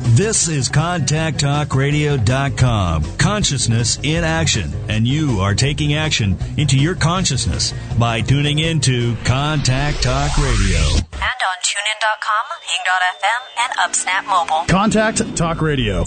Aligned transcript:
This 0.00 0.48
is 0.48 0.68
ContactTalkRadio.com. 0.68 3.16
Consciousness 3.16 3.98
in 4.02 4.22
action. 4.24 4.70
And 4.88 5.06
you 5.06 5.38
are 5.40 5.54
taking 5.54 5.94
action 5.94 6.36
into 6.56 6.76
your 6.78 6.94
consciousness 6.94 7.72
by 7.98 8.20
tuning 8.20 8.58
into 8.58 9.16
Contact 9.24 10.02
Talk 10.02 10.36
Radio. 10.36 10.78
And 10.78 11.22
on 11.22 11.58
TuneIn.com, 11.62 12.44
Hing.fm, 12.62 13.60
and 13.60 13.72
UpSnap 13.78 14.26
Mobile. 14.26 14.64
Contact 14.66 15.36
Talk 15.36 15.62
Radio. 15.62 16.04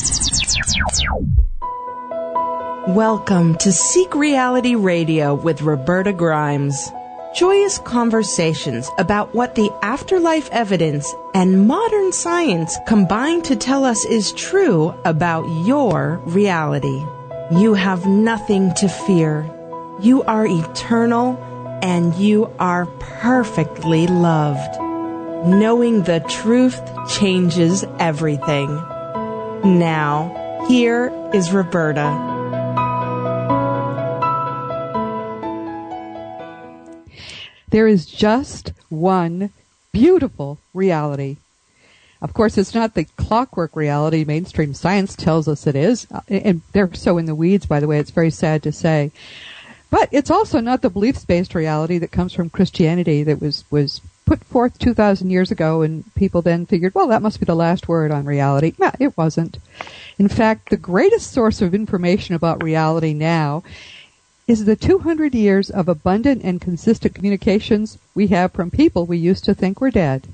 Welcome 2.88 3.55
to 3.55 3.71
Seek 3.71 4.13
Reality 4.15 4.75
Radio 4.75 5.33
with 5.33 5.61
Roberta 5.61 6.11
Grimes. 6.13 6.91
Joyous 7.36 7.78
conversations 7.80 8.89
about 8.98 9.36
what 9.36 9.55
the 9.55 9.70
afterlife 9.84 10.50
evidence 10.52 11.14
and 11.34 11.68
modern 11.68 12.12
science 12.12 12.77
combine 12.88 13.41
to 13.44 13.55
tell 13.55 13.84
us 13.84 14.05
is 14.05 14.32
true 14.34 14.96
about 15.05 15.45
your 15.66 16.21
reality. 16.26 17.04
You 17.52 17.73
have 17.76 18.05
nothing 18.05 18.73
to 18.76 18.88
fear. 18.88 19.45
You 19.99 20.23
are 20.23 20.48
eternal 20.48 21.38
and 21.84 22.16
you 22.16 22.52
are 22.59 22.85
perfectly 22.99 24.07
loved. 24.07 24.80
Knowing 25.48 26.04
the 26.04 26.21
truth 26.30 26.82
changes 27.09 27.85
everything. 27.99 28.68
Now, 29.63 30.66
here 30.68 31.12
is 31.34 31.52
Roberta. 31.52 32.37
There 37.70 37.88
is 37.88 38.05
just 38.05 38.71
one 38.89 39.52
beautiful 39.91 40.59
reality. 40.73 41.38
Of 42.21 42.34
course, 42.34 42.57
it's 42.57 42.73
not 42.73 42.93
the 42.93 43.05
clockwork 43.17 43.76
reality 43.76 44.23
mainstream 44.23 44.73
science 44.73 45.16
tells 45.16 45.48
us 45.48 45.67
it 45.67 45.76
is, 45.76 46.07
uh, 46.12 46.21
and 46.30 46.62
they're 46.71 46.93
so 46.93 47.17
in 47.17 47.26
the 47.26 47.35
weeds, 47.35 47.66
by 47.66 47.79
the 47.79 47.88
way, 47.88 47.99
it's 47.99 48.12
very 48.12 48.32
sad 48.32 48.63
to 48.63 48.71
say. 48.71 49.12
But 49.90 50.10
it's 50.12 50.32
also 50.32 50.60
not 50.60 50.82
the 50.82 50.90
beliefs-based 50.90 51.55
reality 51.55 51.98
that 51.99 52.12
comes 52.12 52.34
from 52.34 52.49
Christianity 52.49 53.23
that 53.23 53.40
was, 53.40 53.63
was 53.70 54.01
put 54.26 54.43
forth 54.43 54.77
2,000 54.79 55.29
years 55.29 55.51
ago 55.51 55.82
and 55.82 56.04
people 56.15 56.41
then 56.41 56.65
figured, 56.65 56.93
well, 56.93 57.07
that 57.07 57.21
must 57.21 57.40
be 57.40 57.45
the 57.45 57.55
last 57.55 57.88
word 57.88 58.12
on 58.12 58.26
reality. 58.26 58.73
No, 58.77 58.91
it 58.99 59.15
wasn't. 59.18 59.57
In 60.20 60.27
fact, 60.27 60.70
the 60.70 60.77
greatest 60.77 61.32
source 61.32 61.62
of 61.62 61.73
information 61.73 62.35
about 62.35 62.63
reality 62.63 63.13
now 63.13 63.63
is 64.47 64.63
the 64.63 64.78
200 64.78 65.35
years 65.35 65.69
of 65.69 65.90
abundant 65.90 66.41
and 66.41 66.62
consistent 66.62 67.13
communications 67.13 67.97
we 68.16 68.28
have 68.28 68.53
from 68.53 68.72
people 68.72 69.06
we 69.06 69.17
used 69.17 69.44
to 69.44 69.53
think 69.53 69.81
were 69.81 69.91
dead. 69.91 70.25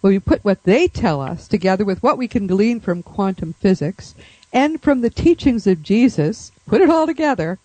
When 0.00 0.12
we 0.12 0.18
put 0.18 0.44
what 0.44 0.64
they 0.64 0.88
tell 0.88 1.20
us 1.20 1.46
together 1.46 1.84
with 1.84 2.02
what 2.02 2.18
we 2.18 2.26
can 2.26 2.48
glean 2.48 2.80
from 2.80 3.04
quantum 3.04 3.52
physics 3.54 4.16
and 4.52 4.82
from 4.82 5.00
the 5.00 5.10
teachings 5.10 5.64
of 5.68 5.84
Jesus, 5.84 6.50
put 6.66 6.80
it 6.80 6.90
all 6.90 7.06
together, 7.06 7.60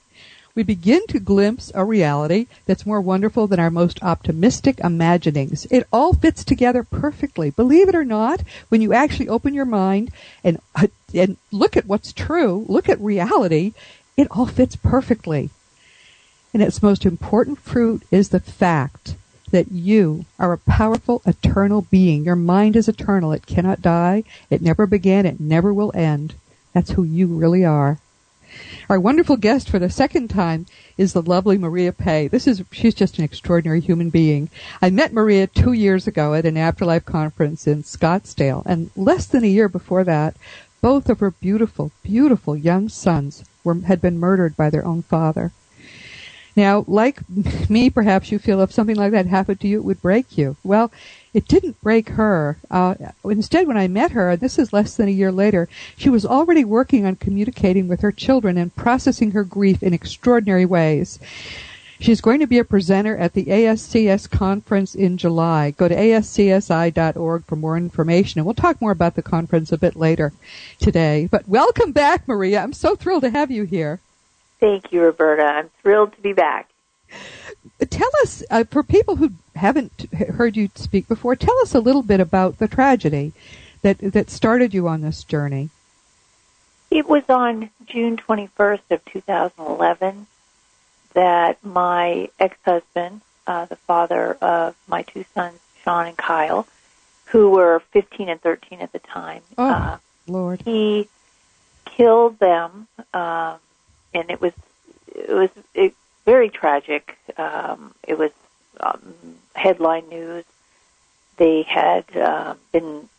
we 0.54 0.62
begin 0.62 1.08
to 1.08 1.20
glimpse 1.20 1.72
a 1.74 1.84
reality 1.84 2.46
that's 2.68 2.86
more 2.86 3.02
wonderful 3.02 3.48
than 3.48 3.60
our 3.60 3.72
most 3.72 4.04
optimistic 4.04 4.80
imaginings. 4.84 5.66
It 5.72 5.88
all 5.92 6.14
fits 6.14 6.44
together 6.44 6.84
perfectly. 6.84 7.50
Believe 7.50 7.90
it 7.90 7.96
or 7.96 8.06
not, 8.06 8.42
when 8.70 8.82
you 8.82 8.94
actually 8.94 9.30
open 9.30 9.56
your 9.56 9.66
mind 9.66 10.12
and, 10.44 10.60
and 11.14 11.38
look 11.52 11.76
at 11.76 11.88
what's 11.88 12.14
true, 12.14 12.66
look 12.68 12.88
at 12.88 13.00
reality, 13.00 13.74
it 14.16 14.28
all 14.30 14.46
fits 14.46 14.76
perfectly. 14.76 15.50
And 16.54 16.62
its 16.62 16.84
most 16.84 17.06
important 17.06 17.60
fruit 17.60 18.04
is 18.12 18.30
the 18.30 18.40
fact 18.40 19.16
that 19.52 19.72
you 19.72 20.26
are 20.40 20.54
a 20.54 20.58
powerful, 20.58 21.22
eternal 21.26 21.82
being. 21.92 22.24
Your 22.24 22.36
mind 22.36 22.76
is 22.76 22.88
eternal. 22.88 23.32
It 23.32 23.46
cannot 23.46 23.82
die. 23.82 24.24
It 24.50 24.62
never 24.62 24.86
began. 24.86 25.26
It 25.26 25.40
never 25.40 25.74
will 25.74 25.92
end. 25.94 26.34
That's 26.74 26.92
who 26.92 27.04
you 27.04 27.28
really 27.28 27.66
are. 27.66 28.00
Our 28.90 29.00
wonderful 29.00 29.38
guest 29.38 29.70
for 29.70 29.80
the 29.80 29.90
second 29.90 30.30
time 30.30 30.66
is 30.98 31.14
the 31.14 31.22
lovely 31.22 31.58
Maria 31.58 31.94
Pe. 31.94 32.28
This 32.28 32.48
is, 32.48 32.64
she's 32.72 32.94
just 32.94 33.18
an 33.18 33.24
extraordinary 33.24 33.80
human 33.80 34.10
being. 34.10 34.50
I 34.82 34.90
met 34.90 35.14
Maria 35.14 35.48
two 35.48 35.72
years 35.72 36.06
ago 36.06 36.34
at 36.34 36.46
an 36.46 36.58
afterlife 36.58 37.06
conference 37.06 37.66
in 37.66 37.84
Scottsdale, 37.84 38.64
and 38.66 38.92
less 38.98 39.26
than 39.26 39.46
a 39.46 39.48
year 39.48 39.70
before 39.70 40.04
that, 40.04 40.36
both 40.82 41.10
of 41.10 41.20
her 41.20 41.32
beautiful, 41.32 41.92
beautiful 42.04 42.58
young 42.58 42.90
sons 42.90 43.46
were, 43.64 43.76
had 43.76 44.02
been 44.02 44.20
murdered 44.20 44.58
by 44.58 44.70
their 44.70 44.86
own 44.86 45.02
father. 45.04 45.54
Now, 46.56 46.86
like 46.88 47.22
me, 47.70 47.90
perhaps 47.90 48.32
you 48.32 48.40
feel 48.40 48.62
if 48.62 48.72
something 48.72 48.96
like 48.96 49.12
that 49.12 49.28
happened 49.28 49.60
to 49.62 49.68
you, 49.68 49.80
it 49.80 49.86
would 49.86 50.02
break 50.02 50.38
you. 50.38 50.58
Well, 50.64 50.92
it 51.34 51.48
didn't 51.48 51.82
break 51.82 52.10
her. 52.10 52.58
Uh, 52.70 52.96
instead, 53.24 53.68
when 53.68 53.78
I 53.78 53.88
met 53.88 54.12
her, 54.12 54.36
this 54.36 54.60
is 54.60 54.74
less 54.74 54.96
than 54.96 55.08
a 55.08 55.12
year 55.12 55.32
later, 55.32 55.70
she 55.96 56.10
was 56.10 56.26
already 56.26 56.66
working 56.66 57.06
on 57.06 57.16
communicating 57.16 57.88
with 57.88 58.02
her 58.02 58.12
children 58.12 58.58
and 58.58 58.76
processing 58.76 59.32
her 59.32 59.44
grief 59.44 59.82
in 59.82 59.94
extraordinary 59.94 60.66
ways. 60.66 61.20
She's 62.02 62.20
going 62.20 62.40
to 62.40 62.48
be 62.48 62.58
a 62.58 62.64
presenter 62.64 63.16
at 63.16 63.34
the 63.34 63.46
ASCS 63.46 64.28
conference 64.28 64.96
in 64.96 65.18
July. 65.18 65.70
Go 65.70 65.88
to 65.88 65.96
ascsi.org 65.96 67.46
for 67.46 67.56
more 67.56 67.78
information, 67.78 68.40
and 68.40 68.46
we'll 68.46 68.56
talk 68.56 68.82
more 68.82 68.90
about 68.90 69.14
the 69.14 69.22
conference 69.22 69.72
a 69.72 69.78
bit 69.78 69.96
later 69.96 70.34
today. 70.80 71.30
But 71.30 71.48
welcome 71.48 71.92
back, 71.92 72.28
Maria. 72.28 72.64
I'm 72.64 72.74
so 72.74 72.96
thrilled 72.96 73.22
to 73.22 73.30
have 73.30 73.52
you 73.52 73.66
here. 73.66 74.00
Thank 74.62 74.94
you, 74.94 75.02
Roberta. 75.02 75.44
I'm 75.44 75.70
thrilled 75.82 76.14
to 76.14 76.22
be 76.22 76.34
back. 76.34 76.70
Tell 77.90 78.10
us, 78.22 78.44
uh, 78.50 78.64
for 78.64 78.84
people 78.84 79.18
who 79.18 79.32
haven't 79.56 80.08
heard 80.14 80.56
you 80.56 80.70
speak 80.76 81.08
before, 81.08 81.36
tell 81.36 81.58
us 81.62 81.74
a 81.76 81.80
little 81.80 82.04
bit 82.04 82.20
about 82.20 82.60
the 82.60 82.68
tragedy 82.68 83.34
that 83.82 83.98
that 84.00 84.30
started 84.30 84.74
you 84.74 84.88
on 84.88 85.02
this 85.02 85.24
journey. 85.24 85.72
It 86.92 87.10
was 87.10 87.24
on 87.28 87.72
June 87.88 88.18
21st 88.18 88.82
of 88.92 89.04
2011 89.06 90.28
that 91.14 91.64
my 91.66 92.30
ex-husband, 92.40 93.22
uh, 93.48 93.66
the 93.66 93.76
father 93.76 94.38
of 94.42 94.76
my 94.88 95.02
two 95.02 95.26
sons, 95.34 95.60
Sean 95.84 96.06
and 96.06 96.18
Kyle, 96.18 96.68
who 97.26 97.50
were 97.50 97.82
15 97.92 98.30
and 98.30 98.42
13 98.42 98.80
at 98.82 98.92
the 98.92 99.00
time, 99.00 99.42
oh, 99.58 99.68
uh, 99.68 99.98
Lord, 100.28 100.62
he 100.62 101.08
killed 101.86 102.38
them. 102.40 102.88
Um, 103.14 103.56
and 104.14 104.30
it 104.30 104.42
was 104.42 104.54
it 105.08 105.30
was 105.30 105.50
it, 105.74 105.94
very 106.26 106.50
tragic. 106.50 107.18
Um, 107.38 107.94
it 108.08 108.18
was 108.18 108.32
um, 108.80 109.16
headline 109.54 110.08
news. 110.10 110.46
They 111.38 111.64
had 111.64 112.06
uh, 112.16 112.56
been 112.72 113.10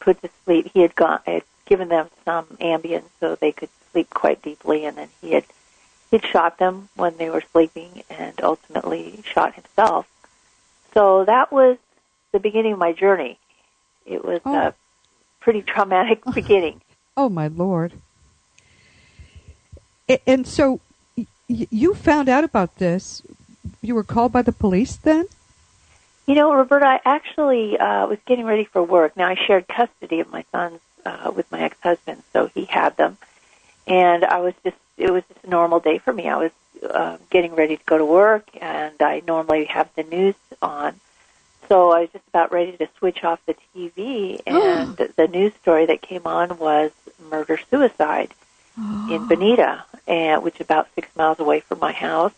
put 0.00 0.20
to 0.22 0.30
sleep. 0.44 0.70
He 0.72 0.80
had 0.80 0.94
gone 0.94 1.20
had 1.26 1.42
given 1.66 1.88
them 1.88 2.08
some 2.24 2.46
Ambien 2.60 3.02
so 3.20 3.34
they 3.34 3.52
could 3.52 3.68
sleep 3.92 4.10
quite 4.10 4.42
deeply, 4.42 4.84
and 4.84 4.96
then 4.96 5.08
he 5.20 5.32
had 5.32 5.44
he'd 6.10 6.24
shot 6.24 6.58
them 6.58 6.88
when 6.94 7.16
they 7.16 7.30
were 7.30 7.42
sleeping, 7.52 8.02
and 8.08 8.40
ultimately 8.42 9.22
shot 9.24 9.54
himself. 9.54 10.08
So 10.94 11.24
that 11.24 11.52
was 11.52 11.76
the 12.32 12.40
beginning 12.40 12.74
of 12.74 12.78
my 12.78 12.92
journey. 12.92 13.38
It 14.06 14.24
was 14.24 14.40
oh. 14.44 14.54
a 14.54 14.74
pretty 15.40 15.62
traumatic 15.62 16.22
beginning. 16.34 16.80
Oh 17.16 17.28
my 17.28 17.48
lord! 17.48 17.92
And 20.26 20.46
so 20.46 20.80
y- 21.16 21.26
you 21.48 21.94
found 21.94 22.28
out 22.28 22.44
about 22.44 22.76
this. 22.76 23.22
You 23.82 23.94
were 23.94 24.04
called 24.04 24.32
by 24.32 24.42
the 24.42 24.52
police 24.52 24.96
then? 24.96 25.26
You 26.26 26.34
know, 26.34 26.52
Roberta, 26.54 26.86
I 26.86 27.00
actually 27.04 27.78
uh, 27.78 28.06
was 28.06 28.18
getting 28.26 28.44
ready 28.46 28.64
for 28.64 28.82
work. 28.82 29.16
Now, 29.16 29.28
I 29.28 29.36
shared 29.36 29.68
custody 29.68 30.20
of 30.20 30.30
my 30.32 30.44
sons 30.50 30.80
uh, 31.04 31.30
with 31.34 31.50
my 31.52 31.60
ex-husband, 31.60 32.22
so 32.32 32.46
he 32.46 32.64
had 32.64 32.96
them. 32.96 33.16
And 33.86 34.24
I 34.24 34.40
was 34.40 34.54
just, 34.64 34.76
it 34.96 35.10
was 35.12 35.22
just 35.32 35.44
a 35.44 35.50
normal 35.50 35.78
day 35.78 35.98
for 35.98 36.12
me. 36.12 36.28
I 36.28 36.36
was 36.36 36.50
uh, 36.88 37.18
getting 37.30 37.54
ready 37.54 37.76
to 37.76 37.84
go 37.84 37.98
to 37.98 38.04
work, 38.04 38.48
and 38.60 39.00
I 39.00 39.22
normally 39.26 39.66
have 39.66 39.88
the 39.94 40.02
news 40.02 40.34
on. 40.60 40.98
So 41.68 41.92
I 41.92 42.02
was 42.02 42.10
just 42.10 42.26
about 42.28 42.50
ready 42.52 42.76
to 42.76 42.88
switch 42.98 43.22
off 43.22 43.40
the 43.46 43.54
TV, 43.74 44.40
and 44.46 44.96
the 44.96 45.28
news 45.28 45.52
story 45.62 45.86
that 45.86 46.02
came 46.02 46.22
on 46.26 46.58
was 46.58 46.90
murder-suicide 48.76 49.14
in 49.14 49.26
Bonita, 49.28 49.84
and 50.06 50.42
which 50.42 50.56
is 50.56 50.62
about 50.62 50.88
six 50.94 51.08
miles 51.16 51.38
away 51.38 51.60
from 51.60 51.78
my 51.78 51.92
house. 51.92 52.32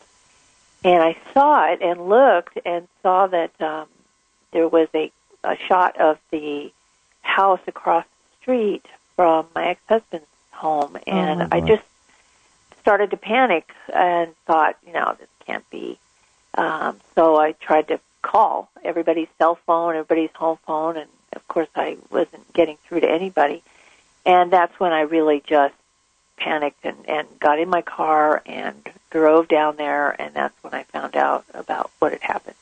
And 0.84 1.02
I 1.02 1.16
saw 1.34 1.72
it 1.72 1.82
and 1.82 2.08
looked 2.08 2.58
and 2.64 2.86
saw 3.02 3.26
that 3.26 3.60
um, 3.60 3.86
there 4.52 4.68
was 4.68 4.88
a, 4.94 5.10
a 5.42 5.56
shot 5.56 6.00
of 6.00 6.18
the 6.30 6.72
house 7.22 7.60
across 7.66 8.04
the 8.04 8.42
street 8.42 8.86
from 9.16 9.46
my 9.54 9.68
ex-husband's 9.68 10.26
home, 10.52 10.96
oh, 10.96 11.10
and 11.10 11.42
oh 11.42 11.48
I 11.50 11.60
just 11.60 11.82
started 12.80 13.10
to 13.10 13.16
panic 13.16 13.70
and 13.92 14.34
thought, 14.46 14.76
you 14.86 14.92
know, 14.92 15.14
this 15.18 15.28
can't 15.46 15.68
be. 15.70 15.98
Um, 16.54 16.98
so 17.14 17.38
I 17.38 17.52
tried 17.52 17.88
to 17.88 18.00
call 18.22 18.70
everybody's 18.84 19.28
cell 19.38 19.56
phone, 19.66 19.94
everybody's 19.94 20.30
home 20.34 20.58
phone, 20.66 20.96
and 20.96 21.10
of 21.32 21.46
course 21.48 21.68
I 21.74 21.96
wasn't 22.10 22.52
getting 22.52 22.76
through 22.84 23.00
to 23.00 23.10
anybody. 23.10 23.62
And 24.24 24.50
that's 24.50 24.78
when 24.80 24.92
I 24.92 25.02
really 25.02 25.42
just 25.46 25.74
panicked 26.38 26.84
and, 26.84 26.96
and 27.08 27.26
got 27.40 27.58
in 27.58 27.68
my 27.68 27.82
car 27.82 28.42
and 28.46 28.88
drove 29.10 29.48
down 29.48 29.76
there, 29.76 30.10
and 30.20 30.34
that's 30.34 30.54
when 30.62 30.74
I 30.74 30.84
found 30.84 31.16
out 31.16 31.44
about 31.54 31.90
what 31.98 32.12
had 32.12 32.22
happened. 32.22 32.56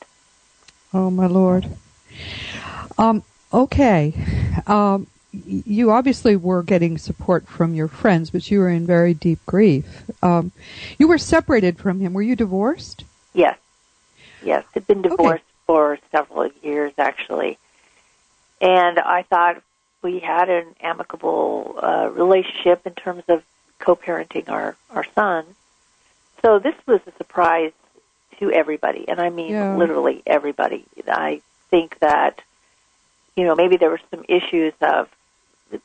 Oh 0.92 1.10
my 1.10 1.26
lord. 1.26 1.66
Um, 2.98 3.22
okay. 3.52 4.14
Um, 4.66 5.06
you 5.44 5.90
obviously 5.90 6.36
were 6.36 6.62
getting 6.62 6.96
support 6.98 7.46
from 7.46 7.74
your 7.74 7.88
friends, 7.88 8.30
but 8.30 8.50
you 8.50 8.60
were 8.60 8.70
in 8.70 8.86
very 8.86 9.12
deep 9.12 9.44
grief. 9.44 10.10
Um, 10.22 10.52
you 10.98 11.08
were 11.08 11.18
separated 11.18 11.78
from 11.78 12.00
him. 12.00 12.14
Were 12.14 12.22
you 12.22 12.36
divorced? 12.36 13.04
Yes. 13.34 13.58
Yes. 14.42 14.64
Had 14.72 14.86
been 14.86 15.02
divorced 15.02 15.42
okay. 15.42 15.42
for 15.66 15.98
several 16.10 16.50
years, 16.62 16.92
actually. 16.96 17.58
And 18.60 18.98
I 18.98 19.24
thought 19.24 19.62
we 20.02 20.20
had 20.20 20.48
an 20.48 20.74
amicable 20.80 21.78
uh, 21.82 22.08
relationship 22.10 22.86
in 22.86 22.94
terms 22.94 23.24
of 23.28 23.42
co-parenting 23.78 24.48
our, 24.48 24.76
our 24.90 25.04
son. 25.14 25.44
So 26.42 26.58
this 26.58 26.74
was 26.86 27.00
a 27.06 27.12
surprise 27.12 27.72
to 28.38 28.52
everybody, 28.52 29.08
and 29.08 29.20
I 29.20 29.30
mean 29.30 29.52
yeah. 29.52 29.76
literally 29.76 30.22
everybody. 30.26 30.84
I 31.08 31.40
think 31.70 31.98
that, 32.00 32.40
you 33.34 33.44
know, 33.44 33.54
maybe 33.54 33.76
there 33.76 33.90
were 33.90 34.00
some 34.10 34.24
issues 34.28 34.74
of 34.80 35.08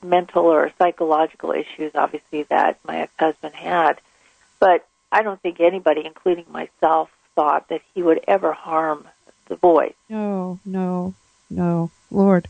mental 0.04 0.46
or 0.46 0.72
psychological 0.78 1.52
issues, 1.52 1.92
obviously, 1.96 2.44
that 2.44 2.78
my 2.86 3.00
ex-husband 3.00 3.56
had. 3.56 4.00
But 4.60 4.86
I 5.12 5.24
don't 5.24 5.42
think 5.42 5.60
anybody, 5.60 6.06
including 6.06 6.46
myself, 6.50 7.10
thought 7.36 7.70
that 7.70 7.82
he 7.96 8.04
would 8.04 8.20
ever 8.28 8.52
harm 8.52 9.08
the 9.48 9.56
boy. 9.56 9.94
No, 10.10 10.60
no, 10.66 11.14
no, 11.50 11.92
Lord. 12.12 12.48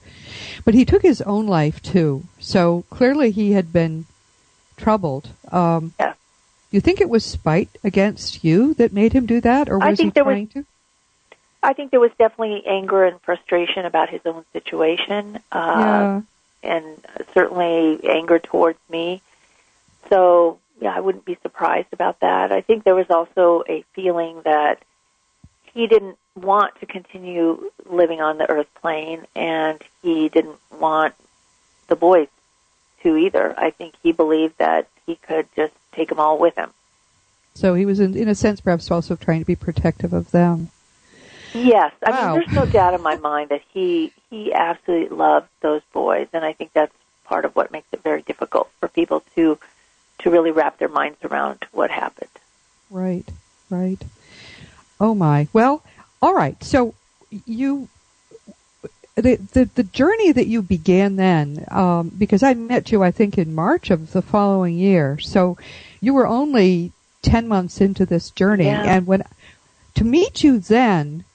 But 0.65 0.73
he 0.73 0.85
took 0.85 1.03
his 1.03 1.21
own 1.21 1.47
life 1.47 1.81
too. 1.81 2.23
So 2.39 2.83
clearly 2.89 3.31
he 3.31 3.53
had 3.53 3.71
been 3.71 4.05
troubled. 4.81 5.29
Um, 5.51 5.93
yeah. 5.99 6.13
Do 6.13 6.77
you 6.77 6.81
think 6.81 7.01
it 7.01 7.09
was 7.09 7.25
spite 7.25 7.69
against 7.83 8.43
you 8.43 8.73
that 8.75 8.93
made 8.93 9.13
him 9.13 9.25
do 9.25 9.41
that, 9.41 9.69
or 9.69 9.77
was 9.77 9.87
I 9.87 9.95
think 9.95 10.07
he 10.07 10.11
there 10.11 10.23
trying 10.23 10.45
was, 10.45 10.53
to? 10.53 10.65
I 11.63 11.73
think 11.73 11.91
there 11.91 11.99
was 11.99 12.11
definitely 12.17 12.65
anger 12.65 13.03
and 13.05 13.21
frustration 13.21 13.85
about 13.85 14.09
his 14.09 14.21
own 14.25 14.45
situation. 14.53 15.39
Uh, 15.51 15.59
yeah 15.77 16.21
and 16.63 16.85
certainly 17.33 17.99
anger 18.07 18.39
towards 18.39 18.79
me. 18.89 19.21
So, 20.09 20.59
yeah, 20.79 20.93
I 20.95 20.99
wouldn't 20.99 21.25
be 21.25 21.37
surprised 21.41 21.91
about 21.91 22.19
that. 22.19 22.51
I 22.51 22.61
think 22.61 22.83
there 22.83 22.95
was 22.95 23.09
also 23.09 23.63
a 23.67 23.83
feeling 23.93 24.41
that 24.43 24.83
he 25.73 25.87
didn't 25.87 26.17
want 26.35 26.79
to 26.79 26.85
continue 26.85 27.71
living 27.85 28.21
on 28.21 28.37
the 28.37 28.49
earth 28.49 28.73
plane 28.75 29.25
and 29.35 29.81
he 30.01 30.29
didn't 30.29 30.57
want 30.79 31.13
the 31.87 31.95
boys 31.95 32.27
to 33.03 33.17
either. 33.17 33.53
I 33.57 33.71
think 33.71 33.95
he 34.03 34.11
believed 34.11 34.57
that 34.57 34.87
he 35.05 35.15
could 35.15 35.47
just 35.55 35.73
take 35.93 36.09
them 36.09 36.19
all 36.19 36.37
with 36.37 36.55
him. 36.55 36.71
So 37.53 37.73
he 37.73 37.85
was, 37.85 37.99
in, 37.99 38.15
in 38.15 38.27
a 38.27 38.35
sense, 38.35 38.61
perhaps 38.61 38.89
also 38.91 39.15
trying 39.15 39.39
to 39.39 39.45
be 39.45 39.55
protective 39.55 40.13
of 40.13 40.31
them. 40.31 40.69
Yes, 41.53 41.91
I 42.05 42.11
wow. 42.11 42.33
mean, 42.33 42.33
there's 42.35 42.55
no 42.55 42.65
doubt 42.65 42.93
in 42.93 43.01
my 43.01 43.17
mind 43.17 43.49
that 43.49 43.61
he 43.73 44.13
he 44.29 44.53
absolutely 44.53 45.15
loved 45.15 45.49
those 45.59 45.81
boys, 45.91 46.27
and 46.31 46.45
I 46.45 46.53
think 46.53 46.71
that's 46.71 46.93
part 47.25 47.43
of 47.43 47.55
what 47.55 47.71
makes 47.71 47.87
it 47.91 48.01
very 48.03 48.21
difficult 48.21 48.71
for 48.79 48.87
people 48.87 49.23
to 49.35 49.59
to 50.19 50.29
really 50.29 50.51
wrap 50.51 50.77
their 50.77 50.87
minds 50.87 51.17
around 51.23 51.65
what 51.71 51.91
happened. 51.91 52.29
Right, 52.89 53.27
right. 53.69 54.01
Oh 54.99 55.13
my. 55.13 55.49
Well, 55.51 55.83
all 56.21 56.33
right. 56.33 56.61
So 56.63 56.93
you 57.45 57.89
the 59.21 59.35
the, 59.53 59.69
the 59.75 59.83
journey 59.83 60.31
that 60.31 60.47
you 60.47 60.61
began 60.61 61.15
then, 61.15 61.65
um, 61.71 62.09
because 62.09 62.43
I 62.43 62.53
met 62.53 62.91
you, 62.91 63.03
I 63.03 63.11
think, 63.11 63.37
in 63.37 63.55
March 63.55 63.89
of 63.89 64.11
the 64.11 64.21
following 64.21 64.77
year. 64.77 65.19
So 65.19 65.57
you 65.99 66.13
were 66.13 66.27
only 66.27 66.91
ten 67.21 67.47
months 67.47 67.79
into 67.81 68.05
this 68.05 68.29
journey, 68.31 68.65
yeah. 68.65 68.83
and 68.83 69.07
when 69.07 69.23
to 69.95 70.03
meet 70.03 70.43
you 70.43 70.59
then 70.59 71.25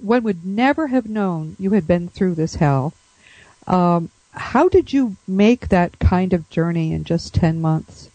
one 0.00 0.22
would 0.22 0.44
never 0.44 0.88
have 0.88 1.08
known 1.08 1.56
you 1.58 1.72
had 1.72 1.86
been 1.86 2.08
through 2.08 2.34
this 2.34 2.56
hell. 2.56 2.94
Um, 3.66 4.10
how 4.32 4.68
did 4.68 4.92
you 4.92 5.16
make 5.26 5.68
that 5.68 5.98
kind 5.98 6.32
of 6.32 6.48
journey 6.50 6.92
in 6.92 7.04
just 7.04 7.34
10 7.34 7.60
months? 7.60 8.08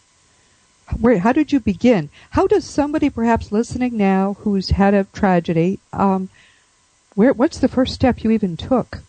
Where, 0.99 1.19
how 1.19 1.31
did 1.31 1.51
you 1.51 1.59
begin? 1.59 2.09
How 2.31 2.47
does 2.47 2.65
somebody 2.65 3.09
perhaps 3.09 3.51
listening 3.51 3.97
now 3.97 4.37
who's 4.39 4.69
had 4.71 4.93
a 4.93 5.05
tragedy, 5.13 5.79
um, 5.93 6.29
where, 7.15 7.33
what's 7.33 7.59
the 7.59 7.67
first 7.67 7.93
step 7.93 8.23
you 8.23 8.31
even 8.31 8.57
took 8.57 8.99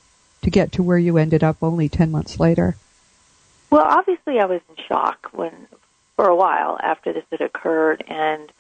to 0.43 0.50
get 0.50 0.73
to 0.73 0.82
where 0.82 0.99
you 0.99 1.19
ended 1.19 1.44
up 1.44 1.56
only 1.62 1.88
10 1.88 2.11
months 2.11 2.41
later? 2.41 2.76
Well, 3.70 3.85
obviously 3.85 4.38
I 4.38 4.47
was 4.47 4.61
in 4.69 4.85
shock 4.85 5.29
when, 5.32 5.53
for 6.14 6.26
a 6.29 6.37
while 6.37 6.79
after 6.82 7.12
this 7.12 7.25
had 7.31 7.41
occurred 7.41 8.05
and 8.08 8.50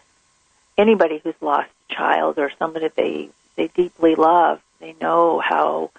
anybody 0.76 1.20
who's 1.22 1.34
lost 1.40 1.70
a 1.90 1.94
child 1.94 2.38
or 2.38 2.50
somebody 2.58 2.88
they 2.94 3.30
they 3.56 3.68
deeply 3.68 4.14
love, 4.14 4.60
they 4.80 4.94
know 5.00 5.40
how 5.40 5.90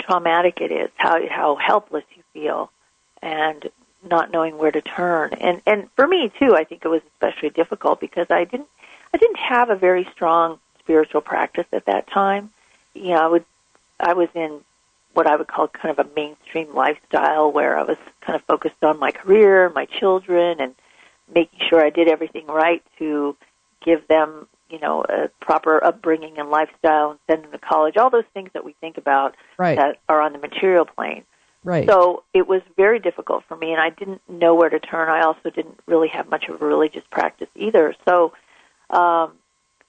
traumatic 0.00 0.60
it 0.60 0.72
is, 0.72 0.90
how 0.96 1.20
how 1.28 1.56
helpless 1.56 2.04
you 2.16 2.22
feel, 2.32 2.70
and 3.20 3.68
not 4.08 4.30
knowing 4.30 4.56
where 4.56 4.70
to 4.70 4.80
turn. 4.80 5.34
And 5.34 5.60
and 5.66 5.90
for 5.92 6.06
me 6.06 6.32
too, 6.38 6.54
I 6.54 6.64
think 6.64 6.84
it 6.84 6.88
was 6.88 7.02
especially 7.14 7.50
difficult 7.50 8.00
because 8.00 8.30
I 8.30 8.44
didn't 8.44 8.68
I 9.12 9.18
didn't 9.18 9.38
have 9.38 9.70
a 9.70 9.76
very 9.76 10.08
strong 10.12 10.58
spiritual 10.78 11.20
practice 11.20 11.66
at 11.72 11.84
that 11.86 12.06
time. 12.06 12.50
You 12.98 13.14
know, 13.14 13.24
I 13.24 13.26
would 13.26 13.44
I 14.00 14.14
was 14.14 14.28
in 14.34 14.60
what 15.14 15.26
I 15.26 15.36
would 15.36 15.48
call 15.48 15.68
kind 15.68 15.98
of 15.98 16.06
a 16.06 16.08
mainstream 16.14 16.74
lifestyle 16.74 17.50
where 17.50 17.78
I 17.78 17.82
was 17.82 17.96
kind 18.20 18.36
of 18.36 18.44
focused 18.44 18.82
on 18.82 18.98
my 18.98 19.10
career, 19.10 19.70
my 19.74 19.86
children, 19.86 20.60
and 20.60 20.74
making 21.34 21.60
sure 21.68 21.84
I 21.84 21.90
did 21.90 22.08
everything 22.08 22.46
right 22.46 22.82
to 22.98 23.36
give 23.84 24.06
them 24.08 24.46
you 24.70 24.78
know, 24.78 25.04
a 25.08 25.28
proper 25.40 25.82
upbringing 25.82 26.38
and 26.38 26.50
lifestyle 26.50 27.10
and 27.10 27.18
send 27.28 27.44
them 27.44 27.52
to 27.52 27.58
college, 27.58 27.96
all 27.96 28.10
those 28.10 28.24
things 28.34 28.50
that 28.52 28.64
we 28.64 28.74
think 28.80 28.98
about 28.98 29.34
right. 29.56 29.76
that 29.76 29.98
are 30.08 30.20
on 30.20 30.32
the 30.32 30.38
material 30.38 30.84
plane. 30.84 31.24
Right. 31.64 31.88
So 31.88 32.22
it 32.32 32.46
was 32.46 32.62
very 32.76 32.98
difficult 32.98 33.44
for 33.48 33.56
me, 33.56 33.72
and 33.72 33.80
I 33.80 33.90
didn't 33.90 34.20
know 34.28 34.54
where 34.54 34.70
to 34.70 34.78
turn. 34.78 35.08
I 35.08 35.22
also 35.22 35.50
didn't 35.50 35.80
really 35.86 36.08
have 36.08 36.28
much 36.28 36.48
of 36.48 36.60
a 36.60 36.64
religious 36.64 37.02
practice 37.10 37.48
either. 37.56 37.94
So 38.06 38.32
um, 38.90 39.32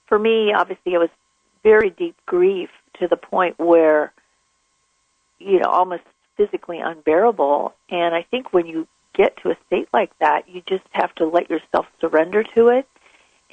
for 0.06 0.18
me, 0.18 0.52
obviously, 0.52 0.94
it 0.94 0.98
was 0.98 1.10
very 1.62 1.90
deep 1.90 2.16
grief 2.26 2.70
to 2.98 3.08
the 3.08 3.16
point 3.16 3.58
where, 3.58 4.12
you 5.38 5.58
know, 5.58 5.68
almost 5.68 6.02
physically 6.36 6.78
unbearable. 6.78 7.74
And 7.88 8.14
I 8.14 8.22
think 8.22 8.52
when 8.52 8.66
you 8.66 8.86
get 9.14 9.36
to 9.38 9.50
a 9.50 9.56
state 9.66 9.88
like 9.92 10.16
that, 10.18 10.48
you 10.48 10.62
just 10.66 10.84
have 10.92 11.14
to 11.16 11.26
let 11.26 11.50
yourself 11.50 11.86
surrender 12.00 12.42
to 12.54 12.68
it. 12.68 12.86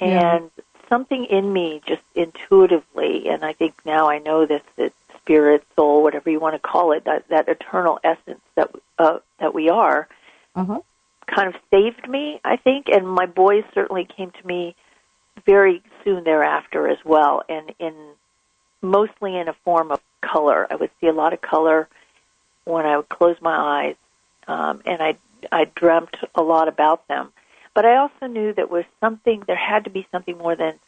And 0.00 0.50
yeah 0.56 0.62
something 0.88 1.24
in 1.26 1.52
me 1.52 1.80
just 1.86 2.02
intuitively, 2.14 3.28
and 3.28 3.44
I 3.44 3.52
think 3.52 3.74
now 3.84 4.08
I 4.08 4.18
know 4.18 4.46
this, 4.46 4.62
that 4.76 4.92
spirit, 5.16 5.64
soul, 5.76 6.02
whatever 6.02 6.30
you 6.30 6.40
want 6.40 6.54
to 6.54 6.58
call 6.58 6.92
it, 6.92 7.04
that, 7.04 7.28
that 7.28 7.48
eternal 7.48 7.98
essence 8.02 8.40
that, 8.54 8.70
uh, 8.98 9.18
that 9.40 9.54
we 9.54 9.68
are, 9.68 10.08
uh-huh. 10.54 10.80
kind 11.26 11.54
of 11.54 11.60
saved 11.70 12.08
me, 12.08 12.40
I 12.44 12.56
think, 12.56 12.88
and 12.88 13.06
my 13.06 13.26
boys 13.26 13.64
certainly 13.74 14.04
came 14.04 14.30
to 14.30 14.46
me 14.46 14.74
very 15.44 15.82
soon 16.04 16.24
thereafter 16.24 16.88
as 16.88 16.98
well, 17.04 17.42
and 17.48 17.72
in 17.78 17.94
mostly 18.80 19.36
in 19.36 19.48
a 19.48 19.52
form 19.64 19.90
of 19.90 20.00
color. 20.20 20.66
I 20.70 20.76
would 20.76 20.90
see 21.00 21.08
a 21.08 21.12
lot 21.12 21.32
of 21.32 21.40
color 21.40 21.88
when 22.64 22.86
I 22.86 22.96
would 22.96 23.08
close 23.08 23.36
my 23.40 23.56
eyes, 23.56 23.96
um, 24.46 24.82
and 24.86 25.02
I 25.02 25.16
I 25.52 25.64
dreamt 25.64 26.16
a 26.34 26.42
lot 26.42 26.68
about 26.68 27.06
them. 27.08 27.32
But 27.74 27.84
I 27.84 27.96
also 27.96 28.26
knew 28.26 28.52
that 28.54 28.70
was 28.70 28.84
something. 29.00 29.42
There 29.46 29.56
had 29.56 29.84
to 29.84 29.90
be 29.90 30.06
something 30.10 30.36
more 30.36 30.56
than 30.56 30.78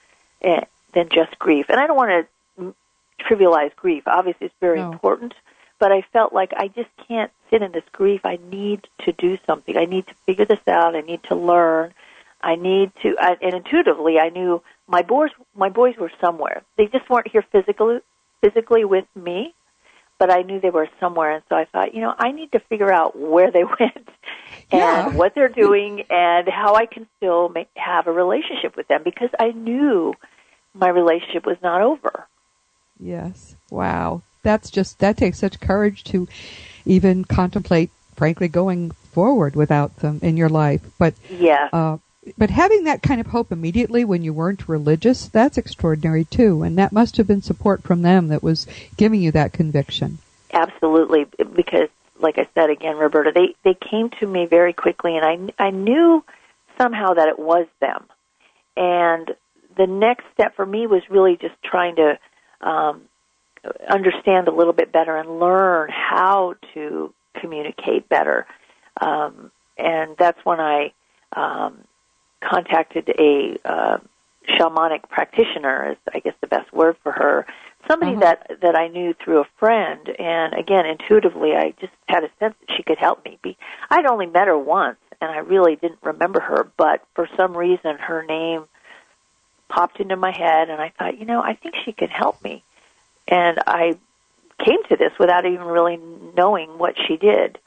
eh, 0.42 0.64
than 0.92 1.08
just 1.08 1.38
grief. 1.38 1.66
And 1.68 1.78
I 1.80 1.86
don't 1.86 1.96
want 1.96 2.26
to 2.58 2.74
trivialize 3.20 3.74
grief. 3.76 4.04
Obviously, 4.06 4.46
it's 4.46 4.54
very 4.60 4.80
no. 4.80 4.92
important. 4.92 5.34
But 5.78 5.92
I 5.92 6.02
felt 6.12 6.32
like 6.32 6.52
I 6.56 6.68
just 6.68 6.90
can't 7.08 7.30
sit 7.48 7.62
in 7.62 7.72
this 7.72 7.84
grief. 7.92 8.20
I 8.24 8.38
need 8.50 8.86
to 9.04 9.12
do 9.12 9.38
something. 9.46 9.76
I 9.76 9.86
need 9.86 10.06
to 10.08 10.14
figure 10.26 10.44
this 10.44 10.66
out. 10.68 10.94
I 10.94 11.00
need 11.00 11.22
to 11.24 11.34
learn. 11.34 11.94
I 12.42 12.56
need 12.56 12.92
to. 13.02 13.14
I, 13.18 13.36
and 13.42 13.54
intuitively, 13.54 14.18
I 14.18 14.30
knew 14.30 14.62
my 14.86 15.02
boys. 15.02 15.30
My 15.54 15.68
boys 15.68 15.96
were 15.96 16.12
somewhere. 16.20 16.62
They 16.76 16.86
just 16.86 17.08
weren't 17.10 17.28
here 17.28 17.44
physically 17.52 17.98
physically 18.42 18.84
with 18.84 19.04
me 19.14 19.54
but 20.20 20.30
I 20.30 20.42
knew 20.42 20.60
they 20.60 20.70
were 20.70 20.86
somewhere, 21.00 21.32
and 21.32 21.42
so 21.48 21.56
I 21.56 21.64
thought, 21.64 21.94
you 21.94 22.02
know, 22.02 22.14
I 22.16 22.30
need 22.30 22.52
to 22.52 22.60
figure 22.60 22.92
out 22.92 23.18
where 23.18 23.50
they 23.50 23.64
went 23.80 24.08
and 24.70 24.80
yeah. 24.80 25.08
what 25.14 25.34
they're 25.34 25.48
doing 25.48 26.04
and 26.10 26.46
how 26.46 26.74
I 26.74 26.84
can 26.84 27.08
still 27.16 27.48
make, 27.48 27.68
have 27.74 28.06
a 28.06 28.12
relationship 28.12 28.76
with 28.76 28.86
them 28.86 29.00
because 29.02 29.30
I 29.40 29.52
knew 29.52 30.14
my 30.74 30.88
relationship 30.88 31.46
was 31.46 31.56
not 31.62 31.80
over. 31.80 32.28
Yes. 33.00 33.56
Wow. 33.70 34.20
That's 34.42 34.70
just 34.70 34.98
that 34.98 35.16
takes 35.16 35.38
such 35.38 35.58
courage 35.58 36.04
to 36.04 36.28
even 36.84 37.24
contemplate, 37.24 37.90
frankly, 38.14 38.48
going 38.48 38.90
forward 38.90 39.56
without 39.56 39.96
them 39.96 40.20
in 40.22 40.36
your 40.36 40.50
life. 40.50 40.82
But 40.98 41.14
yeah, 41.30 41.70
uh, 41.72 41.96
but 42.36 42.50
having 42.50 42.84
that 42.84 43.02
kind 43.02 43.20
of 43.20 43.28
hope 43.28 43.50
immediately 43.50 44.04
when 44.04 44.22
you 44.22 44.32
weren't 44.32 44.68
religious, 44.68 45.28
that's 45.28 45.58
extraordinary 45.58 46.24
too. 46.24 46.62
And 46.62 46.76
that 46.78 46.92
must 46.92 47.16
have 47.16 47.26
been 47.26 47.42
support 47.42 47.82
from 47.82 48.02
them 48.02 48.28
that 48.28 48.42
was 48.42 48.66
giving 48.96 49.22
you 49.22 49.32
that 49.32 49.52
conviction. 49.52 50.18
Absolutely, 50.52 51.26
because 51.54 51.88
like 52.18 52.38
I 52.38 52.46
said 52.54 52.70
again, 52.70 52.96
Roberta, 52.96 53.32
they 53.34 53.54
they 53.64 53.74
came 53.74 54.10
to 54.20 54.26
me 54.26 54.46
very 54.46 54.72
quickly, 54.72 55.16
and 55.16 55.52
I 55.58 55.64
I 55.64 55.70
knew 55.70 56.24
somehow 56.76 57.14
that 57.14 57.28
it 57.28 57.38
was 57.38 57.66
them. 57.80 58.04
And 58.76 59.34
the 59.76 59.86
next 59.86 60.24
step 60.34 60.56
for 60.56 60.66
me 60.66 60.86
was 60.86 61.02
really 61.08 61.36
just 61.36 61.54
trying 61.62 61.96
to 61.96 62.18
um, 62.60 63.02
understand 63.88 64.48
a 64.48 64.52
little 64.52 64.72
bit 64.72 64.92
better 64.92 65.16
and 65.16 65.38
learn 65.40 65.90
how 65.90 66.54
to 66.74 67.12
communicate 67.40 68.08
better. 68.08 68.46
Um, 69.00 69.50
and 69.78 70.16
that's 70.18 70.38
when 70.44 70.60
I 70.60 70.92
um, 71.32 71.84
contacted 72.40 73.08
a 73.18 73.58
uh, 73.64 73.98
shamanic 74.48 75.08
practitioner, 75.08 75.92
is 75.92 75.96
I 76.14 76.20
guess 76.20 76.34
the 76.40 76.46
best 76.46 76.72
word 76.72 76.96
for 77.02 77.12
her. 77.12 77.46
Somebody 77.88 78.12
Uh-huh. 78.12 78.20
that 78.20 78.60
that 78.62 78.76
I 78.76 78.88
knew 78.88 79.14
through 79.14 79.40
a 79.40 79.48
friend, 79.58 80.08
and 80.18 80.54
again, 80.54 80.86
intuitively, 80.86 81.54
I 81.54 81.74
just 81.80 81.92
had 82.08 82.24
a 82.24 82.30
sense 82.38 82.54
that 82.60 82.76
she 82.76 82.82
could 82.82 82.98
help 82.98 83.24
me. 83.24 83.38
Be 83.42 83.56
I'd 83.90 84.06
only 84.06 84.26
met 84.26 84.48
her 84.48 84.58
once, 84.58 84.98
and 85.20 85.30
I 85.30 85.38
really 85.38 85.76
didn't 85.76 86.00
remember 86.02 86.40
her, 86.40 86.70
but 86.76 87.02
for 87.14 87.28
some 87.36 87.56
reason, 87.56 87.96
her 87.98 88.22
name 88.22 88.64
popped 89.68 90.00
into 90.00 90.16
my 90.16 90.30
head, 90.32 90.68
and 90.68 90.80
I 90.80 90.92
thought, 90.98 91.18
you 91.18 91.24
know, 91.24 91.40
I 91.42 91.54
think 91.54 91.74
she 91.84 91.92
could 91.92 92.10
help 92.10 92.42
me. 92.42 92.62
And 93.28 93.60
I 93.66 93.96
came 94.64 94.82
to 94.88 94.96
this 94.96 95.12
without 95.18 95.46
even 95.46 95.64
really 95.64 95.98
knowing 96.36 96.76
what 96.76 96.96
she 97.06 97.16
did. 97.16 97.58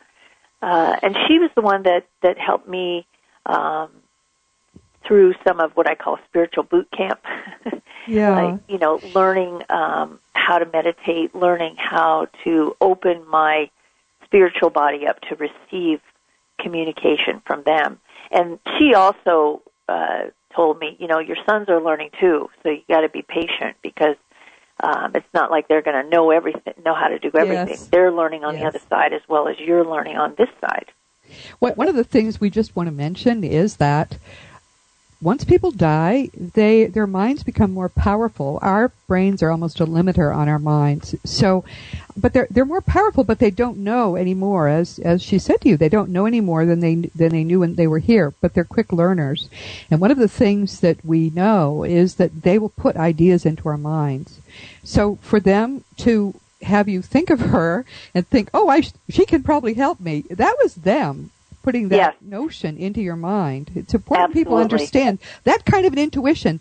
Uh, 0.61 0.95
and 1.01 1.17
she 1.27 1.39
was 1.39 1.49
the 1.55 1.61
one 1.61 1.83
that 1.83 2.05
that 2.21 2.37
helped 2.37 2.67
me 2.67 3.05
um, 3.45 3.89
through 5.07 5.33
some 5.45 5.59
of 5.59 5.71
what 5.73 5.89
I 5.89 5.95
call 5.95 6.17
spiritual 6.27 6.63
boot 6.63 6.87
camp. 6.95 7.19
Yeah. 8.05 8.31
like 8.31 8.59
you 8.67 8.79
know, 8.79 8.99
learning 9.15 9.61
um, 9.69 10.19
how 10.33 10.59
to 10.59 10.65
meditate, 10.65 11.33
learning 11.33 11.77
how 11.77 12.27
to 12.43 12.75
open 12.81 13.25
my 13.29 13.69
spiritual 14.25 14.71
body 14.71 15.07
up 15.07 15.21
to 15.29 15.35
receive 15.35 16.01
communication 16.59 17.41
from 17.45 17.63
them. 17.63 17.99
And 18.29 18.59
she 18.77 18.93
also 18.93 19.61
uh, 19.87 20.23
told 20.55 20.79
me, 20.79 20.97
you 20.99 21.07
know, 21.07 21.19
your 21.19 21.37
sons 21.47 21.69
are 21.69 21.81
learning 21.81 22.09
too, 22.19 22.49
so 22.61 22.69
you 22.69 22.81
got 22.89 23.01
to 23.01 23.09
be 23.09 23.21
patient 23.21 23.77
because 23.81 24.15
um, 24.81 25.11
it's 25.15 25.25
not 25.33 25.51
like 25.51 25.67
they're 25.67 25.81
going 25.81 26.03
to 26.03 26.09
know 26.09 26.31
everything, 26.31 26.73
know 26.83 26.95
how 26.95 27.07
to 27.07 27.19
do 27.19 27.31
everything. 27.33 27.67
Yes. 27.69 27.87
They're 27.87 28.11
learning 28.11 28.43
on 28.43 28.55
the 28.55 28.65
other 28.65 28.79
side 28.89 29.13
as 29.13 29.21
well 29.27 29.47
as 29.47 29.55
you're 29.59 29.85
learning 29.85 30.17
on 30.17 30.35
this 30.37 30.49
side. 30.59 30.91
What, 31.59 31.77
one 31.77 31.87
of 31.87 31.95
the 31.95 32.03
things 32.03 32.41
we 32.41 32.49
just 32.49 32.75
want 32.75 32.87
to 32.87 32.91
mention 32.91 33.43
is 33.43 33.77
that 33.77 34.17
once 35.23 35.45
people 35.45 35.71
die, 35.71 36.29
they 36.35 36.85
their 36.85 37.07
minds 37.07 37.43
become 37.43 37.71
more 37.71 37.87
powerful. 37.87 38.59
Our 38.61 38.91
brains 39.07 39.41
are 39.41 39.51
almost 39.51 39.79
a 39.79 39.85
limiter 39.85 40.35
on 40.35 40.49
our 40.49 40.59
minds. 40.59 41.15
So, 41.23 41.63
but 42.17 42.33
they're 42.33 42.47
they're 42.51 42.65
more 42.65 42.81
powerful, 42.81 43.23
but 43.23 43.39
they 43.39 43.49
don't 43.49 43.77
know 43.77 44.17
anymore. 44.17 44.67
As 44.67 44.99
as 44.99 45.23
she 45.23 45.39
said 45.39 45.61
to 45.61 45.69
you, 45.69 45.77
they 45.77 45.87
don't 45.87 46.09
know 46.09 46.25
any 46.25 46.41
more 46.41 46.65
than 46.65 46.81
they 46.81 46.95
than 46.95 47.29
they 47.29 47.45
knew 47.45 47.61
when 47.61 47.75
they 47.75 47.87
were 47.87 47.99
here. 47.99 48.33
But 48.41 48.53
they're 48.53 48.65
quick 48.65 48.91
learners, 48.91 49.49
and 49.89 50.01
one 50.01 50.11
of 50.11 50.17
the 50.17 50.27
things 50.27 50.81
that 50.81 51.03
we 51.05 51.29
know 51.29 51.83
is 51.83 52.15
that 52.15 52.41
they 52.43 52.59
will 52.59 52.69
put 52.69 52.97
ideas 52.97 53.45
into 53.45 53.69
our 53.69 53.77
minds. 53.77 54.39
So 54.83 55.17
for 55.21 55.39
them 55.39 55.85
to 55.97 56.35
have 56.63 56.89
you 56.89 57.01
think 57.01 57.29
of 57.29 57.39
her 57.39 57.85
and 58.13 58.27
think, 58.27 58.49
oh, 58.53 58.67
I 58.67 58.81
sh- 58.81 58.91
she 59.09 59.25
can 59.25 59.43
probably 59.43 59.73
help 59.73 59.99
me. 59.99 60.23
That 60.29 60.55
was 60.61 60.75
them 60.75 61.31
putting 61.63 61.89
that 61.89 61.97
Yes. 61.97 62.15
notion 62.21 62.77
into 62.77 63.01
your 63.01 63.15
mind. 63.15 63.71
It's 63.75 63.93
important 63.95 64.33
people 64.33 64.57
understand 64.57 65.17
that 65.45 65.65
kind 65.65 65.85
of 65.85 65.93
an 65.93 65.99
intuition 65.99 66.59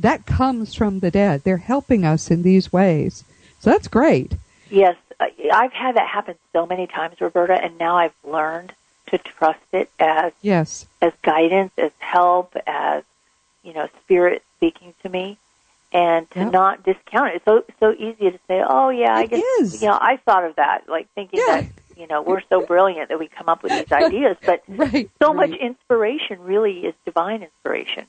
that 0.00 0.26
comes 0.26 0.74
from 0.74 0.98
the 0.98 1.10
dead. 1.12 1.42
They're 1.44 1.58
helping 1.58 2.04
us 2.04 2.30
in 2.30 2.42
these 2.42 2.72
ways. 2.72 3.24
So 3.60 3.70
that's 3.70 3.86
great. 3.88 4.32
Yes, 4.68 4.96
I've 5.20 5.72
had 5.72 5.94
that 5.96 6.08
happen 6.08 6.34
so 6.52 6.66
many 6.66 6.86
times, 6.88 7.20
Roberta, 7.20 7.54
and 7.54 7.78
now 7.78 7.96
I've 7.96 8.14
learned 8.24 8.72
to 9.08 9.18
trust 9.18 9.60
it 9.72 9.88
as 10.00 10.32
Yes. 10.42 10.86
as 11.00 11.12
guidance, 11.22 11.72
as 11.78 11.92
help, 12.00 12.56
as 12.66 13.04
you 13.62 13.72
know, 13.72 13.88
spirit 14.02 14.42
speaking 14.56 14.94
to 15.02 15.08
me, 15.08 15.38
and 15.92 16.28
to 16.32 16.40
Yep. 16.40 16.52
not 16.52 16.82
discount 16.82 17.28
it. 17.30 17.36
It's 17.36 17.44
so 17.44 17.64
so 17.78 17.92
easy 17.96 18.30
to 18.32 18.38
say, 18.48 18.62
"Oh 18.68 18.88
yeah, 18.88 19.14
I 19.14 19.26
guess 19.26 19.40
is. 19.60 19.80
you 19.80 19.86
know, 19.88 19.96
I 20.00 20.16
thought 20.16 20.44
of 20.44 20.56
that," 20.56 20.88
like 20.88 21.06
thinking 21.14 21.38
Yeah. 21.46 21.60
that 21.62 21.64
you 21.96 22.06
know 22.06 22.22
we're 22.22 22.42
so 22.48 22.64
brilliant 22.64 23.08
that 23.08 23.18
we 23.18 23.28
come 23.28 23.48
up 23.48 23.62
with 23.62 23.72
these 23.72 23.92
ideas, 24.04 24.36
but 24.44 24.62
Right. 24.68 25.10
so 25.22 25.32
right. 25.34 25.50
much 25.50 25.58
inspiration 25.58 26.40
really 26.40 26.80
is 26.80 26.94
divine 27.04 27.42
inspiration. 27.42 28.06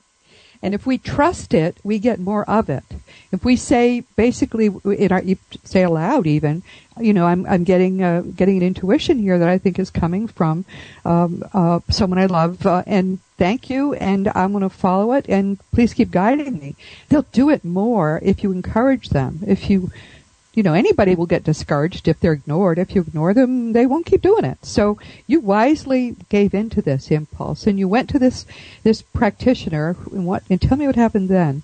And 0.60 0.74
if 0.74 0.86
we 0.86 0.98
trust 0.98 1.54
it, 1.54 1.76
we 1.84 2.00
get 2.00 2.18
more 2.18 2.48
of 2.50 2.68
it. 2.68 2.82
If 3.30 3.44
we 3.44 3.54
say 3.54 4.02
basically 4.16 4.66
in 4.84 5.12
our 5.12 5.22
you 5.22 5.36
say 5.62 5.84
aloud 5.84 6.26
even, 6.26 6.64
you 6.98 7.12
know, 7.12 7.26
I'm 7.26 7.46
I'm 7.46 7.62
getting 7.62 8.02
uh, 8.02 8.22
getting 8.22 8.56
an 8.56 8.62
intuition 8.64 9.20
here 9.20 9.38
that 9.38 9.48
I 9.48 9.58
think 9.58 9.78
is 9.78 9.90
coming 9.90 10.26
from 10.26 10.64
um, 11.04 11.44
uh, 11.52 11.80
someone 11.90 12.18
I 12.18 12.26
love, 12.26 12.66
uh, 12.66 12.82
and 12.86 13.20
thank 13.36 13.70
you, 13.70 13.94
and 13.94 14.28
I'm 14.34 14.50
going 14.50 14.62
to 14.62 14.68
follow 14.68 15.12
it, 15.12 15.26
and 15.28 15.58
please 15.72 15.94
keep 15.94 16.10
guiding 16.10 16.58
me. 16.58 16.74
They'll 17.08 17.26
do 17.30 17.50
it 17.50 17.64
more 17.64 18.18
if 18.24 18.42
you 18.42 18.50
encourage 18.50 19.10
them. 19.10 19.40
If 19.46 19.70
you 19.70 19.92
you 20.58 20.64
know, 20.64 20.74
anybody 20.74 21.14
will 21.14 21.26
get 21.26 21.44
discouraged 21.44 22.08
if 22.08 22.18
they're 22.18 22.32
ignored. 22.32 22.80
If 22.80 22.92
you 22.92 23.02
ignore 23.02 23.32
them, 23.32 23.74
they 23.74 23.86
won't 23.86 24.06
keep 24.06 24.22
doing 24.22 24.44
it. 24.44 24.58
So 24.62 24.98
you 25.28 25.38
wisely 25.38 26.16
gave 26.30 26.52
into 26.52 26.82
this 26.82 27.12
impulse 27.12 27.68
and 27.68 27.78
you 27.78 27.86
went 27.86 28.10
to 28.10 28.18
this, 28.18 28.44
this 28.82 29.00
practitioner 29.00 29.94
and 30.10 30.26
what, 30.26 30.42
and 30.50 30.60
tell 30.60 30.76
me 30.76 30.88
what 30.88 30.96
happened 30.96 31.28
then. 31.28 31.62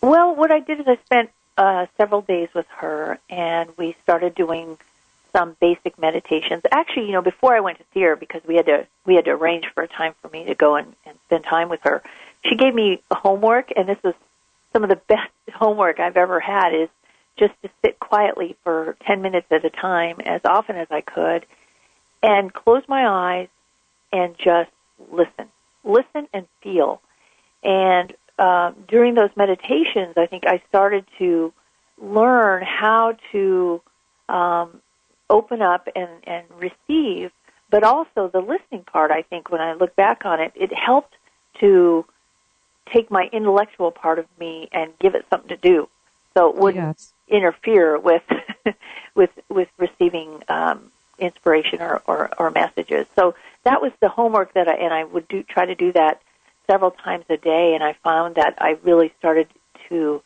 Well, 0.00 0.36
what 0.36 0.52
I 0.52 0.60
did 0.60 0.78
is 0.78 0.86
I 0.86 0.98
spent 1.04 1.30
uh, 1.58 1.86
several 1.96 2.20
days 2.20 2.48
with 2.54 2.66
her, 2.76 3.18
and 3.28 3.76
we 3.76 3.96
started 4.04 4.36
doing 4.36 4.78
some 5.32 5.56
basic 5.60 5.98
meditations. 5.98 6.62
Actually, 6.70 7.06
you 7.06 7.12
know, 7.12 7.22
before 7.22 7.56
I 7.56 7.60
went 7.60 7.78
to 7.78 7.84
see 7.92 8.02
her, 8.02 8.14
because 8.14 8.42
we 8.46 8.54
had 8.54 8.66
to 8.66 8.86
we 9.04 9.16
had 9.16 9.24
to 9.24 9.32
arrange 9.32 9.64
for 9.74 9.82
a 9.82 9.88
time 9.88 10.14
for 10.22 10.28
me 10.28 10.44
to 10.44 10.54
go 10.54 10.76
and, 10.76 10.94
and 11.04 11.18
spend 11.26 11.42
time 11.42 11.70
with 11.70 11.80
her. 11.82 12.04
She 12.44 12.54
gave 12.54 12.72
me 12.72 13.02
homework, 13.10 13.72
and 13.74 13.88
this 13.88 13.98
was 14.04 14.14
some 14.72 14.84
of 14.84 14.90
the 14.90 14.96
best 15.08 15.32
homework 15.52 15.98
I've 15.98 16.16
ever 16.16 16.38
had. 16.38 16.72
Is 16.72 16.88
just 17.38 17.52
to 17.62 17.70
sit 17.84 17.98
quietly 18.00 18.56
for 18.64 18.96
ten 19.06 19.22
minutes 19.22 19.46
at 19.50 19.64
a 19.64 19.70
time, 19.70 20.16
as 20.24 20.40
often 20.44 20.76
as 20.76 20.88
I 20.90 21.00
could, 21.00 21.46
and 22.22 22.52
close 22.52 22.82
my 22.88 23.06
eyes 23.06 23.48
and 24.12 24.36
just 24.36 24.70
listen, 25.10 25.48
listen 25.84 26.28
and 26.32 26.46
feel. 26.62 27.00
And 27.62 28.14
uh, 28.38 28.72
during 28.88 29.14
those 29.14 29.30
meditations, 29.36 30.14
I 30.16 30.26
think 30.26 30.44
I 30.46 30.62
started 30.68 31.04
to 31.18 31.52
learn 31.98 32.62
how 32.62 33.16
to 33.32 33.80
um, 34.28 34.80
open 35.28 35.62
up 35.62 35.88
and, 35.94 36.10
and 36.24 36.44
receive, 36.58 37.30
but 37.70 37.82
also 37.82 38.28
the 38.32 38.40
listening 38.40 38.84
part. 38.84 39.10
I 39.10 39.22
think 39.22 39.50
when 39.50 39.60
I 39.60 39.74
look 39.74 39.96
back 39.96 40.22
on 40.24 40.40
it, 40.40 40.52
it 40.54 40.72
helped 40.72 41.14
to 41.60 42.04
take 42.92 43.10
my 43.10 43.28
intellectual 43.32 43.90
part 43.90 44.18
of 44.18 44.26
me 44.38 44.68
and 44.72 44.92
give 45.00 45.14
it 45.14 45.24
something 45.30 45.48
to 45.48 45.56
do, 45.56 45.88
so 46.36 46.50
it 46.50 46.56
wouldn't 46.56 46.96
Yes. 46.98 47.12
Interfere 47.28 47.98
with 47.98 48.22
with 49.14 49.30
with 49.48 49.68
receiving 49.78 50.42
um, 50.48 50.90
inspiration 51.18 51.80
or, 51.80 52.02
or, 52.06 52.30
or 52.38 52.50
messages. 52.50 53.06
So 53.16 53.34
that 53.64 53.80
was 53.80 53.92
the 54.00 54.08
homework 54.08 54.52
that 54.54 54.68
I 54.68 54.74
and 54.74 54.92
I 54.92 55.04
would 55.04 55.28
do 55.28 55.42
try 55.42 55.66
to 55.66 55.74
do 55.74 55.92
that 55.92 56.20
several 56.68 56.90
times 56.90 57.24
a 57.28 57.36
day, 57.36 57.74
and 57.74 57.82
I 57.82 57.94
found 58.04 58.36
that 58.36 58.54
I 58.58 58.76
really 58.82 59.12
started 59.18 59.48
to 59.88 60.22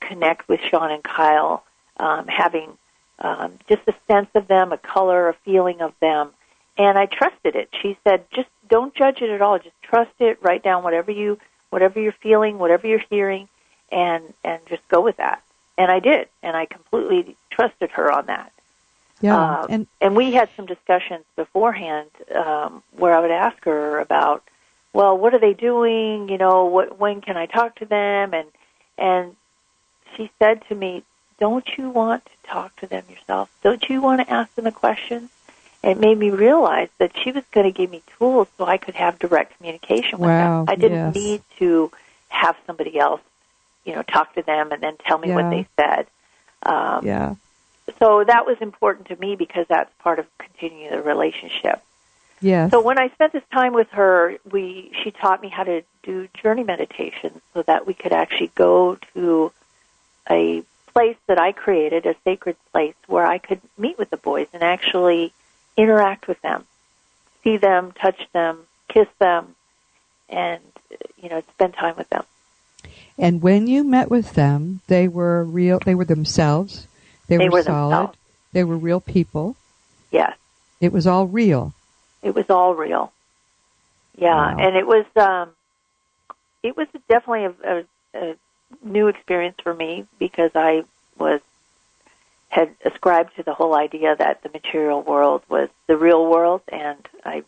connect 0.00 0.48
with 0.48 0.60
Sean 0.60 0.90
and 0.90 1.02
Kyle, 1.02 1.64
um, 1.98 2.26
having 2.26 2.76
um, 3.20 3.58
just 3.68 3.82
a 3.86 3.94
sense 4.10 4.28
of 4.34 4.48
them, 4.48 4.72
a 4.72 4.78
color, 4.78 5.28
a 5.28 5.34
feeling 5.44 5.80
of 5.80 5.92
them, 6.00 6.30
and 6.76 6.98
I 6.98 7.06
trusted 7.06 7.54
it. 7.54 7.68
She 7.80 7.96
said, 8.04 8.24
"Just 8.32 8.48
don't 8.68 8.94
judge 8.94 9.22
it 9.22 9.30
at 9.30 9.40
all. 9.40 9.58
Just 9.58 9.80
trust 9.82 10.12
it. 10.18 10.38
Write 10.42 10.62
down 10.62 10.82
whatever 10.82 11.10
you 11.10 11.38
whatever 11.70 12.00
you're 12.00 12.12
feeling, 12.12 12.58
whatever 12.58 12.86
you're 12.86 13.04
hearing, 13.10 13.48
and 13.90 14.34
and 14.42 14.60
just 14.66 14.86
go 14.88 15.00
with 15.00 15.16
that." 15.18 15.42
And 15.76 15.90
I 15.90 15.98
did, 15.98 16.28
and 16.42 16.56
I 16.56 16.66
completely 16.66 17.36
trusted 17.50 17.90
her 17.92 18.10
on 18.12 18.26
that. 18.26 18.52
Yeah. 19.20 19.36
Uh, 19.36 19.66
and 19.70 19.86
and 20.00 20.16
we 20.16 20.32
had 20.32 20.48
some 20.56 20.66
discussions 20.66 21.24
beforehand 21.36 22.10
um, 22.34 22.82
where 22.96 23.16
I 23.16 23.20
would 23.20 23.30
ask 23.30 23.62
her 23.64 23.98
about, 23.98 24.42
well, 24.92 25.16
what 25.16 25.34
are 25.34 25.38
they 25.38 25.54
doing? 25.54 26.28
You 26.28 26.38
know, 26.38 26.66
what 26.66 26.98
when 26.98 27.20
can 27.20 27.36
I 27.36 27.46
talk 27.46 27.76
to 27.76 27.86
them? 27.86 28.34
And 28.34 28.48
and 28.98 29.36
she 30.14 30.30
said 30.38 30.62
to 30.68 30.74
me, 30.74 31.02
"Don't 31.40 31.66
you 31.76 31.90
want 31.90 32.24
to 32.26 32.48
talk 32.48 32.76
to 32.76 32.86
them 32.86 33.04
yourself? 33.08 33.50
Don't 33.62 33.88
you 33.88 34.00
want 34.00 34.20
to 34.20 34.32
ask 34.32 34.54
them 34.54 34.66
a 34.66 34.72
question?" 34.72 35.30
It 35.82 35.98
made 36.00 36.16
me 36.16 36.30
realize 36.30 36.88
that 36.96 37.12
she 37.22 37.30
was 37.30 37.44
going 37.52 37.70
to 37.70 37.70
give 37.70 37.90
me 37.90 38.02
tools 38.18 38.48
so 38.56 38.64
I 38.64 38.78
could 38.78 38.94
have 38.94 39.18
direct 39.18 39.58
communication 39.58 40.18
with 40.18 40.30
Wow, 40.30 40.64
them. 40.64 40.72
I 40.72 40.76
didn't 40.76 40.98
yes. 40.98 41.14
need 41.14 41.42
to 41.58 41.92
have 42.30 42.56
somebody 42.66 42.98
else, 42.98 43.20
you 43.84 43.94
know, 43.94 44.02
talk 44.02 44.34
to 44.34 44.42
them 44.42 44.72
and 44.72 44.82
then 44.82 44.96
tell 45.06 45.18
me 45.18 45.28
Yeah. 45.28 45.34
what 45.34 45.50
they 45.50 45.66
said. 45.76 46.06
Um, 46.62 47.06
yeah. 47.06 47.34
so 47.98 48.24
that 48.24 48.46
was 48.46 48.56
important 48.60 49.08
to 49.08 49.16
me 49.16 49.36
because 49.36 49.66
that's 49.68 49.92
part 49.98 50.18
of 50.18 50.26
continuing 50.38 50.90
the 50.90 51.02
relationship. 51.02 51.82
Yes. 52.40 52.70
So 52.70 52.80
when 52.80 52.98
I 52.98 53.08
spent 53.10 53.32
this 53.32 53.42
time 53.52 53.72
with 53.72 53.88
her, 53.90 54.36
we 54.50 54.90
she 55.02 55.10
taught 55.10 55.40
me 55.40 55.48
how 55.48 55.64
to 55.64 55.82
do 56.02 56.28
journey 56.42 56.64
meditation 56.64 57.40
so 57.54 57.62
that 57.62 57.86
we 57.86 57.94
could 57.94 58.12
actually 58.12 58.50
go 58.54 58.96
to 59.14 59.52
a 60.30 60.62
place 60.92 61.16
that 61.26 61.38
I 61.38 61.52
created, 61.52 62.06
a 62.06 62.14
sacred 62.24 62.56
place 62.72 62.94
where 63.06 63.26
I 63.26 63.38
could 63.38 63.60
meet 63.76 63.98
with 63.98 64.10
the 64.10 64.16
boys 64.16 64.46
and 64.52 64.62
actually 64.62 65.32
interact 65.76 66.28
with 66.28 66.40
them, 66.42 66.64
see 67.42 67.56
them, 67.56 67.92
touch 67.92 68.20
them, 68.32 68.60
kiss 68.88 69.08
them, 69.18 69.54
and 70.28 70.62
you 71.22 71.28
know 71.28 71.42
spend 71.54 71.74
time 71.74 71.96
with 71.96 72.08
them. 72.10 72.24
And 73.18 73.42
when 73.42 73.66
you 73.66 73.84
met 73.84 74.10
with 74.10 74.32
them, 74.34 74.80
they 74.88 75.08
were 75.08 75.44
real, 75.44 75.78
they 75.84 75.94
were 75.94 76.04
themselves. 76.04 76.86
They, 77.28 77.36
They 77.38 77.44
were 77.48 77.52
were 77.58 77.62
solid. 77.62 77.90
themselves. 77.92 78.18
They 78.52 78.64
were 78.64 78.76
real 78.76 79.00
people. 79.00 79.56
Yes. 80.10 80.36
It 80.80 80.92
was 80.92 81.06
all 81.06 81.26
real. 81.26 81.72
It 82.22 82.34
was 82.34 82.48
all 82.50 82.74
real. 82.74 83.12
Yeah, 84.16 84.28
Wow. 84.54 84.56
and 84.58 84.76
it 84.76 84.86
was 84.86 85.04
um, 85.16 85.50
it 86.62 86.76
was 86.76 86.86
definitely 87.08 87.44
a, 87.46 87.54
a, 87.64 87.84
a 88.14 88.36
new 88.82 89.08
experience 89.08 89.56
for 89.62 89.74
me 89.74 90.06
because 90.18 90.50
I 90.54 90.84
was 91.18 91.40
had 92.48 92.70
ascribed 92.84 93.34
to 93.36 93.42
the 93.42 93.52
whole 93.54 93.74
idea 93.74 94.14
that 94.16 94.42
the 94.44 94.48
material 94.50 95.02
world 95.02 95.42
was 95.48 95.68
the 95.88 95.96
real 95.96 96.30
world, 96.30 96.62
and 96.70 96.98
I 97.24 97.42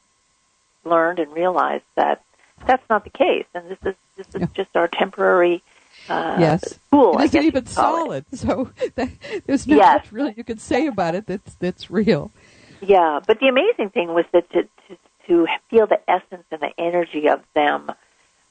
learned 0.84 1.20
and 1.20 1.32
realized 1.32 1.84
that 1.94 2.22
that's 2.66 2.82
not 2.90 3.04
the 3.04 3.10
case, 3.10 3.46
and 3.54 3.68
this 3.70 3.78
is 3.84 3.94
this 4.16 4.26
is 4.34 4.42
Yeah. 4.42 4.46
just 4.54 4.74
our 4.76 4.88
temporary 4.88 5.62
uh, 6.08 6.36
yes. 6.40 6.78
school. 6.88 7.18
it 7.18 7.20
I 7.20 7.24
isn't 7.24 7.42
even 7.44 7.64
call 7.74 7.96
it. 7.96 8.06
solid, 8.06 8.24
so 8.32 8.70
that, 8.96 9.10
there's 9.46 9.66
not 9.66 9.76
Yes. 9.78 9.90
much 9.90 10.12
really 10.12 10.34
you 10.36 10.44
can 10.44 10.58
say 10.58 10.86
about 10.86 11.14
it 11.14 11.26
that's 11.26 11.54
that's 11.56 11.90
real. 11.90 12.30
Yeah, 12.80 13.20
but 13.26 13.40
the 13.40 13.48
amazing 13.48 13.90
thing 13.90 14.12
was 14.14 14.24
that 14.32 14.48
to, 14.50 14.62
to 14.64 14.98
to 15.26 15.46
feel 15.70 15.86
the 15.86 16.00
essence 16.08 16.44
and 16.52 16.60
the 16.60 16.72
energy 16.78 17.28
of 17.28 17.42
them 17.54 17.90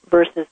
versus, 0.09 0.45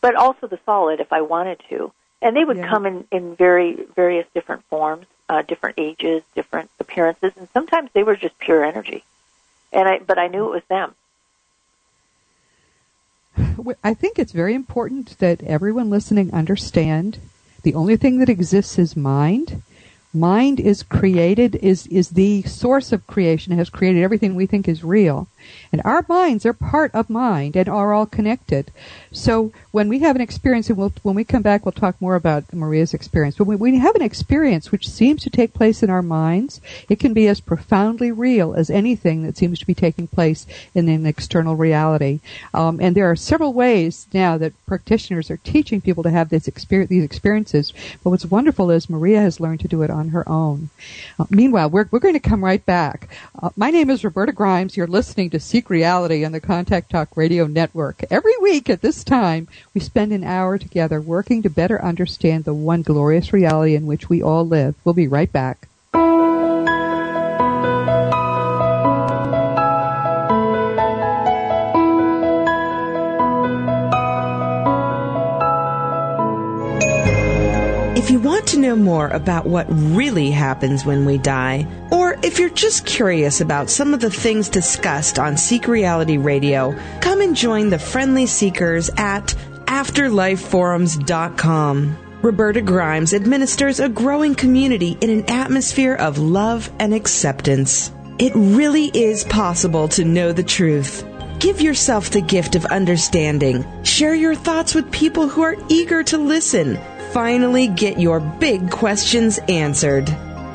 but 0.00 0.14
also 0.14 0.46
the 0.46 0.58
solid 0.64 1.00
if 1.00 1.12
I 1.12 1.22
wanted 1.22 1.60
to, 1.70 1.92
and 2.20 2.36
they 2.36 2.44
would 2.44 2.58
Yeah. 2.58 2.68
come 2.68 2.86
in 2.86 3.06
in 3.10 3.34
very 3.34 3.74
various 3.96 4.26
different 4.34 4.64
forms, 4.66 5.06
uh, 5.28 5.42
different 5.42 5.78
ages, 5.78 6.22
different 6.34 6.70
appearances, 6.78 7.32
and 7.36 7.48
sometimes 7.52 7.90
they 7.92 8.04
were 8.04 8.16
just 8.16 8.38
pure 8.38 8.64
energy, 8.64 9.02
and 9.72 9.88
I 9.88 9.98
but 9.98 10.18
I 10.18 10.28
knew 10.28 10.46
it 10.46 10.50
was 10.54 10.62
them. 10.68 10.94
I 13.82 13.94
think 13.94 14.18
it's 14.18 14.32
very 14.32 14.54
important 14.54 15.18
that 15.18 15.42
everyone 15.42 15.90
listening 15.90 16.32
understand 16.32 17.18
the 17.62 17.74
only 17.74 17.96
thing 17.96 18.18
that 18.18 18.28
exists 18.28 18.78
is 18.78 18.96
mind. 18.96 19.62
Mind 20.12 20.60
is 20.60 20.82
created, 20.82 21.54
is, 21.56 21.86
is 21.86 22.10
the 22.10 22.42
source 22.42 22.92
of 22.92 23.06
creation, 23.06 23.56
has 23.56 23.70
created 23.70 24.02
everything 24.02 24.34
we 24.34 24.46
think 24.46 24.68
is 24.68 24.84
real. 24.84 25.28
And 25.72 25.80
our 25.84 26.04
minds 26.08 26.44
are 26.44 26.52
part 26.52 26.94
of 26.94 27.08
mind 27.10 27.56
and 27.56 27.68
are 27.68 27.92
all 27.92 28.06
connected. 28.06 28.70
So 29.10 29.52
when 29.70 29.88
we 29.88 30.00
have 30.00 30.16
an 30.16 30.22
experience, 30.22 30.68
and 30.68 30.76
we'll, 30.76 30.92
when 31.02 31.14
we 31.14 31.24
come 31.24 31.42
back, 31.42 31.64
we'll 31.64 31.72
talk 31.72 32.00
more 32.00 32.14
about 32.14 32.52
Maria's 32.52 32.94
experience. 32.94 33.36
But 33.36 33.46
when 33.46 33.58
we 33.58 33.78
have 33.78 33.94
an 33.94 34.02
experience 34.02 34.70
which 34.70 34.88
seems 34.88 35.22
to 35.22 35.30
take 35.30 35.54
place 35.54 35.82
in 35.82 35.90
our 35.90 36.02
minds, 36.02 36.60
it 36.88 36.98
can 36.98 37.12
be 37.12 37.26
as 37.28 37.40
profoundly 37.40 38.12
real 38.12 38.54
as 38.54 38.70
anything 38.70 39.22
that 39.24 39.36
seems 39.36 39.58
to 39.58 39.66
be 39.66 39.74
taking 39.74 40.06
place 40.06 40.46
in 40.74 40.88
an 40.88 41.06
external 41.06 41.56
reality. 41.56 42.20
Um, 42.52 42.80
and 42.80 42.94
there 42.94 43.10
are 43.10 43.16
several 43.16 43.52
ways 43.52 44.06
now 44.12 44.38
that 44.38 44.52
practitioners 44.66 45.30
are 45.30 45.38
teaching 45.38 45.80
people 45.80 46.02
to 46.02 46.10
have 46.10 46.28
this 46.28 46.48
experience, 46.48 46.90
these 46.90 47.04
experiences. 47.04 47.72
But 48.02 48.10
what's 48.10 48.26
wonderful 48.26 48.70
is 48.70 48.90
Maria 48.90 49.20
has 49.20 49.40
learned 49.40 49.60
to 49.60 49.68
do 49.68 49.82
it 49.82 49.90
on 49.90 50.10
her 50.10 50.28
own. 50.28 50.70
Uh, 51.18 51.26
meanwhile, 51.30 51.70
we're, 51.70 51.88
we're 51.90 51.98
going 51.98 52.14
to 52.14 52.20
come 52.20 52.44
right 52.44 52.64
back. 52.64 53.08
Uh, 53.40 53.50
my 53.56 53.70
name 53.70 53.90
is 53.90 54.04
Roberta 54.04 54.32
Grimes. 54.32 54.76
You're 54.76 54.86
listening 54.86 55.30
to 55.32 55.40
Seek 55.40 55.70
Reality 55.70 56.26
on 56.26 56.32
the 56.32 56.40
Contact 56.40 56.90
Talk 56.90 57.16
Radio 57.16 57.46
Network. 57.46 58.04
Every 58.10 58.36
week 58.42 58.68
at 58.68 58.82
this 58.82 59.02
time, 59.02 59.48
we 59.72 59.80
spend 59.80 60.12
an 60.12 60.24
hour 60.24 60.58
together 60.58 61.00
working 61.00 61.42
to 61.42 61.50
better 61.50 61.82
understand 61.82 62.44
the 62.44 62.52
one 62.52 62.82
glorious 62.82 63.32
reality 63.32 63.74
in 63.74 63.86
which 63.86 64.10
we 64.10 64.22
all 64.22 64.46
live. 64.46 64.74
We'll 64.84 64.92
be 64.94 65.08
right 65.08 65.32
back. 65.32 65.68
If 77.96 78.10
you 78.10 78.20
want 78.20 78.46
to 78.48 78.58
know 78.58 78.76
more 78.76 79.08
about 79.08 79.46
what 79.46 79.66
really 79.70 80.30
happens 80.30 80.84
when 80.84 81.06
we 81.06 81.16
die, 81.16 81.66
or 81.90 82.01
if 82.22 82.38
you're 82.38 82.50
just 82.50 82.86
curious 82.86 83.40
about 83.40 83.68
some 83.68 83.92
of 83.92 83.98
the 84.00 84.10
things 84.10 84.48
discussed 84.48 85.18
on 85.18 85.36
Seek 85.36 85.66
Reality 85.66 86.18
Radio, 86.18 86.78
come 87.00 87.20
and 87.20 87.34
join 87.34 87.70
the 87.70 87.78
friendly 87.78 88.26
seekers 88.26 88.90
at 88.96 89.34
afterlifeforums.com. 89.66 91.98
Roberta 92.22 92.62
Grimes 92.62 93.12
administers 93.12 93.80
a 93.80 93.88
growing 93.88 94.36
community 94.36 94.96
in 95.00 95.10
an 95.10 95.28
atmosphere 95.28 95.96
of 95.96 96.18
love 96.18 96.70
and 96.78 96.94
acceptance. 96.94 97.90
It 98.20 98.32
really 98.36 98.92
is 98.94 99.24
possible 99.24 99.88
to 99.88 100.04
know 100.04 100.32
the 100.32 100.44
truth. 100.44 101.04
Give 101.40 101.60
yourself 101.60 102.10
the 102.10 102.20
gift 102.20 102.54
of 102.54 102.64
understanding. 102.66 103.66
Share 103.82 104.14
your 104.14 104.36
thoughts 104.36 104.76
with 104.76 104.92
people 104.92 105.26
who 105.26 105.42
are 105.42 105.56
eager 105.68 106.04
to 106.04 106.18
listen. 106.18 106.78
Finally, 107.10 107.66
get 107.66 107.98
your 107.98 108.20
big 108.20 108.70
questions 108.70 109.40
answered. 109.48 110.08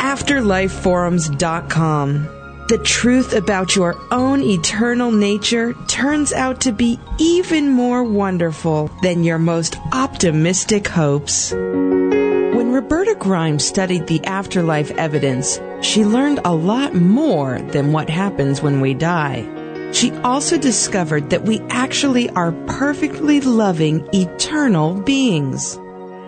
AfterlifeForums.com. 0.08 2.30
The 2.70 2.78
truth 2.78 3.34
about 3.34 3.76
your 3.76 3.98
own 4.10 4.42
eternal 4.42 5.12
nature 5.12 5.74
turns 5.88 6.32
out 6.32 6.62
to 6.62 6.72
be 6.72 6.98
even 7.18 7.70
more 7.70 8.06
wonderful 8.06 8.90
than 9.02 9.26
your 9.26 9.38
most 9.38 9.76
optimistic 9.92 10.88
hopes. 10.88 11.52
When 11.52 12.72
Roberta 12.72 13.16
Grimes 13.16 13.66
studied 13.66 14.08
the 14.08 14.24
afterlife 14.24 14.92
evidence, 14.92 15.60
she 15.82 16.06
learned 16.06 16.40
a 16.46 16.56
lot 16.56 16.96
more 16.96 17.60
than 17.60 17.92
what 17.92 18.10
happens 18.10 18.62
when 18.62 18.80
we 18.80 18.94
die. 18.94 19.46
She 19.92 20.14
also 20.24 20.58
discovered 20.58 21.32
that 21.32 21.44
we 21.44 21.60
actually 21.70 22.30
are 22.30 22.54
perfectly 22.66 23.42
loving, 23.42 24.08
eternal 24.14 24.94
beings. 25.02 25.78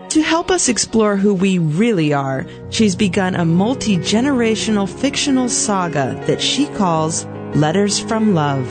To 0.10 0.24
help 0.24 0.50
us 0.50 0.69
explore 0.69 1.15
who 1.17 1.36
we 1.36 1.60
really 1.60 2.13
are, 2.13 2.48
she's 2.72 2.95
begun 2.95 3.36
a 3.36 3.45
multi 3.45 3.95
generational 3.98 4.89
fictional 4.89 5.50
saga 5.50 6.19
that 6.26 6.41
she 6.41 6.65
calls 6.65 7.28
Letters 7.54 8.00
from 8.00 8.34
Love. 8.34 8.67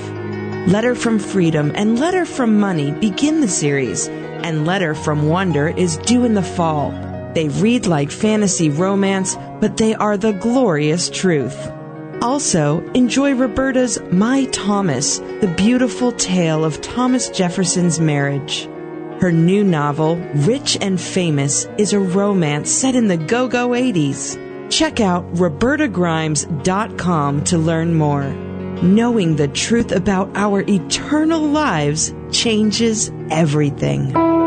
Letter 0.66 0.96
from 0.96 1.20
Freedom 1.20 1.70
and 1.77 2.01
Letter 2.01 2.24
from 2.24 2.59
Money 2.59 2.90
begin 2.90 3.40
the 3.40 3.46
series, 3.46 4.09
and 4.09 4.66
Letter 4.66 4.96
from 4.96 5.29
Wonder 5.29 5.68
is 5.68 5.98
due 5.98 6.24
in 6.24 6.35
the 6.35 6.42
fall. 6.42 6.90
They 7.35 7.48
read 7.48 7.87
like 7.87 8.11
fantasy 8.11 8.68
romance, 8.68 9.37
but 9.61 9.77
they 9.77 9.94
are 9.94 10.16
the 10.16 10.33
glorious 10.33 11.09
truth. 11.09 11.70
Also, 12.20 12.81
enjoy 12.94 13.35
Roberta's 13.35 14.01
My 14.11 14.46
Thomas, 14.46 15.20
the 15.40 15.55
beautiful 15.57 16.11
tale 16.11 16.64
of 16.64 16.81
Thomas 16.81 17.29
Jefferson's 17.29 18.01
marriage. 18.01 18.68
Her 19.20 19.33
new 19.33 19.64
novel, 19.64 20.14
Rich 20.46 20.78
and 20.81 21.00
Famous, 21.00 21.66
is 21.76 21.92
a 21.92 21.98
romance 21.98 22.70
set 22.70 22.94
in 22.94 23.09
the 23.09 23.16
go 23.16 23.48
go 23.48 23.70
80s. 23.70 24.38
Check 24.70 25.00
out 25.00 25.24
RobertaGrimes.com 25.35 27.44
to 27.44 27.59
learn 27.59 27.94
more. 27.94 28.31
Knowing 28.81 29.35
the 29.35 29.48
truth 29.48 29.90
about 29.90 30.31
our 30.37 30.62
eternal 30.68 31.40
lives 31.40 32.14
changes 32.31 33.11
everything. 33.31 34.38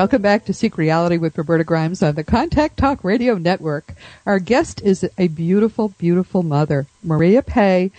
Welcome 0.00 0.22
back 0.22 0.46
to 0.46 0.54
Seek 0.54 0.78
Reality 0.78 1.18
with 1.18 1.36
Roberta 1.36 1.62
Grimes 1.62 2.02
on 2.02 2.14
the 2.14 2.24
Contact 2.24 2.78
Talk 2.78 3.04
Radio 3.04 3.34
Network. 3.34 3.92
Our 4.24 4.38
guest 4.38 4.80
is 4.80 5.06
a 5.18 5.28
beautiful, 5.28 5.88
beautiful 5.98 6.42
mother. 6.42 6.86
Maria 7.04 7.42
Pe 7.42 7.90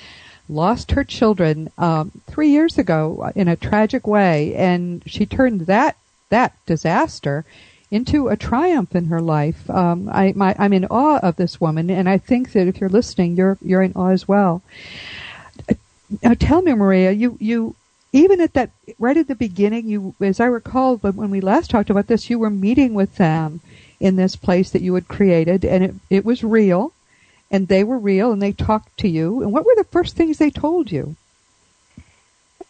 lost 0.50 0.94
her 0.94 1.04
children 1.04 1.70
um, 1.78 2.12
three 2.26 2.50
years 2.50 2.80
ago 2.80 3.32
in 3.36 3.48
a 3.48 3.56
tragic 3.56 4.08
way, 4.08 4.56
and 4.56 5.04
she 5.06 5.28
turned 5.28 5.68
that 5.68 5.96
that 6.30 6.56
disaster 6.66 7.46
into 7.92 8.30
a 8.30 8.36
triumph 8.36 8.96
in 8.96 9.06
her 9.06 9.22
life. 9.22 9.70
Um, 9.70 10.10
I, 10.12 10.34
I'm 10.58 10.74
in 10.74 10.86
awe 10.86 11.20
of 11.20 11.36
this 11.36 11.62
woman, 11.62 11.92
and 11.92 12.10
I 12.10 12.18
think 12.18 12.54
that 12.54 12.66
if 12.66 12.82
you're 12.82 12.90
listening, 12.90 13.36
you're 13.36 13.60
you're 13.62 13.84
in 13.84 13.94
awe 13.94 14.10
as 14.10 14.28
well. 14.28 14.64
Now, 16.24 16.34
tell 16.34 16.64
me, 16.64 16.74
Maria, 16.74 17.12
you 17.12 17.38
you 17.40 17.76
even 18.14 18.42
at 18.42 18.54
that 18.54 18.70
right 19.00 19.18
at 19.18 19.28
the 19.28 19.36
beginning 19.36 19.88
you 19.88 20.14
as 20.22 20.40
i 20.40 20.46
recall 20.46 20.98
when, 20.98 21.16
when 21.16 21.32
we 21.32 21.42
last 21.42 21.70
talked 21.70 21.90
about 21.90 22.08
this 22.08 22.30
you 22.30 22.38
were 22.38 22.50
meeting 22.50 22.94
with 22.94 23.16
them 23.16 23.62
in 24.00 24.16
this 24.16 24.36
place 24.36 24.72
that 24.72 24.82
you 24.82 24.94
had 24.96 25.08
created 25.08 25.64
and 25.64 25.84
it, 25.84 25.96
it 26.10 26.26
was 26.26 26.44
real 26.44 26.94
and 27.52 27.68
they 27.68 27.84
were 27.84 28.00
real 28.00 28.32
and 28.32 28.42
they 28.42 28.54
talked 28.54 28.98
to 29.00 29.10
you. 29.10 29.44
And 29.44 29.52
what 29.52 29.66
were 29.66 29.76
the 29.76 29.84
first 29.84 30.16
things 30.16 30.38
they 30.38 30.50
told 30.50 30.92
you? 30.92 31.16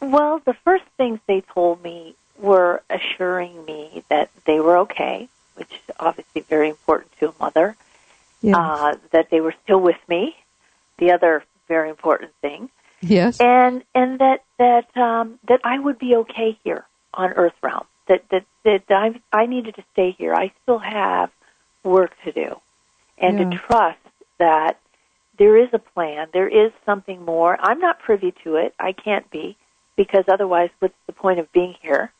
Well, 0.01 0.41
the 0.43 0.55
first 0.65 0.83
things 0.97 1.19
they 1.27 1.41
told 1.41 1.83
me 1.83 2.15
were 2.39 2.81
assuring 2.89 3.63
me 3.65 4.03
that 4.09 4.31
they 4.45 4.59
were 4.59 4.77
okay, 4.79 5.29
which 5.55 5.71
is 5.71 5.95
obviously 5.99 6.41
very 6.41 6.69
important 6.69 7.11
to 7.19 7.29
a 7.29 7.33
mother. 7.39 7.75
yes. 8.41 8.55
Uh, 8.57 8.95
that 9.11 9.29
they 9.29 9.39
were 9.39 9.53
still 9.63 9.79
with 9.79 9.99
me, 10.07 10.35
the 10.97 11.11
other 11.11 11.43
very 11.67 11.89
important 11.89 12.31
thing, 12.41 12.69
yes 13.01 13.39
and 13.39 13.83
and 13.93 14.19
that 14.19 14.43
that 14.57 14.95
um, 14.95 15.39
that 15.47 15.59
I 15.63 15.79
would 15.79 15.97
be 15.97 16.15
okay 16.17 16.57
here 16.63 16.85
on 17.13 17.31
Earth 17.31 17.55
realm. 17.61 17.85
That 18.07 18.23
that 18.29 18.45
that 18.63 18.83
I 18.89 19.19
I 19.33 19.45
needed 19.45 19.75
to 19.75 19.83
stay 19.93 20.11
here. 20.17 20.33
I 20.33 20.51
still 20.63 20.79
have 20.79 21.31
work 21.83 22.11
to 22.25 22.31
do, 22.31 22.59
and 23.17 23.39
Yeah. 23.39 23.49
to 23.49 23.57
trust 23.57 23.97
that 24.37 24.77
there 25.37 25.57
is 25.57 25.69
a 25.73 25.79
plan. 25.79 26.27
There 26.33 26.47
is 26.47 26.71
something 26.85 27.23
more. 27.25 27.57
I'm 27.59 27.79
not 27.79 27.99
privy 27.99 28.33
to 28.43 28.55
it. 28.57 28.75
I 28.79 28.91
can't 28.91 29.29
be, 29.31 29.57
because 29.95 30.25
otherwise, 30.27 30.69
what's 30.79 30.93
the 31.07 31.13
point 31.13 31.39
of 31.39 31.51
being 31.51 31.75
here? 31.81 32.11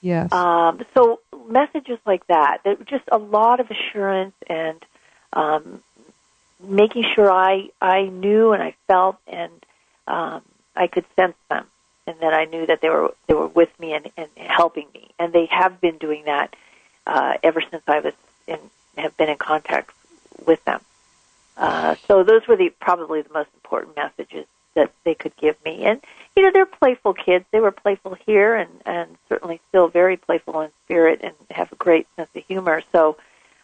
Yes. 0.00 0.32
Um, 0.32 0.84
so 0.94 1.20
messages 1.48 1.98
like 2.06 2.24
that, 2.28 2.58
that 2.64 2.86
just 2.86 3.04
a 3.10 3.18
lot 3.18 3.58
of 3.58 3.68
assurance 3.70 4.34
and 4.48 4.84
um, 5.32 5.82
making 6.62 7.04
sure 7.14 7.30
I 7.32 7.70
I 7.80 8.02
knew 8.04 8.52
and 8.52 8.62
I 8.62 8.74
felt 8.86 9.16
and 9.26 9.52
um, 10.08 10.42
I 10.74 10.86
could 10.86 11.04
sense 11.14 11.36
them, 11.50 11.66
and 12.06 12.18
that 12.20 12.34
I 12.34 12.46
knew 12.46 12.66
that 12.66 12.80
they 12.80 12.88
were 12.88 13.14
they 13.26 13.34
were 13.34 13.46
with 13.46 13.68
me 13.78 13.92
and, 13.92 14.10
and 14.16 14.28
helping 14.36 14.86
me, 14.94 15.10
and 15.18 15.32
they 15.32 15.46
have 15.46 15.80
been 15.80 15.98
doing 15.98 16.24
that 16.24 16.56
uh, 17.06 17.34
ever 17.42 17.60
since 17.60 17.82
I 17.86 18.00
was 18.00 18.14
in 18.46 18.58
have 18.96 19.16
been 19.16 19.28
in 19.28 19.38
contact 19.38 19.90
with 20.46 20.64
them. 20.64 20.80
Uh, 21.56 21.96
so 22.06 22.24
those 22.24 22.46
were 22.48 22.56
the 22.56 22.70
probably 22.80 23.22
the 23.22 23.32
most 23.32 23.50
important 23.54 23.96
messages 23.96 24.46
that 24.74 24.92
they 25.04 25.14
could 25.14 25.36
give 25.36 25.56
me, 25.64 25.84
and 25.84 26.00
you 26.34 26.42
know 26.42 26.50
they're 26.52 26.66
playful 26.66 27.12
kids. 27.12 27.44
They 27.50 27.60
were 27.60 27.72
playful 27.72 28.16
here, 28.26 28.54
and 28.54 28.70
and 28.86 29.18
certainly 29.28 29.60
still 29.68 29.88
very 29.88 30.16
playful 30.16 30.60
in 30.62 30.70
spirit, 30.84 31.20
and 31.22 31.34
have 31.50 31.70
a 31.72 31.76
great 31.76 32.06
sense 32.16 32.30
of 32.34 32.44
humor. 32.46 32.82
So 32.92 33.16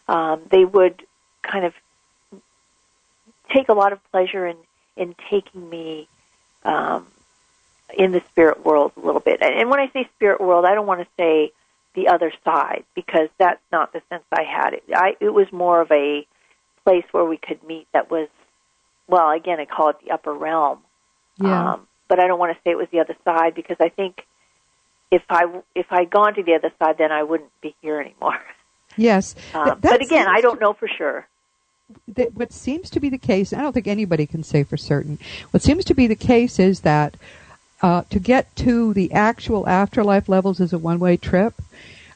um, 0.07 0.41
they 0.51 0.65
would 0.65 1.03
kind 1.41 1.65
of 1.65 1.73
take 3.51 3.69
a 3.69 3.73
lot 3.73 3.93
of 3.93 3.99
pleasure 4.11 4.45
in 4.45 4.57
in 4.97 5.15
taking 5.29 5.69
me 5.69 6.07
um, 6.65 7.07
in 7.97 8.11
the 8.11 8.21
spirit 8.31 8.65
world 8.65 8.91
a 8.97 9.05
little 9.05 9.21
bit. 9.21 9.41
And 9.41 9.69
when 9.69 9.79
I 9.79 9.89
say 9.93 10.09
spirit 10.15 10.41
world, 10.41 10.65
I 10.65 10.75
don't 10.75 10.87
want 10.87 11.01
to 11.01 11.07
say 11.17 11.51
the 11.93 12.09
other 12.09 12.33
side 12.43 12.83
because 12.93 13.29
that's 13.37 13.61
not 13.71 13.93
the 13.93 14.01
sense 14.09 14.23
I 14.31 14.43
had. 14.43 14.73
It, 14.73 14.83
I, 14.93 15.15
it 15.19 15.29
was 15.29 15.51
more 15.51 15.81
of 15.81 15.91
a 15.91 16.27
place 16.83 17.05
where 17.11 17.25
we 17.25 17.37
could 17.37 17.63
meet 17.63 17.87
that 17.93 18.11
was, 18.11 18.27
well, 19.07 19.31
again, 19.31 19.59
I 19.59 19.65
call 19.65 19.89
it 19.89 19.97
the 20.03 20.11
upper 20.11 20.33
realm. 20.33 20.79
Yeah. 21.37 21.73
Um, 21.73 21.87
but 22.07 22.19
I 22.19 22.27
don't 22.27 22.39
want 22.39 22.55
to 22.55 22.61
say 22.63 22.71
it 22.71 22.77
was 22.77 22.87
the 22.91 22.99
other 22.99 23.15
side 23.23 23.55
because 23.55 23.77
I 23.79 23.89
think 23.89 24.25
if 25.11 25.23
I 25.29 25.45
if 25.73 25.87
I'd 25.91 26.09
gone 26.09 26.35
to 26.35 26.43
the 26.43 26.53
other 26.55 26.71
side, 26.79 26.97
then 26.97 27.11
I 27.11 27.23
wouldn't 27.23 27.49
be 27.61 27.75
here 27.81 27.99
anymore. 27.99 28.39
Yes. 28.97 29.35
Um, 29.53 29.79
but 29.81 30.01
again, 30.01 30.27
I 30.27 30.41
don't 30.41 30.59
know 30.59 30.73
for 30.73 30.87
sure. 30.87 31.27
What 32.33 32.51
seems 32.51 32.89
to 32.91 32.99
be 32.99 33.09
the 33.09 33.17
case, 33.17 33.53
I 33.53 33.61
don't 33.61 33.73
think 33.73 33.87
anybody 33.87 34.25
can 34.25 34.43
say 34.43 34.63
for 34.63 34.77
certain. 34.77 35.19
What 35.51 35.63
seems 35.63 35.85
to 35.85 35.93
be 35.93 36.07
the 36.07 36.15
case 36.15 36.59
is 36.59 36.81
that 36.81 37.15
uh, 37.81 38.03
to 38.09 38.19
get 38.19 38.55
to 38.57 38.93
the 38.93 39.11
actual 39.11 39.67
afterlife 39.67 40.29
levels 40.29 40.59
is 40.59 40.73
a 40.73 40.79
one-way 40.79 41.17
trip. 41.17 41.53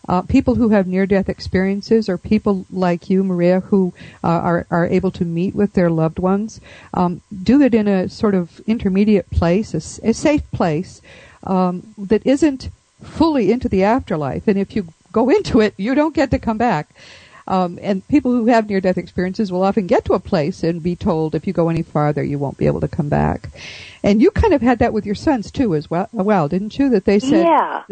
Uh, 0.07 0.23
people 0.23 0.55
who 0.55 0.69
have 0.69 0.87
near-death 0.87 1.29
experiences, 1.29 2.09
or 2.09 2.17
people 2.17 2.65
like 2.71 3.09
you, 3.11 3.23
Maria, 3.23 3.59
who 3.59 3.93
uh, 4.23 4.27
are 4.27 4.67
are 4.71 4.87
able 4.87 5.11
to 5.11 5.25
meet 5.25 5.53
with 5.53 5.73
their 5.73 5.89
loved 5.91 6.17
ones, 6.17 6.59
um, 6.95 7.21
do 7.43 7.61
it 7.61 7.75
in 7.75 7.87
a 7.87 8.09
sort 8.09 8.33
of 8.33 8.59
intermediate 8.61 9.29
place, 9.29 9.75
a 9.75 10.13
safe 10.13 10.49
place 10.51 11.01
um, 11.43 11.93
that 11.95 12.25
isn't 12.25 12.69
fully 13.03 13.51
into 13.51 13.69
the 13.69 13.83
afterlife. 13.83 14.47
And 14.47 14.57
if 14.57 14.75
you 14.75 14.87
go 15.11 15.29
into 15.37 15.59
it, 15.59 15.75
you 15.77 15.93
don't 15.93 16.15
get 16.15 16.31
to 16.31 16.39
come 16.39 16.57
back. 16.57 16.89
Um, 17.49 17.79
and 17.81 18.07
people 18.07 18.31
who 18.31 18.45
have 18.45 18.69
near-death 18.69 18.97
experiences 18.97 19.51
will 19.51 19.63
often 19.63 19.87
get 19.87 20.05
to 20.05 20.13
a 20.13 20.19
place 20.19 20.63
and 20.63 20.81
be 20.83 20.95
told, 20.95 21.33
if 21.33 21.47
you 21.47 21.53
go 21.53 21.67
any 21.69 21.81
farther, 21.81 22.23
you 22.23 22.37
won't 22.37 22.57
be 22.57 22.67
able 22.67 22.81
to 22.81 22.87
come 22.87 23.09
back. 23.09 23.49
And 24.03 24.21
you 24.21 24.29
kind 24.29 24.53
of 24.53 24.61
had 24.61 24.79
that 24.79 24.93
with 24.93 25.05
your 25.05 25.15
sons 25.15 25.51
too, 25.51 25.75
as 25.75 25.89
well, 25.89 26.07
well 26.13 26.47
didn't 26.47 26.77
you? 26.77 26.89
That 26.89 27.05
they 27.05 27.19
said, 27.19 27.47
yeah. 27.47 27.83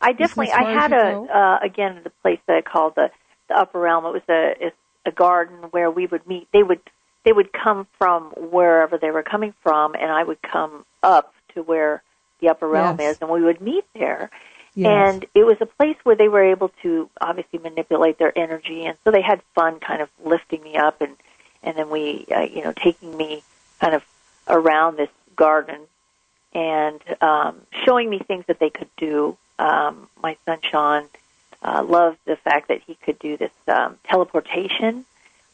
I 0.00 0.12
definitely. 0.12 0.52
I 0.52 0.72
had 0.72 0.92
a 0.92 1.20
uh, 1.22 1.58
again 1.62 2.00
the 2.04 2.10
place 2.22 2.38
that 2.46 2.56
I 2.56 2.62
called 2.62 2.94
the 2.94 3.10
the 3.48 3.54
upper 3.58 3.78
realm. 3.78 4.06
It 4.06 4.12
was 4.12 4.22
a 4.28 4.68
a, 4.68 5.10
a 5.10 5.12
garden 5.12 5.56
where 5.72 5.90
we 5.90 6.06
would 6.06 6.26
meet. 6.26 6.48
They 6.52 6.62
would 6.62 6.80
they 7.24 7.32
would 7.32 7.52
come 7.52 7.86
from 7.98 8.30
wherever 8.36 8.96
they 8.96 9.10
were 9.10 9.22
coming 9.22 9.52
from, 9.62 9.94
and 9.94 10.10
I 10.10 10.22
would 10.22 10.40
come 10.40 10.86
up 11.02 11.34
to 11.54 11.62
where 11.62 12.02
the 12.40 12.48
upper 12.48 12.66
realm 12.66 12.98
Yes. 12.98 13.16
is, 13.16 13.18
and 13.20 13.30
we 13.30 13.42
would 13.42 13.60
meet 13.60 13.84
there. 13.94 14.30
Yes. 14.74 15.14
And 15.14 15.26
it 15.34 15.44
was 15.44 15.56
a 15.60 15.66
place 15.66 15.96
where 16.02 16.16
they 16.16 16.28
were 16.28 16.44
able 16.44 16.70
to 16.82 17.08
obviously 17.20 17.58
manipulate 17.58 18.18
their 18.18 18.36
energy, 18.36 18.84
and 18.84 18.96
so 19.04 19.10
they 19.10 19.22
had 19.22 19.42
fun, 19.54 19.80
kind 19.80 20.02
of 20.02 20.08
lifting 20.24 20.62
me 20.62 20.76
up, 20.76 21.00
and 21.00 21.16
and 21.62 21.76
then 21.76 21.90
we, 21.90 22.26
uh, 22.34 22.40
you 22.40 22.62
know, 22.62 22.72
taking 22.72 23.16
me 23.16 23.42
kind 23.80 23.94
of 23.94 24.04
around 24.48 24.96
this 24.96 25.10
garden 25.36 25.80
and 26.52 27.00
um, 27.22 27.60
showing 27.84 28.08
me 28.10 28.18
things 28.18 28.44
that 28.46 28.58
they 28.58 28.70
could 28.70 28.88
do. 28.96 29.36
Um, 29.58 30.08
my 30.22 30.36
son 30.46 30.58
Sean 30.62 31.04
uh, 31.62 31.84
loved 31.86 32.18
the 32.24 32.36
fact 32.36 32.68
that 32.68 32.80
he 32.86 32.94
could 32.94 33.18
do 33.18 33.36
this 33.36 33.52
um, 33.68 33.98
teleportation, 34.04 35.04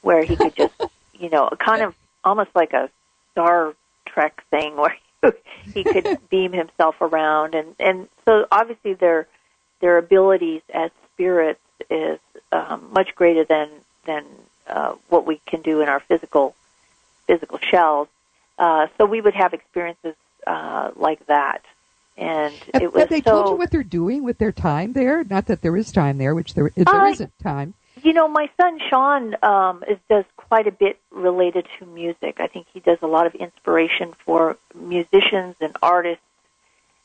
where 0.03 0.23
he 0.23 0.37
could 0.37 0.55
just, 0.55 0.75
you 1.19 1.29
know, 1.29 1.49
kind 1.59 1.83
of 1.83 1.95
almost 2.25 2.51
like 2.55 2.73
a 2.73 2.89
Star 3.33 3.75
Trek 4.07 4.43
thing, 4.51 4.77
where 4.77 4.97
he 5.75 5.85
could 5.85 6.19
beam 6.29 6.53
himself 6.53 7.01
around, 7.01 7.55
and 7.55 7.75
and 7.79 8.09
so 8.25 8.47
obviously 8.51 8.95
their 8.95 9.27
their 9.81 9.99
abilities 9.99 10.63
as 10.73 10.91
spirits 11.13 11.61
is 11.91 12.19
um, 12.53 12.89
much 12.93 13.15
greater 13.15 13.45
than 13.45 13.69
than 14.05 14.25
uh, 14.67 14.95
what 15.09 15.27
we 15.27 15.41
can 15.47 15.63
do 15.63 15.81
in 15.81 15.89
our 15.89 16.01
physical 16.01 16.55
physical 17.27 17.59
shells. 17.59 18.09
Uh, 18.59 18.87
so 18.97 19.05
we 19.05 19.21
would 19.21 19.35
have 19.35 19.53
experiences 19.53 20.15
uh, 20.47 20.91
like 20.97 21.25
that, 21.27 21.63
and 22.17 22.55
have, 22.73 22.83
it 22.83 22.93
was 22.93 23.01
have 23.03 23.09
they 23.11 23.21
so. 23.21 23.31
told 23.31 23.49
you 23.51 23.57
what 23.57 23.71
they're 23.71 23.83
doing 23.83 24.25
with 24.25 24.39
their 24.39 24.53
time 24.53 24.93
there? 24.93 25.25
Not 25.25 25.47
that 25.47 25.63
there 25.63 25.77
is 25.77 25.93
time 25.93 26.19
there, 26.19 26.35
which 26.35 26.55
there, 26.55 26.71
there 26.75 26.87
Uh, 26.89 27.11
isn't 27.11 27.33
time. 27.43 27.75
You 28.03 28.13
know, 28.13 28.29
my 28.29 28.51
son 28.61 28.79
Sean 28.91 29.37
um, 29.43 29.83
is, 29.89 29.99
does 30.09 30.25
quite 30.37 30.67
a 30.67 30.73
bit 30.73 30.99
related 31.11 31.67
to 31.79 31.87
music. 31.87 32.37
I 32.39 32.47
think 32.47 32.67
he 32.73 32.81
does 32.81 32.99
a 33.03 33.07
lot 33.07 33.27
of 33.27 33.35
inspiration 33.35 34.15
for 34.25 34.57
musicians 34.75 35.57
and 35.61 35.77
artists, 35.83 36.23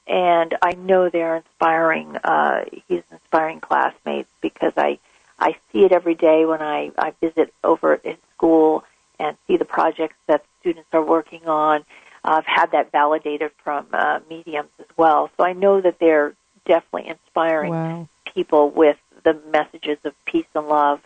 and 0.06 0.56
I 0.62 0.74
know 0.74 1.10
they're 1.10 1.38
inspiring. 1.38 2.18
Uh, 2.18 2.66
he's 2.88 3.04
inspiring 3.12 3.62
classmates 3.62 4.30
because 4.42 4.74
I 4.76 5.00
I 5.40 5.56
see 5.72 5.86
it 5.86 5.92
every 5.92 6.16
day 6.16 6.46
when 6.46 6.62
I 6.62 6.92
I 6.98 7.14
visit 7.22 7.54
over 7.64 7.94
at 7.94 8.06
his 8.06 8.18
school 8.36 8.84
and 9.18 9.38
see 9.48 9.58
the 9.58 9.66
projects 9.66 10.18
that 10.28 10.44
students 10.60 10.90
are 10.94 11.04
working 11.04 11.48
on. 11.48 11.86
I've 12.24 12.46
had 12.46 12.72
that 12.74 12.92
validated 12.92 13.52
from 13.64 13.88
uh, 13.94 14.20
mediums 14.30 14.70
as 14.80 14.86
well, 14.98 15.32
so 15.38 15.44
I 15.44 15.54
know 15.54 15.82
that 15.82 16.00
they're 16.00 16.34
definitely 16.66 17.10
inspiring 17.10 17.72
Wow. 17.72 18.08
people 18.26 18.70
with 18.70 18.98
the 19.24 19.40
messages 19.52 19.98
of 20.04 20.14
peace 20.26 20.46
and 20.56 20.68
love. 20.68 21.02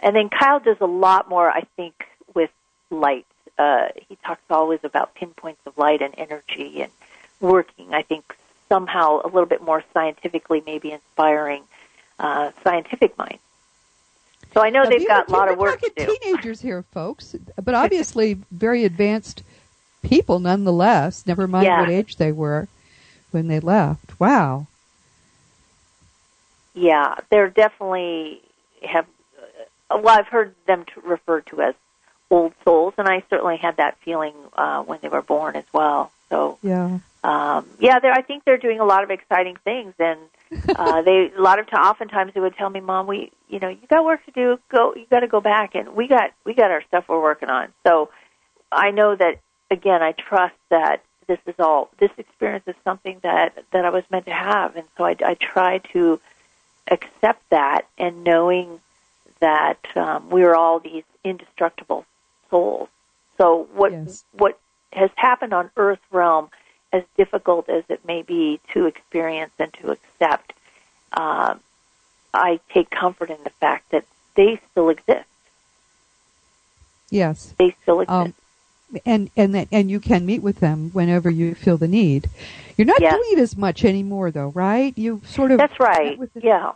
And 0.00 0.14
then 0.14 0.28
Kyle 0.28 0.60
does 0.60 0.76
a 0.80 0.86
lot 0.86 1.28
more, 1.28 1.50
I 1.50 1.62
think, 1.76 1.94
with 2.34 2.50
light. 2.90 3.26
Uh, 3.58 3.88
he 4.08 4.16
talks 4.24 4.42
always 4.50 4.80
about 4.84 5.14
pinpoints 5.14 5.60
of 5.66 5.76
light 5.76 6.00
and 6.02 6.14
energy 6.16 6.82
and 6.82 6.92
working, 7.40 7.92
I 7.92 8.02
think, 8.02 8.36
somehow 8.68 9.20
a 9.24 9.28
little 9.28 9.46
bit 9.46 9.62
more 9.62 9.82
scientifically, 9.92 10.62
maybe 10.64 10.92
inspiring 10.92 11.62
uh, 12.18 12.52
scientific 12.62 13.16
minds. 13.18 13.40
So 14.54 14.62
I 14.62 14.70
know 14.70 14.84
Now, 14.84 14.90
they've 14.90 15.06
got 15.06 15.28
a 15.28 15.32
lot 15.32 15.50
of 15.50 15.58
work 15.58 15.80
to 15.80 15.92
do. 15.94 16.16
teenagers 16.22 16.60
here, 16.60 16.82
folks, 16.92 17.34
but 17.62 17.74
obviously 17.74 18.38
very 18.50 18.84
advanced 18.84 19.42
people 20.02 20.38
nonetheless. 20.38 21.26
Never 21.26 21.46
mind 21.46 21.66
Yeah. 21.66 21.80
what 21.80 21.90
age 21.90 22.16
they 22.16 22.32
were 22.32 22.68
when 23.30 23.48
they 23.48 23.60
left. 23.60 24.18
Wow. 24.20 24.66
Yeah, 26.78 27.16
they're 27.30 27.50
definitely 27.50 28.40
have. 28.82 29.06
Uh, 29.90 29.98
well, 30.02 30.18
I've 30.18 30.28
heard 30.28 30.54
them 30.66 30.84
to 30.94 31.00
referred 31.00 31.46
to 31.46 31.60
as 31.62 31.74
old 32.30 32.52
souls, 32.64 32.94
and 32.98 33.08
I 33.08 33.24
certainly 33.30 33.56
had 33.56 33.78
that 33.78 33.98
feeling 34.04 34.34
uh, 34.54 34.82
when 34.82 34.98
they 35.02 35.08
were 35.08 35.22
born 35.22 35.56
as 35.56 35.64
well. 35.72 36.12
So 36.28 36.58
Yeah. 36.62 36.98
um, 37.24 37.66
yeah, 37.80 37.98
they're, 38.00 38.12
I 38.12 38.22
think 38.22 38.44
they're 38.44 38.58
doing 38.58 38.80
a 38.80 38.84
lot 38.84 39.02
of 39.02 39.10
exciting 39.10 39.56
things, 39.64 39.94
and 39.98 40.20
uh, 40.76 41.02
they 41.06 41.32
a 41.36 41.40
lot 41.40 41.58
of 41.58 41.68
time. 41.68 41.82
Oftentimes, 41.82 42.34
they 42.34 42.40
would 42.40 42.54
tell 42.56 42.70
me, 42.70 42.80
"Mom, 42.80 43.06
we, 43.06 43.32
you 43.48 43.58
know, 43.58 43.68
you 43.68 43.86
got 43.90 44.04
work 44.04 44.24
to 44.26 44.30
do. 44.30 44.60
Go, 44.70 44.94
you 44.94 45.06
got 45.10 45.20
to 45.20 45.28
go 45.28 45.40
back, 45.40 45.74
and 45.74 45.96
we 45.96 46.06
got 46.06 46.30
we 46.44 46.54
got 46.54 46.70
our 46.70 46.82
stuff 46.82 47.06
we're 47.08 47.20
working 47.20 47.48
on." 47.50 47.72
So 47.84 48.10
I 48.70 48.90
know 48.92 49.16
that 49.16 49.40
again. 49.70 50.02
I 50.02 50.12
trust 50.12 50.54
that 50.70 51.02
this 51.26 51.38
is 51.46 51.54
all. 51.58 51.90
This 51.98 52.10
experience 52.18 52.64
is 52.66 52.76
something 52.84 53.18
that 53.22 53.64
that 53.72 53.84
I 53.84 53.90
was 53.90 54.04
meant 54.10 54.26
to 54.26 54.32
have, 54.34 54.76
and 54.76 54.86
so 54.96 55.04
I, 55.04 55.16
I 55.24 55.34
try 55.34 55.78
to 55.92 56.20
accept 56.90 57.42
that, 57.50 57.86
and 57.96 58.24
knowing 58.24 58.80
that 59.40 59.78
um, 59.96 60.30
we 60.30 60.42
are 60.44 60.56
all 60.56 60.80
these 60.80 61.04
indestructible 61.24 62.04
souls. 62.50 62.88
So 63.36 63.68
what 63.74 63.92
Yes. 63.92 64.24
what 64.32 64.58
has 64.92 65.10
happened 65.16 65.52
on 65.52 65.70
Earth 65.76 66.00
realm, 66.10 66.50
as 66.92 67.04
difficult 67.16 67.68
as 67.68 67.84
it 67.88 68.04
may 68.04 68.22
be 68.22 68.60
to 68.72 68.86
experience 68.86 69.52
and 69.58 69.72
to 69.74 69.90
accept, 69.90 70.54
um, 71.12 71.60
I 72.34 72.60
take 72.72 72.90
comfort 72.90 73.30
in 73.30 73.38
the 73.44 73.50
fact 73.50 73.90
that 73.90 74.04
they 74.34 74.60
still 74.70 74.88
exist. 74.88 75.28
Yes. 77.10 77.54
They 77.58 77.76
still 77.82 78.00
exist. 78.00 78.10
Um, 78.14 78.34
and 79.04 79.30
and 79.36 79.54
that 79.54 79.68
and 79.72 79.90
you 79.90 80.00
can 80.00 80.24
meet 80.26 80.42
with 80.42 80.60
them 80.60 80.90
whenever 80.92 81.28
you 81.30 81.54
feel 81.54 81.76
the 81.76 81.88
need. 81.88 82.28
You're 82.76 82.86
not 82.86 83.00
Yes. 83.00 83.12
doing 83.12 83.28
it 83.32 83.38
as 83.40 83.56
much 83.56 83.84
anymore, 83.84 84.30
though, 84.30 84.48
right? 84.48 84.96
You 84.96 85.20
sort 85.26 85.50
of 85.50 85.58
That's 85.58 85.78
right. 85.80 86.18
Yeah. 86.40 86.72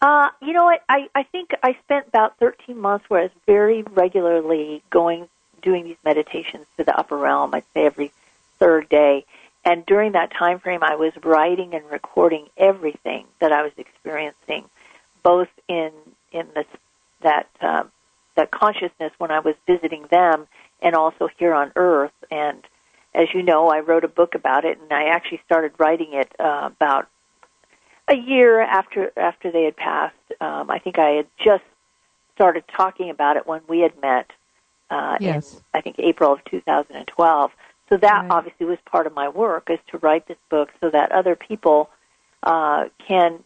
Uh, 0.00 0.28
you 0.42 0.52
know 0.52 0.64
what? 0.64 0.82
I, 0.88 1.08
I 1.14 1.22
think 1.22 1.50
I 1.62 1.76
spent 1.84 2.08
about 2.08 2.38
13 2.38 2.78
months 2.78 3.08
where 3.08 3.20
I 3.20 3.22
was 3.24 3.32
very 3.46 3.82
regularly 3.82 4.82
going, 4.90 5.28
doing 5.62 5.84
these 5.84 5.96
meditations 6.04 6.66
to 6.76 6.84
the 6.84 6.94
upper 6.96 7.16
realm. 7.16 7.54
I'd 7.54 7.64
say 7.72 7.86
every 7.86 8.12
third 8.58 8.88
day. 8.88 9.24
and 9.64 9.84
during 9.86 10.12
that 10.12 10.30
time 10.30 10.58
frame, 10.58 10.82
I 10.82 10.96
was 10.96 11.12
writing 11.24 11.74
and 11.74 11.84
recording 11.90 12.48
everything 12.56 13.26
that 13.40 13.50
I 13.50 13.62
was 13.62 13.72
experiencing, 13.78 14.64
both 15.22 15.48
in 15.68 15.90
in 16.32 16.46
this 16.54 16.66
that 17.22 17.48
um, 17.62 17.90
that 18.36 18.50
consciousness 18.50 19.12
when 19.18 19.30
I 19.30 19.40
was 19.40 19.54
visiting 19.66 20.06
them, 20.10 20.46
and 20.80 20.94
also 20.94 21.28
here 21.38 21.54
on 21.54 21.72
Earth. 21.76 22.12
And 22.30 22.62
as 23.14 23.28
you 23.34 23.42
know, 23.42 23.68
I 23.68 23.80
wrote 23.80 24.04
a 24.04 24.08
book 24.08 24.34
about 24.34 24.64
it, 24.64 24.78
and 24.80 24.92
I 24.92 25.04
actually 25.04 25.40
started 25.46 25.72
writing 25.78 26.12
it 26.12 26.32
uh, 26.38 26.70
about 26.72 27.08
a 28.08 28.16
year 28.16 28.60
after 28.60 29.12
after 29.16 29.50
they 29.50 29.64
had 29.64 29.76
passed. 29.76 30.14
Um, 30.40 30.70
I 30.70 30.78
think 30.78 30.98
I 30.98 31.10
had 31.10 31.26
just 31.42 31.64
started 32.34 32.64
talking 32.76 33.10
about 33.10 33.36
it 33.36 33.46
when 33.46 33.62
we 33.68 33.80
had 33.80 33.92
met. 34.00 34.30
Uh, 34.90 35.16
yes. 35.18 35.54
in, 35.54 35.60
I 35.72 35.80
think 35.80 35.96
April 35.98 36.32
of 36.32 36.44
2012. 36.44 37.50
So 37.88 37.96
that 37.96 38.12
right. 38.12 38.30
obviously 38.30 38.66
was 38.66 38.78
part 38.84 39.06
of 39.06 39.14
my 39.14 39.28
work 39.28 39.68
is 39.70 39.78
to 39.90 39.98
write 39.98 40.28
this 40.28 40.36
book 40.50 40.70
so 40.80 40.90
that 40.90 41.10
other 41.12 41.36
people 41.36 41.90
uh, 42.42 42.84
can 43.06 43.40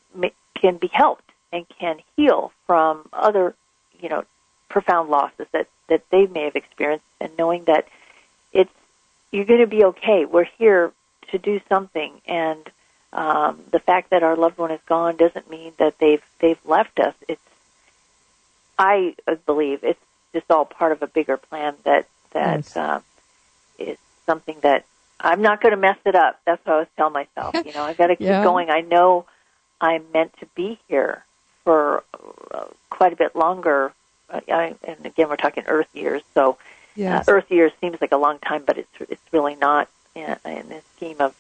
can 0.60 0.76
be 0.76 0.90
helped 0.92 1.30
and 1.52 1.66
can 1.68 1.98
heal 2.16 2.52
from 2.66 3.08
other, 3.12 3.54
you 4.00 4.08
know, 4.08 4.24
profound 4.68 5.10
losses 5.10 5.46
that 5.52 5.68
that 5.88 6.02
they 6.10 6.26
may 6.26 6.44
have 6.44 6.56
experienced, 6.56 7.04
and 7.20 7.30
knowing 7.38 7.64
that 7.64 7.86
it's 8.52 8.70
you're 9.30 9.44
going 9.44 9.60
to 9.60 9.66
be 9.66 9.84
okay. 9.84 10.24
We're 10.24 10.48
here 10.58 10.92
to 11.30 11.38
do 11.38 11.60
something, 11.68 12.12
and 12.26 12.68
um, 13.12 13.60
the 13.70 13.78
fact 13.78 14.10
that 14.10 14.22
our 14.22 14.36
loved 14.36 14.58
one 14.58 14.70
is 14.70 14.80
gone 14.86 15.16
doesn't 15.16 15.50
mean 15.50 15.72
that 15.78 15.98
they've 15.98 16.22
they've 16.40 16.60
left 16.64 16.98
us. 17.00 17.14
It's 17.28 17.40
I 18.78 19.14
believe 19.46 19.80
it's 19.82 20.00
just 20.32 20.50
all 20.50 20.64
part 20.64 20.92
of 20.92 21.02
a 21.02 21.06
bigger 21.06 21.36
plan 21.36 21.74
that 21.84 22.06
that 22.32 22.60
yes. 22.64 22.76
uh, 22.76 23.00
is 23.78 23.98
something 24.26 24.56
that 24.62 24.84
I'm 25.20 25.42
not 25.42 25.60
going 25.60 25.72
to 25.72 25.76
mess 25.80 25.98
it 26.04 26.14
up. 26.14 26.40
That's 26.46 26.64
what 26.64 26.72
I 26.72 26.74
always 26.76 26.88
tell 26.96 27.10
myself. 27.10 27.56
You 27.64 27.72
know, 27.72 27.82
I've 27.82 27.96
got 27.96 28.08
to 28.08 28.16
keep 28.16 28.26
Yeah. 28.26 28.42
going. 28.42 28.70
I 28.70 28.82
know 28.82 29.26
I'm 29.80 30.04
meant 30.12 30.32
to 30.40 30.46
be 30.54 30.78
here 30.88 31.24
for 31.64 32.04
uh, 32.52 32.66
quite 32.90 33.12
a 33.12 33.16
bit 33.16 33.34
longer. 33.34 33.92
Uh, 34.30 34.40
I, 34.48 34.74
and 34.84 35.06
again, 35.06 35.28
we're 35.28 35.36
talking 35.36 35.64
Earth 35.66 35.88
years, 35.94 36.22
so 36.34 36.58
Yes. 36.96 37.28
uh, 37.28 37.32
Earth 37.32 37.50
years 37.50 37.72
seems 37.80 38.00
like 38.00 38.12
a 38.12 38.16
long 38.16 38.38
time, 38.40 38.64
but 38.66 38.76
it's 38.76 38.88
it's 39.00 39.22
really 39.32 39.54
not 39.54 39.88
in, 40.14 40.36
in 40.44 40.68
this 40.68 40.84
scheme 40.96 41.16
of 41.20 41.34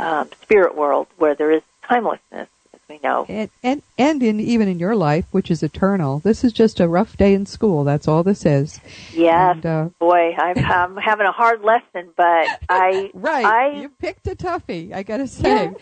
um, 0.00 0.30
spirit 0.42 0.74
world 0.74 1.06
where 1.18 1.34
there 1.34 1.50
is 1.50 1.62
timelessness, 1.88 2.48
as 2.72 2.80
we 2.88 2.98
know. 3.02 3.26
and 3.28 3.50
and 3.62 3.82
and 3.98 4.22
in 4.22 4.40
even 4.40 4.66
in 4.66 4.78
your 4.78 4.96
life, 4.96 5.26
which 5.30 5.50
is 5.50 5.62
eternal, 5.62 6.18
this 6.20 6.42
is 6.42 6.52
just 6.52 6.80
a 6.80 6.88
rough 6.88 7.16
day 7.16 7.34
in 7.34 7.46
school. 7.46 7.84
That's 7.84 8.08
all 8.08 8.22
this 8.22 8.44
is. 8.46 8.80
Yes, 9.14 9.54
And, 9.56 9.66
uh, 9.66 9.88
boy, 10.00 10.34
I'm, 10.36 10.56
I'm 10.64 10.96
having 10.96 11.26
a 11.26 11.32
hard 11.32 11.62
lesson, 11.62 12.10
but 12.16 12.50
I 12.68 13.10
Right, 13.14 13.46
I 13.46 13.80
you 13.82 13.88
picked 13.90 14.26
a 14.26 14.34
toughie. 14.34 14.92
I 14.92 15.02
got 15.02 15.18
to 15.18 15.28
say, 15.28 15.48
Yeah. 15.48 15.74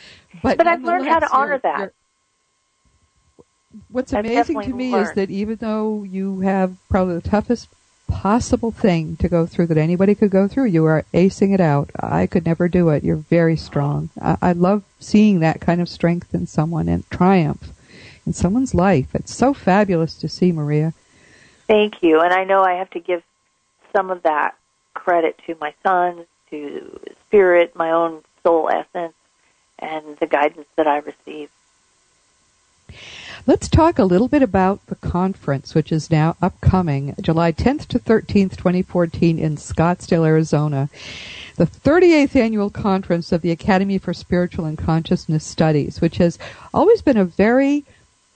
but 0.43 0.59
But 0.59 0.67
I've 0.67 0.85
learned 0.85 1.07
how 1.07 1.21
to 1.21 1.31
honor 1.33 1.59
that. 1.63 1.93
What's 3.89 4.13
I've 4.13 4.25
amazing 4.25 4.61
to 4.63 4.75
me 4.75 4.95
is 4.95 5.13
that 5.13 5.31
even 5.31 5.57
though 5.57 6.03
you 6.05 6.41
have 6.41 6.77
probably 6.89 7.15
the 7.15 7.29
toughest 7.29 7.69
possible 8.09 8.71
thing 8.71 9.17
to 9.17 9.29
go 9.29 9.47
through 9.47 9.67
that 9.67 9.79
anybody 9.79 10.15
could 10.15 10.31
go 10.31 10.47
through, 10.47 10.67
you 10.67 10.85
are 10.85 11.05
acing 11.15 11.55
it 11.55 11.61
out. 11.61 11.91
I 11.99 12.27
could 12.27 12.45
never 12.45 12.69
do 12.69 12.91
it. 12.91 13.05
You're 13.05 13.17
very 13.17 13.57
strong. 13.57 14.11
I, 14.21 14.37
I 14.43 14.53
love 14.53 14.85
seeing 15.01 15.41
that 15.41 15.61
kind 15.61 15.81
of 15.81 15.89
strength 15.89 16.35
in 16.35 16.47
someone 16.47 16.89
and 16.89 17.09
triumph 17.11 17.73
in 18.27 18.33
someone's 18.33 18.75
life. 18.75 19.15
It's 19.15 19.35
so 19.35 19.55
fabulous 19.55 20.15
to 20.19 20.29
see, 20.29 20.53
Maria. 20.53 20.93
Thank 21.67 22.03
you. 22.03 22.21
And 22.21 22.33
I 22.33 22.45
know 22.45 22.63
I 22.63 22.75
have 22.75 22.91
to 22.91 23.01
give 23.01 23.23
some 23.95 24.11
of 24.11 24.23
that 24.23 24.57
credit 24.95 25.41
to 25.47 25.57
my 25.61 25.75
sons, 25.83 26.27
to 26.51 27.01
spirit, 27.27 27.75
my 27.75 27.91
own 27.91 28.23
soul 28.43 28.69
essence, 28.69 29.15
and 29.79 30.17
the 30.19 30.27
guidance 30.27 30.69
that 30.77 30.87
I 30.87 30.99
receive. 30.99 31.51
Let's 33.45 33.69
talk 33.69 33.99
a 33.99 34.05
little 34.05 34.29
bit 34.29 34.43
about 34.43 34.87
the 34.87 34.95
conference, 34.95 35.75
which 35.75 35.91
is 35.91 36.13
now 36.13 36.37
upcoming 36.41 37.17
July 37.21 37.51
10th 37.51 37.89
to 37.89 37.99
13th, 37.99 38.57
2014 38.57 39.37
in 39.37 39.57
Scottsdale, 39.57 40.25
Arizona. 40.25 40.89
The 41.57 41.67
38th 41.67 42.37
annual 42.37 42.71
conference 42.71 43.33
of 43.33 43.43
the 43.43 43.51
Academy 43.51 43.99
for 43.99 44.15
Spiritual 44.15 44.65
and 44.65 44.79
Consciousness 44.79 45.45
Studies, 45.45 46.01
which 46.01 46.19
has 46.19 46.39
always 46.73 47.03
been 47.03 47.17
a 47.17 47.25
very 47.25 47.85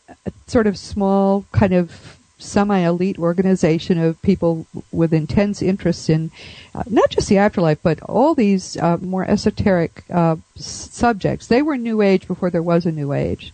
uh, 0.09 0.31
sort 0.49 0.67
of 0.67 0.77
small 0.77 1.45
kind 1.53 1.73
of 1.73 2.19
semi-elite 2.39 3.19
organization 3.19 3.99
of 3.99 4.21
people 4.23 4.67
with 4.91 5.15
intense 5.15 5.63
interests 5.63 6.09
in 6.09 6.33
uh, 6.75 6.83
not 6.91 7.11
just 7.11 7.29
the 7.29 7.39
afterlife, 7.39 7.79
but 7.81 8.01
all 8.03 8.35
these 8.35 8.77
uh, 8.79 8.97
more 8.97 9.25
esoteric 9.25 10.03
uh, 10.11 10.35
s- 10.57 10.89
subjects. 10.91 11.47
They 11.47 11.63
were 11.63 11.77
New 11.77 12.03
Age 12.03 12.27
before 12.27 12.51
there 12.51 12.61
was 12.61 12.85
a 12.87 12.93
New 12.93 13.13
Age. 13.13 13.53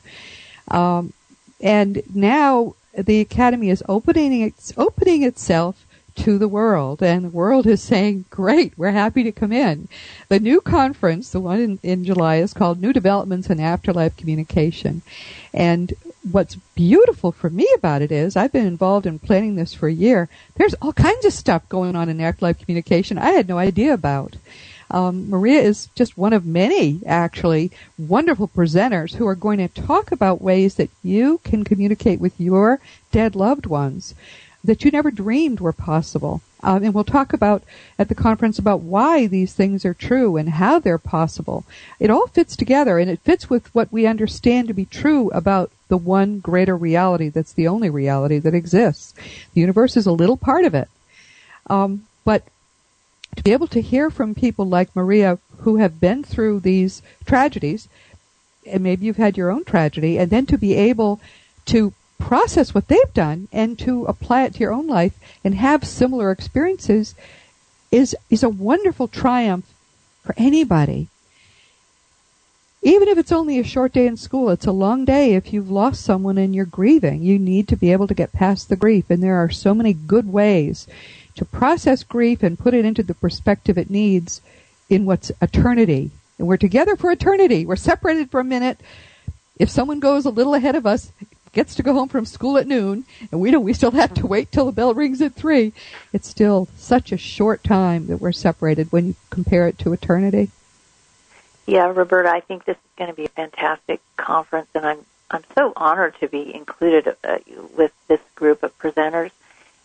Um, 0.68 1.12
and 1.62 2.02
now 2.14 2.74
the 2.96 3.20
academy 3.20 3.70
is 3.70 3.82
opening 3.88 4.42
its 4.42 4.72
opening 4.76 5.22
itself 5.22 5.86
to 6.14 6.36
the 6.36 6.48
world, 6.48 7.02
and 7.02 7.24
the 7.24 7.30
world 7.30 7.66
is 7.66 7.82
saying, 7.82 8.26
"Great, 8.28 8.74
we're 8.76 8.90
happy 8.90 9.22
to 9.22 9.32
come 9.32 9.52
in." 9.52 9.88
The 10.28 10.40
new 10.40 10.60
conference, 10.60 11.30
the 11.30 11.40
one 11.40 11.60
in, 11.60 11.78
in 11.82 12.04
July, 12.04 12.36
is 12.36 12.52
called 12.52 12.82
New 12.82 12.92
Developments 12.92 13.48
in 13.48 13.60
Afterlife 13.60 14.16
Communication, 14.16 15.00
and 15.54 15.94
what's 16.30 16.56
beautiful 16.74 17.32
for 17.32 17.50
me 17.50 17.66
about 17.74 18.02
it 18.02 18.12
is 18.12 18.36
I've 18.36 18.52
been 18.52 18.66
involved 18.66 19.06
in 19.06 19.18
planning 19.18 19.56
this 19.56 19.74
for 19.74 19.88
a 19.88 19.92
year. 19.92 20.28
There's 20.56 20.74
all 20.74 20.92
kinds 20.92 21.24
of 21.24 21.32
stuff 21.32 21.68
going 21.68 21.96
on 21.96 22.08
in 22.08 22.20
afterlife 22.20 22.58
communication 22.58 23.18
I 23.18 23.30
had 23.30 23.48
no 23.48 23.58
idea 23.58 23.92
about. 23.92 24.36
Um, 24.92 25.30
Maria 25.30 25.60
is 25.60 25.88
just 25.94 26.18
one 26.18 26.34
of 26.34 26.44
many, 26.44 27.00
actually, 27.06 27.72
wonderful 27.98 28.46
presenters 28.46 29.14
who 29.14 29.26
are 29.26 29.34
going 29.34 29.58
to 29.58 29.68
talk 29.68 30.12
about 30.12 30.42
ways 30.42 30.74
that 30.74 30.90
you 31.02 31.40
can 31.44 31.64
communicate 31.64 32.20
with 32.20 32.38
your 32.38 32.78
dead 33.10 33.34
loved 33.34 33.66
ones 33.66 34.14
that 34.64 34.84
you 34.84 34.90
never 34.90 35.10
dreamed 35.10 35.60
were 35.60 35.72
possible. 35.72 36.40
Um, 36.62 36.84
and 36.84 36.94
we'll 36.94 37.04
talk 37.04 37.32
about 37.32 37.64
at 37.98 38.08
the 38.08 38.14
conference 38.14 38.58
about 38.58 38.80
why 38.80 39.26
these 39.26 39.52
things 39.52 39.84
are 39.84 39.94
true 39.94 40.36
and 40.36 40.48
how 40.48 40.78
they're 40.78 40.98
possible. 40.98 41.64
It 41.98 42.10
all 42.10 42.28
fits 42.28 42.54
together 42.54 42.98
and 42.98 43.10
it 43.10 43.18
fits 43.20 43.50
with 43.50 43.74
what 43.74 43.92
we 43.92 44.06
understand 44.06 44.68
to 44.68 44.74
be 44.74 44.84
true 44.84 45.30
about 45.30 45.72
the 45.88 45.96
one 45.96 46.38
greater 46.38 46.76
reality 46.76 47.28
that's 47.28 47.52
the 47.52 47.66
only 47.66 47.90
reality 47.90 48.38
that 48.38 48.54
exists. 48.54 49.12
The 49.54 49.60
universe 49.60 49.96
is 49.96 50.06
a 50.06 50.12
little 50.12 50.36
part 50.36 50.64
of 50.64 50.74
it. 50.74 50.88
Um, 51.68 52.06
but 52.24 52.44
to 53.36 53.42
be 53.42 53.52
able 53.52 53.66
to 53.68 53.80
hear 53.80 54.10
from 54.10 54.34
people 54.34 54.66
like 54.66 54.94
Maria 54.94 55.38
who 55.58 55.76
have 55.76 56.00
been 56.00 56.22
through 56.22 56.60
these 56.60 57.02
tragedies, 57.24 57.88
and 58.66 58.82
maybe 58.82 59.06
you've 59.06 59.16
had 59.16 59.36
your 59.36 59.50
own 59.50 59.64
tragedy, 59.64 60.18
and 60.18 60.30
then 60.30 60.46
to 60.46 60.58
be 60.58 60.74
able 60.74 61.20
to 61.66 61.92
process 62.18 62.74
what 62.74 62.88
they've 62.88 63.14
done 63.14 63.48
and 63.52 63.78
to 63.78 64.04
apply 64.04 64.44
it 64.44 64.54
to 64.54 64.60
your 64.60 64.72
own 64.72 64.86
life 64.86 65.18
and 65.42 65.56
have 65.56 65.84
similar 65.84 66.30
experiences 66.30 67.14
is 67.90 68.16
is 68.30 68.42
a 68.42 68.48
wonderful 68.48 69.08
triumph 69.08 69.66
for 70.22 70.34
anybody. 70.38 71.08
Even 72.84 73.06
if 73.06 73.18
it's 73.18 73.30
only 73.30 73.58
a 73.58 73.64
short 73.64 73.92
day 73.92 74.06
in 74.06 74.16
school, 74.16 74.50
it's 74.50 74.66
a 74.66 74.72
long 74.72 75.04
day 75.04 75.34
if 75.34 75.52
you've 75.52 75.70
lost 75.70 76.02
someone 76.02 76.38
and 76.38 76.54
you're 76.54 76.64
grieving. 76.64 77.22
You 77.22 77.38
need 77.38 77.68
to 77.68 77.76
be 77.76 77.92
able 77.92 78.08
to 78.08 78.14
get 78.14 78.32
past 78.32 78.68
the 78.68 78.76
grief, 78.76 79.04
and 79.08 79.22
there 79.22 79.36
are 79.36 79.50
so 79.50 79.72
many 79.72 79.92
good 79.92 80.32
ways 80.32 80.88
to 81.36 81.44
process 81.44 82.02
grief 82.02 82.42
and 82.42 82.58
put 82.58 82.74
it 82.74 82.84
into 82.84 83.02
the 83.02 83.14
perspective 83.14 83.78
it 83.78 83.90
needs 83.90 84.40
in 84.88 85.04
what's 85.04 85.32
eternity. 85.40 86.10
And 86.38 86.46
we're 86.46 86.56
together 86.56 86.96
for 86.96 87.10
eternity. 87.10 87.64
We're 87.64 87.76
separated 87.76 88.30
for 88.30 88.40
a 88.40 88.44
minute. 88.44 88.80
If 89.58 89.70
someone 89.70 90.00
goes 90.00 90.24
a 90.24 90.30
little 90.30 90.54
ahead 90.54 90.74
of 90.74 90.86
us, 90.86 91.12
gets 91.52 91.74
to 91.74 91.82
go 91.82 91.92
home 91.92 92.08
from 92.08 92.24
school 92.24 92.56
at 92.56 92.66
noon, 92.66 93.04
and 93.30 93.40
we 93.40 93.50
know 93.50 93.60
we 93.60 93.74
still 93.74 93.90
have 93.90 94.14
to 94.14 94.26
wait 94.26 94.50
till 94.50 94.66
the 94.66 94.72
bell 94.72 94.94
rings 94.94 95.20
at 95.20 95.34
three, 95.34 95.72
it's 96.12 96.28
still 96.28 96.68
such 96.76 97.12
a 97.12 97.16
short 97.16 97.62
time 97.62 98.06
that 98.06 98.20
we're 98.20 98.32
separated 98.32 98.90
when 98.90 99.08
you 99.08 99.14
compare 99.30 99.68
it 99.68 99.78
to 99.78 99.92
eternity. 99.92 100.50
Yeah, 101.66 101.86
Roberta, 101.86 102.30
I 102.30 102.40
think 102.40 102.64
this 102.64 102.76
is 102.76 102.96
going 102.96 103.10
to 103.10 103.16
be 103.16 103.26
a 103.26 103.28
fantastic 103.28 104.00
conference, 104.16 104.68
and 104.74 104.84
I'm 104.84 105.04
I'm 105.30 105.44
so 105.54 105.72
honored 105.76 106.14
to 106.20 106.28
be 106.28 106.54
included 106.54 107.16
uh, 107.24 107.38
with 107.74 107.92
this 108.06 108.20
group 108.34 108.62
of 108.62 108.76
presenters. 108.78 109.30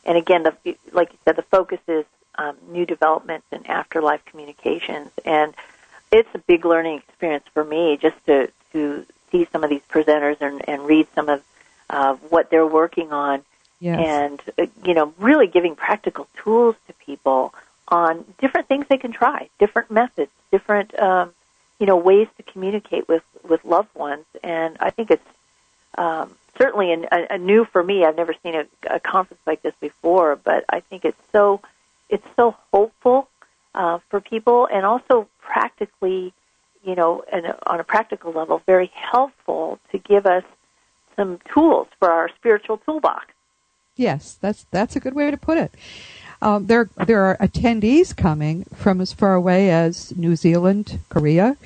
And 0.08 0.18
again, 0.18 0.44
the, 0.44 0.76
like 0.94 1.12
you 1.12 1.18
said, 1.26 1.36
the 1.36 1.44
focus 1.44 1.80
is 1.88 2.06
um, 2.36 2.56
new 2.70 2.86
developments 2.86 3.46
in 3.52 3.66
afterlife 3.68 4.24
communications, 4.26 5.12
and 5.26 5.54
it's 6.12 6.30
a 6.34 6.40
big 6.40 6.66
learning 6.66 7.00
experience 7.00 7.46
for 7.54 7.64
me 7.64 7.98
just 7.98 8.16
to 8.26 8.50
to 8.74 9.06
see 9.32 9.46
some 9.52 9.64
of 9.64 9.70
these 9.70 9.82
presenters 9.90 10.40
and, 10.42 10.68
and 10.70 10.86
read 10.86 11.08
some 11.14 11.30
of 11.30 11.44
uh, 11.90 12.14
what 12.30 12.50
they're 12.50 12.66
working 12.68 13.12
on, 13.12 13.44
Yes. 13.80 14.00
and 14.06 14.42
uh, 14.58 14.66
you 14.86 14.94
know, 14.94 15.14
really 15.20 15.48
giving 15.48 15.76
practical 15.76 16.28
tools 16.42 16.76
to 16.88 16.94
people 16.94 17.54
on 17.90 18.26
different 18.40 18.68
things 18.68 18.86
they 18.88 18.98
can 18.98 19.12
try, 19.12 19.50
different 19.60 19.92
methods, 19.92 20.32
different 20.52 20.98
um, 21.00 21.34
you 21.80 21.86
know 21.86 21.98
ways 21.98 22.28
to 22.38 22.44
communicate 22.44 23.08
with 23.08 23.24
with 23.44 23.64
loved 23.66 23.94
ones. 23.96 24.26
And 24.44 24.78
I 24.80 24.90
think 24.90 25.12
it's 25.12 25.30
um, 25.98 26.36
certainly 26.58 26.94
a, 26.94 27.36
a 27.36 27.38
new 27.38 27.66
for 27.66 27.84
me. 27.84 28.06
I've 28.06 28.16
never 28.16 28.34
seen 28.44 28.56
a, 28.56 28.96
a 28.96 29.00
conference 29.00 29.42
like 29.46 29.62
this 29.62 29.74
before, 29.80 30.36
but 30.36 30.66
I 30.70 30.80
think 30.82 31.06
it's 31.06 31.22
so 31.32 31.62
it's 32.10 32.28
so 32.36 32.56
hopeful 32.74 33.28
uh, 33.76 34.00
for 34.10 34.22
people, 34.22 34.68
and 34.72 34.86
also 34.86 35.28
practically 35.40 36.34
you 36.88 36.96
know, 36.96 37.24
and 37.32 37.46
on 37.66 37.80
a 37.80 37.84
practical 37.84 38.32
level, 38.32 38.62
very 38.66 38.90
helpful 38.94 39.78
to 39.92 39.98
give 39.98 40.26
us 40.26 40.44
some 41.18 41.40
tools 41.54 41.88
for 42.00 42.10
our 42.10 42.30
spiritual 42.30 42.78
toolbox. 42.78 43.28
Yes, 43.98 44.38
that's 44.40 44.66
that's 44.72 44.96
a 44.96 45.00
good 45.00 45.14
way 45.14 45.30
to 45.30 45.38
put 45.38 45.58
it. 45.58 45.74
Um, 46.42 46.68
there 46.68 46.90
there 47.06 47.24
are 47.24 47.38
attendees 47.38 48.16
coming 48.16 48.66
from 48.76 49.02
as 49.02 49.12
far 49.12 49.34
away 49.34 49.70
as 49.70 50.16
New 50.16 50.36
Zealand, 50.36 51.00
Korea, 51.10 51.58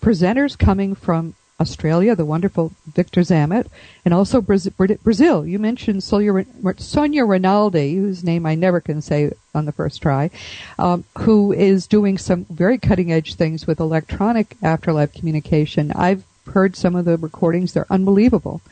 presenters 0.00 0.56
coming 0.56 0.94
from 0.94 1.34
Australia, 1.60 2.16
the 2.16 2.24
wonderful 2.24 2.72
Victor 2.86 3.20
Zammit, 3.20 3.66
and 4.04 4.14
also 4.14 4.40
Brazil. 4.40 5.46
You 5.46 5.58
mentioned 5.58 6.02
Sonia, 6.02 7.24
Rinaldi, 7.24 7.94
whose 7.94 8.24
name 8.24 8.46
I 8.46 8.54
never 8.54 8.80
can 8.80 9.02
say 9.02 9.32
on 9.54 9.66
the 9.66 9.72
first 9.72 10.00
try, 10.00 10.30
um, 10.78 11.04
who 11.18 11.52
is 11.52 11.86
doing 11.86 12.16
some 12.16 12.46
very 12.46 12.78
cutting 12.78 13.12
edge 13.12 13.34
things 13.34 13.66
with 13.66 13.78
electronic 13.78 14.56
afterlife 14.62 15.12
communication. 15.12 15.92
I've 15.92 16.24
heard 16.46 16.76
some 16.76 16.96
of 16.96 17.04
the 17.04 17.18
recordings; 17.18 17.72
they're 17.72 17.86
unbelievable. 17.90 18.62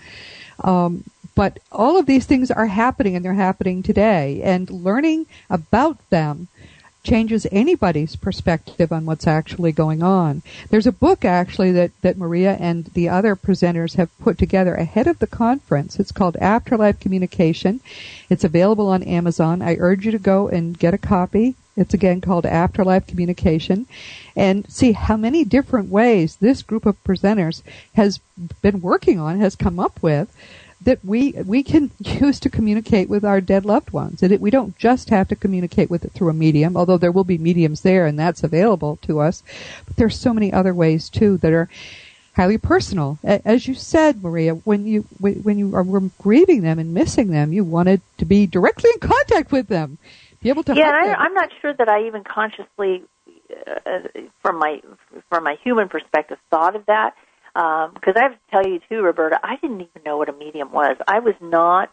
Um, 0.64 1.04
but 1.34 1.60
all 1.70 1.96
of 1.96 2.06
these 2.06 2.26
things 2.26 2.50
are 2.50 2.66
happening, 2.66 3.14
and 3.14 3.24
they're 3.24 3.34
happening 3.34 3.82
today. 3.82 4.40
And 4.42 4.68
learning 4.70 5.26
about 5.48 5.98
them 6.10 6.48
changes 7.08 7.46
anybody's 7.50 8.16
perspective 8.16 8.92
on 8.92 9.06
what's 9.06 9.26
actually 9.26 9.72
going 9.72 10.02
on. 10.02 10.42
There's 10.68 10.86
a 10.86 10.92
book 10.92 11.24
actually 11.24 11.72
that, 11.72 11.90
that 12.02 12.18
Maria 12.18 12.56
and 12.60 12.84
the 12.86 13.08
other 13.08 13.34
presenters 13.34 13.94
have 13.94 14.16
put 14.18 14.36
together 14.36 14.74
ahead 14.74 15.06
of 15.06 15.18
the 15.18 15.26
conference. 15.26 15.98
It's 15.98 16.12
called 16.12 16.36
Afterlife 16.36 17.00
Communication. 17.00 17.80
It's 18.28 18.44
available 18.44 18.88
on 18.88 19.02
Amazon. 19.02 19.62
I 19.62 19.76
urge 19.78 20.04
you 20.04 20.12
to 20.12 20.18
go 20.18 20.48
and 20.48 20.78
get 20.78 20.92
a 20.92 20.98
copy. 20.98 21.54
It's 21.78 21.94
again 21.94 22.20
called 22.20 22.44
Afterlife 22.44 23.06
Communication 23.06 23.86
and 24.36 24.70
see 24.70 24.92
how 24.92 25.16
many 25.16 25.44
different 25.44 25.88
ways 25.88 26.36
this 26.36 26.60
group 26.60 26.84
of 26.84 27.02
presenters 27.04 27.62
has 27.94 28.20
been 28.60 28.82
working 28.82 29.18
on, 29.18 29.40
has 29.40 29.56
come 29.56 29.80
up 29.80 30.02
with 30.02 30.28
that 30.80 31.04
we 31.04 31.32
we 31.32 31.62
can 31.62 31.90
use 31.98 32.38
to 32.40 32.50
communicate 32.50 33.08
with 33.08 33.24
our 33.24 33.40
dead 33.40 33.64
loved 33.64 33.90
ones. 33.90 34.22
And 34.22 34.32
it, 34.32 34.40
we 34.40 34.50
don't 34.50 34.76
just 34.78 35.10
have 35.10 35.28
to 35.28 35.36
communicate 35.36 35.90
with 35.90 36.04
it 36.04 36.12
through 36.12 36.30
a 36.30 36.34
medium, 36.34 36.76
although 36.76 36.98
there 36.98 37.12
will 37.12 37.24
be 37.24 37.38
mediums 37.38 37.82
there, 37.82 38.06
and 38.06 38.18
that's 38.18 38.44
available 38.44 38.98
to 39.02 39.20
us. 39.20 39.42
But 39.86 39.96
there's 39.96 40.18
so 40.18 40.32
many 40.32 40.52
other 40.52 40.74
ways 40.74 41.08
too 41.08 41.36
that 41.38 41.52
are 41.52 41.68
highly 42.36 42.58
personal. 42.58 43.18
As 43.24 43.66
you 43.66 43.74
said, 43.74 44.22
Maria, 44.22 44.54
when 44.54 44.86
you 44.86 45.02
when 45.18 45.58
you 45.58 45.74
are 45.74 45.84
grieving 46.22 46.62
them 46.62 46.78
and 46.78 46.94
missing 46.94 47.28
them, 47.28 47.52
you 47.52 47.64
wanted 47.64 48.00
to 48.18 48.24
be 48.24 48.46
directly 48.46 48.90
in 48.94 49.00
contact 49.00 49.50
with 49.50 49.66
them, 49.66 49.98
be 50.40 50.48
able 50.48 50.62
to. 50.64 50.74
Yeah, 50.74 50.90
I, 50.90 51.14
I'm 51.14 51.34
not 51.34 51.50
sure 51.60 51.74
that 51.74 51.88
I 51.88 52.06
even 52.06 52.22
consciously, 52.22 53.02
uh, 53.66 54.00
from 54.40 54.58
my 54.58 54.80
from 55.28 55.42
my 55.42 55.56
human 55.64 55.88
perspective, 55.88 56.38
thought 56.50 56.76
of 56.76 56.86
that 56.86 57.14
because 57.54 58.16
um, 58.16 58.16
I 58.16 58.22
have 58.22 58.32
to 58.32 58.38
tell 58.50 58.66
you 58.66 58.80
too, 58.88 59.02
Roberta, 59.02 59.40
I 59.42 59.56
didn't 59.56 59.80
even 59.80 60.02
know 60.04 60.16
what 60.16 60.28
a 60.28 60.32
medium 60.32 60.72
was. 60.72 60.96
I 61.06 61.20
was 61.20 61.34
not 61.40 61.90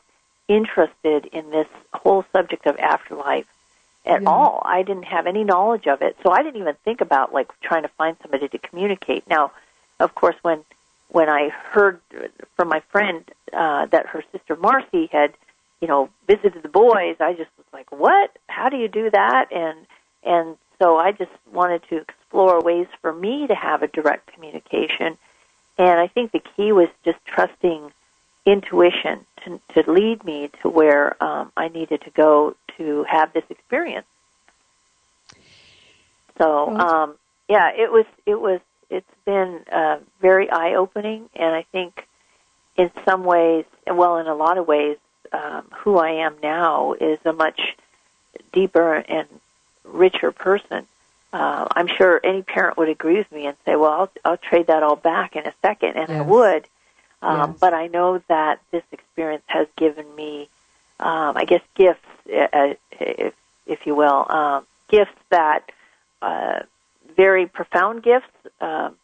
interested 0.48 1.26
in 1.26 1.50
this 1.50 1.68
whole 1.94 2.24
subject 2.32 2.68
of 2.68 2.78
afterlife 2.78 3.48
at 4.06 4.26
all. 4.28 4.62
I 4.64 4.84
didn't 4.84 5.06
have 5.06 5.26
any 5.26 5.44
knowledge 5.44 5.88
of 5.88 6.02
it, 6.02 6.16
so 6.24 6.32
I 6.32 6.44
didn't 6.44 6.62
even 6.62 6.76
think 6.84 7.02
about 7.02 7.34
like 7.34 7.50
trying 7.62 7.84
to 7.84 7.90
find 7.90 8.16
somebody 8.22 8.48
to 8.48 8.58
communicate. 8.58 9.28
Now, 9.28 9.52
of 10.00 10.14
course, 10.14 10.36
when 10.42 10.64
when 11.10 11.30
I 11.30 11.50
heard 11.50 12.00
from 12.56 12.70
my 12.70 12.82
friend 12.92 13.24
uh, 13.54 13.86
that 13.88 14.08
her 14.08 14.24
sister 14.32 14.56
Marcy 14.56 15.08
had, 15.12 15.34
you 15.82 15.88
know, 15.88 16.10
visited 16.28 16.62
the 16.62 16.70
boys, 16.70 17.16
I 17.20 17.34
just 17.34 17.50
was 17.58 17.66
like, 17.74 17.92
"What? 17.92 18.38
How 18.48 18.70
do 18.70 18.78
you 18.78 18.88
do 18.88 19.10
that?" 19.10 19.52
And 19.52 19.88
and 20.24 20.58
so 20.80 20.98
I 20.98 21.12
just 21.12 21.32
wanted 21.52 21.82
to 21.90 21.98
explore 21.98 22.62
ways 22.62 22.88
for 23.02 23.14
me 23.14 23.48
to 23.48 23.56
have 23.56 23.82
a 23.82 23.88
direct 23.88 24.32
communication 24.34 25.18
and 25.78 26.00
I 26.00 26.08
think 26.08 26.32
the 26.32 26.42
key 26.56 26.72
was 26.72 26.90
just 27.04 27.18
trusting 27.26 27.92
intuition 28.46 29.26
to, 29.44 29.60
to 29.74 29.92
lead 29.92 30.24
me 30.24 30.50
to 30.62 30.70
where 30.70 31.22
um, 31.24 31.52
I 31.58 31.68
needed 31.68 32.02
to 32.02 32.12
go 32.12 32.56
to 32.78 33.06
have 33.10 33.34
this 33.34 33.44
experience. 33.50 34.06
So, 36.38 36.70
um, 36.70 37.16
yeah, 37.50 37.72
it 37.76 37.92
was, 37.92 38.06
it 38.26 38.40
was, 38.40 38.60
it's 38.90 39.10
been 39.26 39.62
uh, 39.72 40.00
very 40.22 40.50
eye 40.50 40.76
opening, 40.76 41.30
and 41.36 41.56
I 41.56 41.66
think 41.72 42.08
in 42.78 42.92
some 43.06 43.24
ways, 43.24 43.66
well, 43.88 44.18
in 44.18 44.28
a 44.28 44.36
lot 44.36 44.58
of 44.58 44.68
ways, 44.68 44.98
um, 45.32 45.66
who 45.80 45.98
I 45.98 46.26
am 46.26 46.36
now 46.44 46.94
is 46.94 47.20
a 47.26 47.34
much 47.34 47.60
deeper 48.52 48.96
and 48.96 49.28
richer 49.84 50.32
person 50.32 50.88
uh, 51.36 51.68
I'm 51.76 51.88
sure 51.88 52.22
any 52.24 52.44
parent 52.44 52.78
would 52.78 52.88
agree 52.88 53.18
with 53.18 53.30
me 53.30 53.46
and 53.46 53.58
say, 53.66 53.76
"Well, 53.76 53.92
I'll, 53.92 54.12
I'll 54.24 54.38
trade 54.38 54.68
that 54.68 54.84
all 54.84 54.96
back 54.96 55.36
in 55.36 55.46
a 55.46 55.54
second, 55.62 55.98
and 55.98 56.08
yes. 56.08 56.18
I 56.18 56.22
would. 56.22 56.70
Um, 57.22 57.52
yes. 57.52 57.60
But 57.60 57.74
I 57.74 57.88
know 57.88 58.22
that 58.30 58.62
this 58.72 58.84
experience 58.94 59.44
has 59.48 59.68
given 59.76 60.06
me, 60.16 60.48
um, 60.98 61.36
I 61.36 61.44
guess, 61.44 61.60
gifts, 61.76 62.06
uh, 62.28 62.76
if, 62.92 63.34
if 63.68 63.86
you 63.86 63.96
will, 63.96 64.26
um, 64.30 64.66
gifts 64.88 65.12
that 65.30 65.70
uh, 66.22 66.60
very 67.18 67.48
profound 67.48 68.02
gifts, 68.02 68.32
um, 68.62 68.96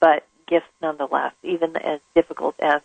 but 0.00 0.26
gifts 0.48 0.66
nonetheless, 0.82 1.32
even 1.44 1.76
as 1.76 2.00
difficult 2.16 2.56
as 2.58 2.82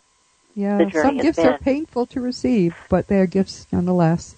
yeah, 0.54 0.78
the 0.78 0.86
journey 0.86 1.08
some 1.08 1.16
gifts 1.18 1.38
been. 1.38 1.48
are 1.48 1.58
painful 1.58 2.06
to 2.06 2.20
receive, 2.20 2.76
but 2.88 3.08
they 3.08 3.18
are 3.18 3.26
gifts 3.26 3.66
nonetheless. 3.72 4.35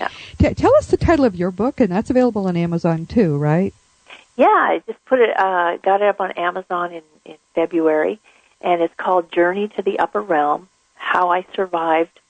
Yeah. 0.00 0.08
T- 0.38 0.54
tell 0.54 0.74
us 0.76 0.86
the 0.86 0.96
title 0.96 1.24
of 1.24 1.34
your 1.34 1.50
book, 1.50 1.80
and 1.80 1.90
that's 1.90 2.10
available 2.10 2.46
on 2.46 2.56
Amazon 2.56 3.06
too, 3.06 3.36
right? 3.36 3.72
Yeah, 4.36 4.46
I 4.46 4.82
just 4.86 5.02
put 5.06 5.18
it, 5.20 5.38
uh, 5.38 5.78
got 5.78 6.02
it 6.02 6.08
up 6.08 6.20
on 6.20 6.32
Amazon 6.32 6.92
in, 6.92 7.02
in 7.24 7.36
February, 7.54 8.20
and 8.60 8.82
it's 8.82 8.94
called 8.94 9.32
Journey 9.32 9.68
to 9.68 9.82
the 9.82 9.98
Upper 9.98 10.20
Realm: 10.20 10.68
How 10.94 11.30
I 11.30 11.46
Survived 11.54 12.20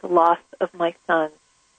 the 0.00 0.08
Loss 0.08 0.38
of 0.60 0.72
My 0.72 0.94
Sons, 1.06 1.32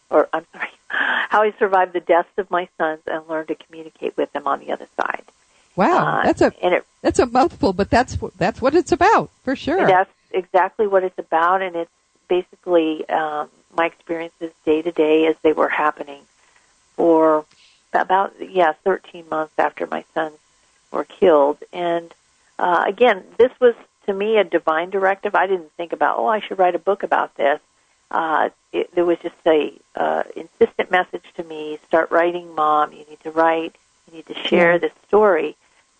or 0.09 0.29
I'm 0.31 0.45
sorry, 0.53 0.69
How 0.87 1.41
I 1.41 1.53
Survived 1.57 1.93
the 1.93 1.99
Deaths 1.99 2.29
of 2.37 2.51
My 2.51 2.67
Sons 2.77 3.01
and 3.07 3.27
Learned 3.27 3.47
to 3.47 3.55
Communicate 3.55 4.15
with 4.17 4.31
Them 4.33 4.45
on 4.45 4.59
the 4.59 4.71
Other 4.71 4.87
Side. 4.99 5.23
Wow, 5.75 6.19
uh, 6.19 6.23
that's 6.23 6.41
a 6.41 6.53
and 6.61 6.75
it, 6.75 6.85
that's 7.01 7.19
a 7.19 7.25
mouthful, 7.25 7.73
but 7.73 7.89
that's 7.89 8.17
that's 8.37 8.61
what 8.61 8.75
it's 8.75 8.91
about 8.91 9.31
for 9.43 9.55
sure. 9.55 9.87
That's 9.87 10.11
exactly 10.31 10.85
what 10.85 11.03
it's 11.03 11.17
about, 11.17 11.61
and 11.61 11.75
it's 11.75 11.91
basically 12.27 13.07
um, 13.09 13.49
my 13.75 13.85
experiences 13.85 14.51
day 14.65 14.81
to 14.81 14.91
day 14.91 15.25
as 15.27 15.35
they 15.43 15.53
were 15.53 15.69
happening 15.69 16.21
for 16.95 17.45
about 17.93 18.33
yeah 18.39 18.73
13 18.83 19.25
months 19.29 19.53
after 19.57 19.87
my 19.87 20.03
sons 20.13 20.37
were 20.91 21.03
killed. 21.03 21.57
And 21.73 22.13
uh, 22.59 22.83
again 22.87 23.23
this 23.37 23.51
was 23.59 23.75
to 24.05 24.13
me 24.13 24.37
a 24.37 24.43
divine 24.43 24.89
directive. 24.89 25.35
I 25.35 25.47
didn't 25.47 25.71
think 25.77 25.93
about 25.93 26.17
oh 26.17 26.27
i 26.27 26.39
should 26.39 26.59
write 26.59 26.75
a 26.75 26.79
book 26.79 27.03
about 27.03 27.35
this. 27.35 27.59
Uh, 28.09 28.49
it, 28.73 28.93
there 28.93 29.05
was 29.05 29.17
just 29.19 29.35
a 29.45 29.73
uh, 29.95 30.23
insistent 30.35 30.91
message 30.91 31.23
to 31.37 31.43
me 31.43 31.79
start 31.87 32.11
writing 32.11 32.53
mom 32.55 32.91
you 32.91 33.05
need 33.09 33.19
to 33.23 33.31
write 33.31 33.75
you 34.07 34.17
need 34.17 34.25
to 34.27 34.35
share 34.47 34.79
this 34.79 34.91
story. 35.07 35.55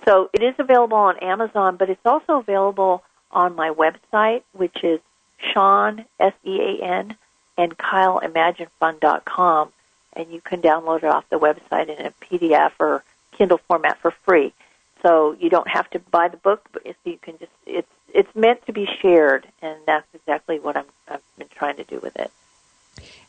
So 0.05 0.29
it 0.33 0.41
is 0.41 0.55
available 0.57 0.97
on 0.97 1.17
amazon 1.17 1.77
but 1.77 1.89
it's 1.89 2.05
also 2.05 2.37
available 2.37 3.03
on 3.31 3.55
my 3.55 3.69
website 3.69 4.43
which 4.53 4.83
is 4.83 4.99
sean 5.53 6.05
s-e-a-n 6.19 7.15
and 7.57 7.77
KyleImagineFund.com, 7.77 9.71
and 10.13 10.31
you 10.31 10.41
can 10.41 10.61
download 10.61 10.97
it 10.97 11.05
off 11.05 11.29
the 11.29 11.39
website 11.39 11.89
in 11.89 12.05
a 12.05 12.11
PDF 12.21 12.71
or 12.79 13.03
Kindle 13.31 13.59
format 13.67 13.97
for 13.99 14.11
free. 14.25 14.53
So 15.01 15.35
you 15.39 15.49
don't 15.49 15.67
have 15.67 15.89
to 15.91 15.99
buy 15.99 16.27
the 16.27 16.37
book, 16.37 16.67
but 16.71 16.83
you 17.05 17.17
can 17.17 17.37
just 17.39 17.51
it's 17.65 17.87
it's 18.13 18.35
meant 18.35 18.65
to 18.65 18.73
be 18.73 18.87
shared, 19.01 19.47
and 19.61 19.77
that's 19.85 20.05
exactly 20.13 20.59
what 20.59 20.77
I'm, 20.77 20.85
I've 21.07 21.21
been 21.37 21.47
trying 21.47 21.77
to 21.77 21.83
do 21.83 21.99
with 21.99 22.15
it. 22.17 22.31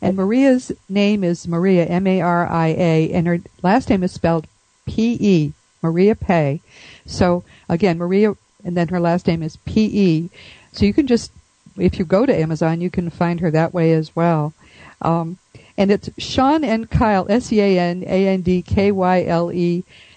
And 0.00 0.16
Maria's 0.16 0.72
name 0.88 1.24
is 1.24 1.46
Maria 1.46 1.86
M 1.86 2.06
A 2.06 2.20
R 2.20 2.46
I 2.46 2.68
A, 2.68 3.12
and 3.12 3.26
her 3.26 3.38
last 3.62 3.88
name 3.88 4.02
is 4.02 4.12
spelled 4.12 4.46
P 4.86 5.16
E 5.20 5.52
Maria 5.82 6.14
Pe. 6.14 6.60
So 7.06 7.44
again, 7.68 7.98
Maria, 7.98 8.34
and 8.64 8.76
then 8.76 8.88
her 8.88 9.00
last 9.00 9.26
name 9.26 9.42
is 9.42 9.56
P 9.58 9.84
E. 9.84 10.30
So 10.72 10.84
you 10.84 10.92
can 10.92 11.06
just 11.06 11.32
if 11.76 11.98
you 11.98 12.04
go 12.04 12.24
to 12.26 12.36
Amazon, 12.36 12.80
you 12.80 12.90
can 12.90 13.10
find 13.10 13.40
her 13.40 13.50
that 13.50 13.74
way 13.74 13.92
as 13.92 14.14
well. 14.14 14.54
Um, 15.00 15.38
and 15.76 15.90
it's 15.90 16.08
Sean 16.18 16.62
and 16.64 16.88
Kyle, 16.90 17.26
S-E-A-N-A-N-D-K-Y-L-E, 17.28 17.84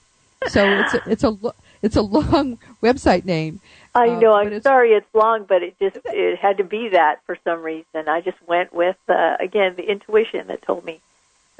So 0.47 0.65
it's 0.65 0.93
a, 0.93 1.01
it's 1.07 1.23
a 1.23 1.37
it's 1.81 1.95
a 1.95 2.01
long 2.01 2.59
website 2.81 3.23
name. 3.25 3.61
I 3.95 4.09
uh, 4.09 4.19
know. 4.19 4.33
I'm 4.33 4.61
sorry 4.61 4.91
it's 4.91 5.07
long, 5.13 5.45
but 5.47 5.63
it 5.63 5.77
just 5.79 5.97
it 6.05 6.39
had 6.39 6.57
to 6.57 6.63
be 6.63 6.89
that 6.89 7.21
for 7.25 7.37
some 7.43 7.61
reason. 7.61 8.07
I 8.07 8.21
just 8.21 8.37
went 8.47 8.73
with 8.73 8.97
uh, 9.07 9.37
again 9.39 9.75
the 9.75 9.83
intuition 9.83 10.47
that 10.47 10.63
told 10.63 10.83
me 10.83 10.99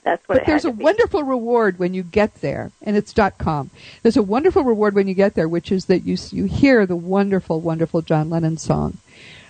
that's 0.04 0.28
what. 0.28 0.40
But 0.40 0.48
there's 0.48 0.66
a 0.66 0.72
be. 0.72 0.84
wonderful 0.84 1.24
reward 1.24 1.80
when 1.80 1.94
you 1.94 2.04
get 2.04 2.36
there, 2.42 2.72
and 2.82 2.96
it's 2.98 3.14
dot 3.14 3.38
com. 3.38 3.70
There's 4.02 4.18
a 4.18 4.24
wonderful 4.24 4.64
reward 4.64 4.96
when 4.96 5.08
you 5.08 5.14
get 5.14 5.34
there, 5.36 5.48
which 5.48 5.72
is 5.72 5.86
that 5.86 6.00
you 6.02 6.18
you 6.32 6.46
hear 6.46 6.86
the 6.86 6.96
wonderful, 6.96 7.62
wonderful 7.62 8.02
John 8.02 8.30
Lennon 8.30 8.58
song. 8.58 8.98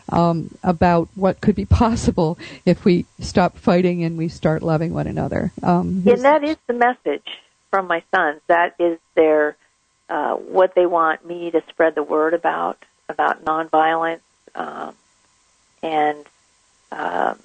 um, 0.09 0.51
about 0.63 1.09
what 1.15 1.41
could 1.41 1.55
be 1.55 1.65
possible 1.83 2.37
if 2.65 2.85
we 2.85 3.05
stop 3.19 3.57
fighting 3.57 4.03
and 4.03 4.17
we 4.17 4.27
start 4.27 4.61
loving 4.63 4.93
one 4.93 5.07
another. 5.07 5.51
Um, 5.61 6.03
and 6.05 6.21
that 6.23 6.43
is 6.43 6.57
the 6.67 6.73
message 6.73 7.25
from 7.69 7.87
my 7.87 8.03
sons. 8.13 8.41
That 8.47 8.75
is 8.79 8.99
their 9.15 9.55
uh, 10.09 10.35
what 10.35 10.75
they 10.75 10.85
want 10.85 11.25
me 11.25 11.51
to 11.51 11.63
spread 11.69 11.95
the 11.95 12.03
word 12.03 12.33
about 12.33 12.83
about 13.09 13.43
nonviolence, 13.45 14.19
um, 14.55 14.95
and 15.81 16.25
um, 16.91 17.39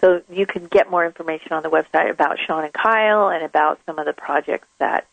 so 0.00 0.22
you 0.30 0.46
can 0.46 0.66
get 0.66 0.90
more 0.90 1.04
information 1.04 1.52
on 1.52 1.62
the 1.62 1.68
website 1.68 2.10
about 2.10 2.38
Sean 2.38 2.64
and 2.64 2.72
Kyle 2.72 3.28
and 3.28 3.44
about 3.44 3.78
some 3.86 3.98
of 3.98 4.06
the 4.06 4.12
projects 4.12 4.68
that 4.78 5.06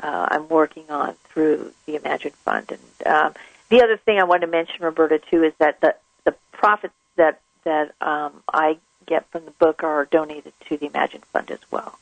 uh, 0.00 0.28
I'm 0.30 0.48
working 0.48 0.90
on 0.90 1.14
through 1.30 1.72
the 1.86 1.96
Imagine 1.96 2.32
Fund. 2.44 2.72
And 2.72 3.06
um, 3.06 3.34
the 3.68 3.82
other 3.82 3.96
thing 3.96 4.18
I 4.18 4.24
wanted 4.24 4.46
to 4.46 4.52
mention, 4.52 4.84
Roberta, 4.84 5.20
too, 5.30 5.44
is 5.44 5.52
that 5.58 5.80
the 5.80 5.94
the 6.24 6.34
profits 6.52 6.94
that 7.16 7.40
that 7.64 7.94
um, 8.00 8.42
I 8.52 8.78
get 9.06 9.28
from 9.30 9.44
the 9.44 9.50
book 9.52 9.82
are 9.84 10.06
donated 10.06 10.52
to 10.68 10.76
the 10.76 10.86
Imagine 10.86 11.22
Fund 11.32 11.50
as 11.50 11.60
well. 11.70 11.98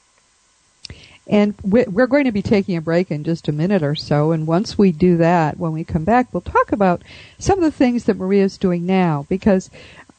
And 1.26 1.54
we're 1.62 2.08
going 2.08 2.24
to 2.24 2.32
be 2.32 2.42
taking 2.42 2.76
a 2.76 2.80
break 2.80 3.12
in 3.12 3.22
just 3.22 3.46
a 3.46 3.52
minute 3.52 3.84
or 3.84 3.94
so. 3.94 4.32
And 4.32 4.44
once 4.44 4.76
we 4.76 4.90
do 4.90 5.18
that, 5.18 5.56
when 5.56 5.70
we 5.70 5.84
come 5.84 6.04
back, 6.04 6.26
we'll 6.32 6.40
talk 6.40 6.72
about 6.72 7.02
some 7.38 7.58
of 7.58 7.64
the 7.64 7.70
things 7.70 8.04
that 8.04 8.16
Maria 8.16 8.42
is 8.42 8.58
doing 8.58 8.86
now 8.86 9.24
because 9.28 9.70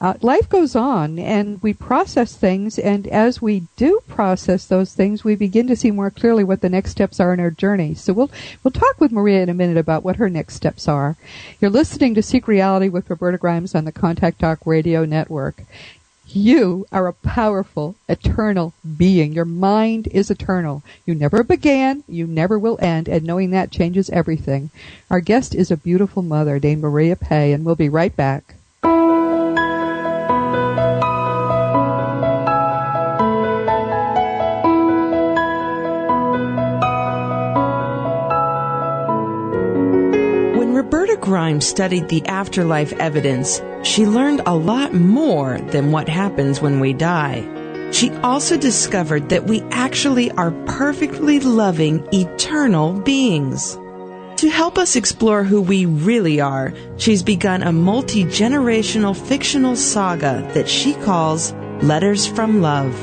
uh, 0.03 0.15
life 0.21 0.49
goes 0.49 0.75
on 0.75 1.17
and 1.17 1.63
we 1.63 1.73
process 1.73 2.35
things. 2.35 2.77
And 2.77 3.07
as 3.07 3.41
we 3.41 3.63
do 3.77 4.01
process 4.09 4.65
those 4.65 4.93
things, 4.93 5.23
we 5.23 5.33
begin 5.35 5.65
to 5.67 5.77
see 5.77 5.91
more 5.91 6.11
clearly 6.11 6.43
what 6.43 6.59
the 6.59 6.67
next 6.67 6.91
steps 6.91 7.21
are 7.21 7.33
in 7.33 7.39
our 7.39 7.49
journey. 7.49 7.93
So 7.93 8.11
we'll, 8.11 8.29
we'll 8.61 8.73
talk 8.73 8.99
with 8.99 9.13
Maria 9.13 9.41
in 9.41 9.47
a 9.47 9.53
minute 9.53 9.77
about 9.77 10.03
what 10.03 10.17
her 10.17 10.29
next 10.29 10.55
steps 10.55 10.89
are. 10.89 11.15
You're 11.61 11.71
listening 11.71 12.15
to 12.15 12.21
Seek 12.21 12.49
Reality 12.49 12.89
with 12.89 13.09
Roberta 13.09 13.37
Grimes 13.37 13.73
on 13.75 13.85
the 13.85 13.93
Contact 13.93 14.39
Talk 14.39 14.59
Radio 14.65 15.05
Network. 15.05 15.63
You 16.27 16.85
are 16.91 17.07
a 17.07 17.13
powerful, 17.13 17.95
eternal 18.09 18.73
being. 18.97 19.31
Your 19.31 19.45
mind 19.45 20.07
is 20.07 20.29
eternal. 20.29 20.83
You 21.05 21.15
never 21.15 21.43
began, 21.43 22.03
you 22.09 22.27
never 22.27 22.59
will 22.59 22.77
end, 22.81 23.07
and 23.07 23.23
knowing 23.23 23.51
that 23.51 23.71
changes 23.71 24.09
everything. 24.09 24.69
Our 25.09 25.21
guest 25.21 25.55
is 25.55 25.71
a 25.71 25.77
beautiful 25.77 26.23
mother 26.23 26.59
named 26.59 26.81
Maria 26.81 27.15
Pe, 27.15 27.53
and 27.53 27.63
we'll 27.63 27.75
be 27.75 27.87
right 27.87 28.13
back. 28.13 28.55
Grimes 41.23 41.65
studied 41.65 42.09
the 42.09 42.25
afterlife 42.25 42.91
evidence, 42.99 43.61
she 43.81 44.05
learned 44.05 44.41
a 44.45 44.53
lot 44.53 44.93
more 44.93 45.57
than 45.71 45.93
what 45.93 46.09
happens 46.09 46.61
when 46.61 46.81
we 46.81 46.91
die. 46.91 47.47
She 47.93 48.11
also 48.15 48.57
discovered 48.57 49.29
that 49.29 49.45
we 49.45 49.61
actually 49.71 50.31
are 50.31 50.51
perfectly 50.65 51.39
loving, 51.39 52.05
eternal 52.11 52.91
beings. 52.91 53.79
To 54.35 54.49
help 54.49 54.77
us 54.77 54.97
explore 54.97 55.45
who 55.45 55.61
we 55.61 55.85
really 55.85 56.41
are, 56.41 56.73
she's 56.97 57.23
begun 57.23 57.63
a 57.63 57.71
multi 57.71 58.25
generational 58.25 59.15
fictional 59.15 59.77
saga 59.77 60.45
that 60.53 60.67
she 60.67 60.93
calls 60.93 61.53
Letters 61.81 62.27
from 62.27 62.61
Love. 62.61 62.93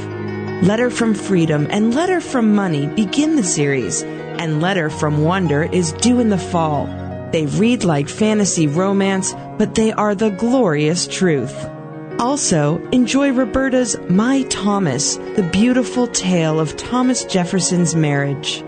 Letter 0.63 0.91
from 0.91 1.15
Freedom 1.15 1.67
and 1.71 1.95
Letter 1.95 2.21
from 2.21 2.55
Money 2.55 2.87
begin 2.87 3.37
the 3.37 3.43
series, 3.43 4.03
and 4.03 4.61
Letter 4.61 4.91
from 4.91 5.25
Wonder 5.25 5.63
is 5.63 5.93
due 5.93 6.21
in 6.21 6.29
the 6.29 6.37
fall. 6.37 6.87
They 7.33 7.47
read 7.47 7.85
like 7.85 8.09
fantasy 8.09 8.67
romance, 8.67 9.35
but 9.59 9.75
they 9.75 9.93
are 9.93 10.15
the 10.15 10.31
glorious 10.31 11.07
truth. 11.07 11.55
Also, 12.19 12.79
enjoy 12.93 13.33
Roberta's 13.33 13.97
My 14.09 14.43
Thomas, 14.45 15.17
the 15.17 15.49
beautiful 15.53 16.07
tale 16.09 16.61
of 16.61 16.77
Thomas 16.77 17.25
Jefferson's 17.25 17.95
marriage. 17.95 18.63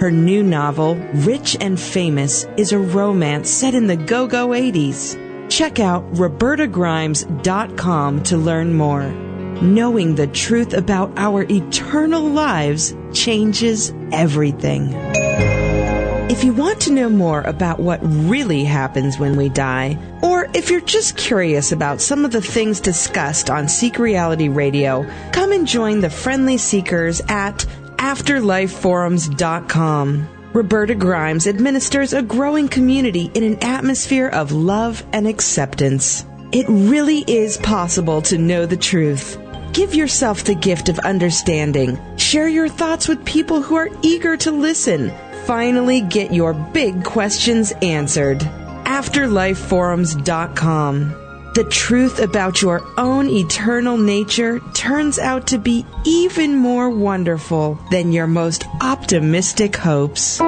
Her 0.00 0.10
new 0.10 0.42
novel, 0.42 0.96
Rich 1.14 1.56
and 1.60 1.78
Famous, 1.78 2.46
is 2.56 2.72
a 2.72 2.78
romance 2.78 3.50
set 3.50 3.74
in 3.74 3.86
the 3.86 3.96
go 3.96 4.26
go 4.26 4.48
80s. 4.48 5.20
Check 5.50 5.80
out 5.80 6.10
RobertaGrimes.com 6.14 8.22
to 8.22 8.36
learn 8.36 8.74
more. 8.74 9.08
Knowing 9.60 10.14
the 10.14 10.26
truth 10.28 10.72
about 10.72 11.12
our 11.16 11.42
eternal 11.42 12.22
lives 12.22 12.94
changes 13.12 13.92
everything. 14.10 15.13
If 16.34 16.42
you 16.42 16.52
want 16.52 16.80
to 16.80 16.92
know 16.92 17.08
more 17.08 17.42
about 17.42 17.78
what 17.78 18.00
really 18.02 18.64
happens 18.64 19.20
when 19.20 19.36
we 19.36 19.48
die, 19.48 19.96
or 20.20 20.48
if 20.52 20.68
you're 20.68 20.80
just 20.80 21.16
curious 21.16 21.70
about 21.70 22.00
some 22.00 22.24
of 22.24 22.32
the 22.32 22.42
things 22.42 22.80
discussed 22.80 23.50
on 23.50 23.68
Seek 23.68 24.00
Reality 24.00 24.48
Radio, 24.48 25.06
come 25.30 25.52
and 25.52 25.64
join 25.64 26.00
the 26.00 26.10
friendly 26.10 26.58
seekers 26.58 27.20
at 27.28 27.64
afterlifeforums.com. 27.98 30.28
Roberta 30.52 30.96
Grimes 30.96 31.46
administers 31.46 32.12
a 32.12 32.20
growing 32.20 32.66
community 32.66 33.30
in 33.34 33.44
an 33.44 33.62
atmosphere 33.62 34.26
of 34.26 34.50
love 34.50 35.04
and 35.12 35.28
acceptance. 35.28 36.26
It 36.50 36.66
really 36.68 37.20
is 37.28 37.58
possible 37.58 38.20
to 38.22 38.38
know 38.38 38.66
the 38.66 38.76
truth. 38.76 39.38
Give 39.72 39.94
yourself 39.94 40.42
the 40.42 40.56
gift 40.56 40.88
of 40.88 40.98
understanding. 40.98 41.96
Share 42.16 42.48
your 42.48 42.68
thoughts 42.68 43.06
with 43.06 43.24
people 43.24 43.62
who 43.62 43.76
are 43.76 43.90
eager 44.02 44.36
to 44.38 44.50
listen 44.50 45.12
finally 45.46 46.00
get 46.00 46.32
your 46.32 46.54
big 46.54 47.04
questions 47.04 47.72
answered. 47.82 48.40
AfterlifeForums.com. 48.40 51.20
The 51.54 51.64
truth 51.64 52.18
about 52.18 52.60
your 52.60 52.82
own 52.98 53.28
eternal 53.28 53.96
nature 53.96 54.58
turns 54.74 55.20
out 55.20 55.46
to 55.48 55.58
be 55.58 55.86
even 56.04 56.56
more 56.56 56.90
wonderful 56.90 57.78
than 57.92 58.10
your 58.10 58.26
most 58.26 58.64
optimistic 58.80 59.76
hopes. 59.76 60.40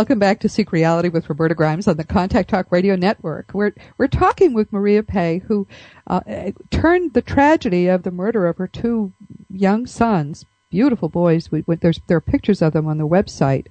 Welcome 0.00 0.18
back 0.18 0.40
to 0.40 0.48
Seek 0.48 0.72
Reality 0.72 1.10
with 1.10 1.28
Roberta 1.28 1.54
Grimes 1.54 1.86
on 1.86 1.98
the 1.98 2.04
Contact 2.04 2.48
Talk 2.48 2.72
Radio 2.72 2.96
Network. 2.96 3.50
We're 3.52 3.74
we're 3.98 4.08
talking 4.08 4.54
with 4.54 4.72
Maria 4.72 5.02
Pe, 5.02 5.40
who 5.40 5.68
uh, 6.06 6.22
turned 6.70 7.12
the 7.12 7.20
tragedy 7.20 7.86
of 7.86 8.02
the 8.02 8.10
murder 8.10 8.46
of 8.46 8.56
her 8.56 8.66
two 8.66 9.12
young 9.50 9.86
sons, 9.86 10.46
beautiful 10.70 11.10
boys. 11.10 11.52
We, 11.52 11.64
we, 11.66 11.76
there's 11.76 12.00
there 12.06 12.16
are 12.16 12.22
pictures 12.22 12.62
of 12.62 12.72
them 12.72 12.86
on 12.86 12.96
the 12.96 13.06
website. 13.06 13.66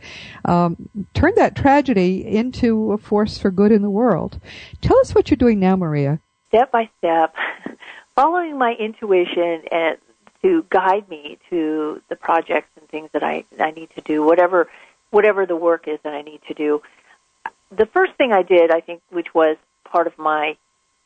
Um, 0.45 0.88
turned 1.15 1.38
that 1.38 1.55
tragedy 1.55 2.23
into 2.23 2.91
a 2.91 2.99
force 2.99 3.39
for 3.39 3.49
good 3.49 3.71
in 3.71 3.82
the 3.82 3.89
world. 3.89 4.39
Tell 4.82 4.99
us 4.99 5.15
what 5.15 5.32
you're 5.32 5.36
doing 5.36 5.59
now, 5.59 5.77
Maria. 5.77 6.19
Step 6.49 6.71
by 6.71 6.91
step, 6.99 7.34
following 8.15 8.55
my 8.55 8.75
intuition 8.80 9.63
and 9.71 9.97
to 10.43 10.63
guide 10.69 11.09
me 11.09 11.39
to 11.49 12.03
the 12.07 12.15
projects 12.15 12.69
and 12.80 12.88
things 12.88 13.09
that 13.13 13.23
I 13.23 13.45
I 13.59 13.71
need 13.71 13.89
to 13.95 14.01
do, 14.01 14.23
whatever 14.23 14.69
whatever 15.12 15.45
the 15.45 15.55
work 15.55 15.88
is 15.88 15.99
that 16.03 16.14
I 16.14 16.22
need 16.22 16.41
to 16.47 16.53
do. 16.53 16.82
The 17.72 17.86
first 17.86 18.14
thing 18.14 18.32
I 18.34 18.41
did, 18.43 18.72
I 18.72 18.82
think, 18.82 19.01
which 19.10 19.34
was 19.34 19.57
part 19.84 20.07
of 20.07 20.18
my 20.18 20.57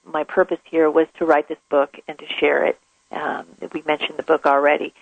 my 0.06 0.24
purpose 0.26 0.60
here, 0.66 0.90
was 0.90 1.08
to 1.18 1.26
write 1.26 1.48
this 1.48 1.58
book 1.70 1.98
and 2.08 2.18
to 2.20 2.26
share 2.28 2.66
it. 2.66 2.80
Um, 3.12 3.46
we 3.74 3.82
mentioned 3.86 4.18
the 4.18 4.24
book 4.24 4.46
already, 4.46 4.94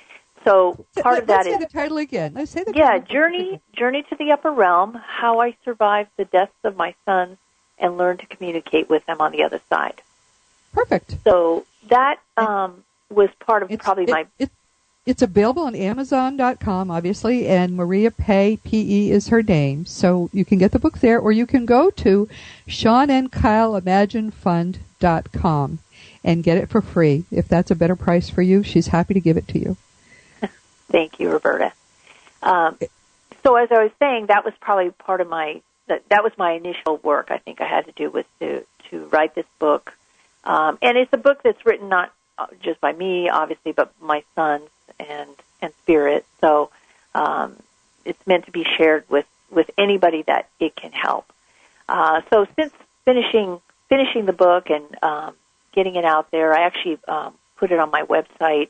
so 0.43 0.85
part 1.01 1.13
Let, 1.13 1.21
of 1.23 1.27
that 1.27 1.47
is 1.47 1.59
the 1.59 1.65
title 1.65 1.97
again. 1.97 2.33
Let's 2.35 2.51
say 2.51 2.63
the 2.63 2.73
yeah, 2.75 2.91
title. 2.91 3.07
journey 3.13 3.61
journey 3.73 4.03
to 4.09 4.15
the 4.15 4.31
upper 4.31 4.51
realm. 4.51 4.93
How 4.95 5.39
I 5.39 5.55
survived 5.63 6.09
the 6.17 6.25
deaths 6.25 6.51
of 6.63 6.75
my 6.75 6.93
sons 7.05 7.37
and 7.79 7.97
learned 7.97 8.19
to 8.19 8.25
communicate 8.27 8.89
with 8.89 9.05
them 9.05 9.21
on 9.21 9.31
the 9.31 9.43
other 9.43 9.61
side. 9.69 10.01
Perfect. 10.73 11.15
So 11.23 11.65
that 11.89 12.19
um, 12.37 12.83
was 13.09 13.29
part 13.39 13.63
of 13.63 13.71
It's- 13.71 13.83
probably 13.83 14.03
it- 14.05 14.09
my 14.09 14.27
it- 14.39 14.51
it's 15.05 15.21
available 15.21 15.63
on 15.63 15.75
Amazon.com, 15.75 16.91
obviously, 16.91 17.47
and 17.47 17.75
Maria 17.75 18.11
Pe, 18.11 18.57
P-E 18.57 19.11
is 19.11 19.29
her 19.29 19.41
name. 19.41 19.85
So 19.85 20.29
you 20.31 20.45
can 20.45 20.59
get 20.59 20.71
the 20.71 20.79
book 20.79 20.99
there, 20.99 21.19
or 21.19 21.31
you 21.31 21.47
can 21.47 21.65
go 21.65 21.89
to 21.89 22.29
Sean 22.67 23.09
and 23.09 23.31
Kyle 23.31 23.75
Imagine 23.75 24.29
Fund.com 24.29 25.79
and 26.23 26.43
get 26.43 26.57
it 26.57 26.69
for 26.69 26.81
free. 26.81 27.25
If 27.31 27.47
that's 27.47 27.71
a 27.71 27.75
better 27.75 27.95
price 27.95 28.29
for 28.29 28.43
you, 28.43 28.61
she's 28.61 28.87
happy 28.87 29.15
to 29.15 29.19
give 29.19 29.37
it 29.37 29.47
to 29.49 29.59
you. 29.59 29.77
Thank 30.91 31.19
you, 31.19 31.31
Roberta. 31.31 31.73
Um, 32.43 32.77
so 33.43 33.55
as 33.55 33.71
I 33.71 33.83
was 33.83 33.91
saying, 33.97 34.27
that 34.27 34.45
was 34.45 34.53
probably 34.59 34.91
part 34.91 35.21
of 35.21 35.27
my 35.27 35.61
that, 35.87 36.07
that 36.09 36.23
was 36.23 36.31
my 36.37 36.51
initial 36.51 36.97
work. 36.97 37.31
I 37.31 37.39
think 37.39 37.59
I 37.59 37.67
had 37.67 37.85
to 37.85 37.91
do 37.91 38.11
was 38.11 38.25
to 38.39 38.63
to 38.89 39.05
write 39.05 39.33
this 39.33 39.45
book, 39.57 39.93
um, 40.43 40.77
and 40.81 40.95
it's 40.95 41.11
a 41.11 41.17
book 41.17 41.41
that's 41.43 41.65
written 41.65 41.89
not 41.89 42.13
uh, 42.37 42.47
just 42.61 42.79
by 42.81 42.93
me, 42.93 43.29
obviously, 43.29 43.71
but 43.71 43.91
my 43.99 44.23
sons 44.35 44.69
and 44.99 45.29
and 45.61 45.73
Spirit. 45.83 46.25
So 46.39 46.71
um, 47.13 47.57
it's 48.05 48.25
meant 48.25 48.45
to 48.45 48.51
be 48.51 48.65
shared 48.77 49.09
with 49.09 49.25
with 49.49 49.69
anybody 49.77 50.23
that 50.23 50.47
it 50.59 50.75
can 50.75 50.91
help. 50.91 51.31
Uh, 51.87 52.21
so 52.29 52.47
since 52.55 52.73
finishing 53.05 53.59
finishing 53.89 54.25
the 54.25 54.33
book 54.33 54.69
and 54.69 55.03
um, 55.03 55.35
getting 55.73 55.95
it 55.95 56.05
out 56.05 56.31
there, 56.31 56.53
I 56.53 56.61
actually 56.61 56.99
um, 57.07 57.33
put 57.57 57.71
it 57.71 57.79
on 57.79 57.91
my 57.91 58.03
website. 58.03 58.69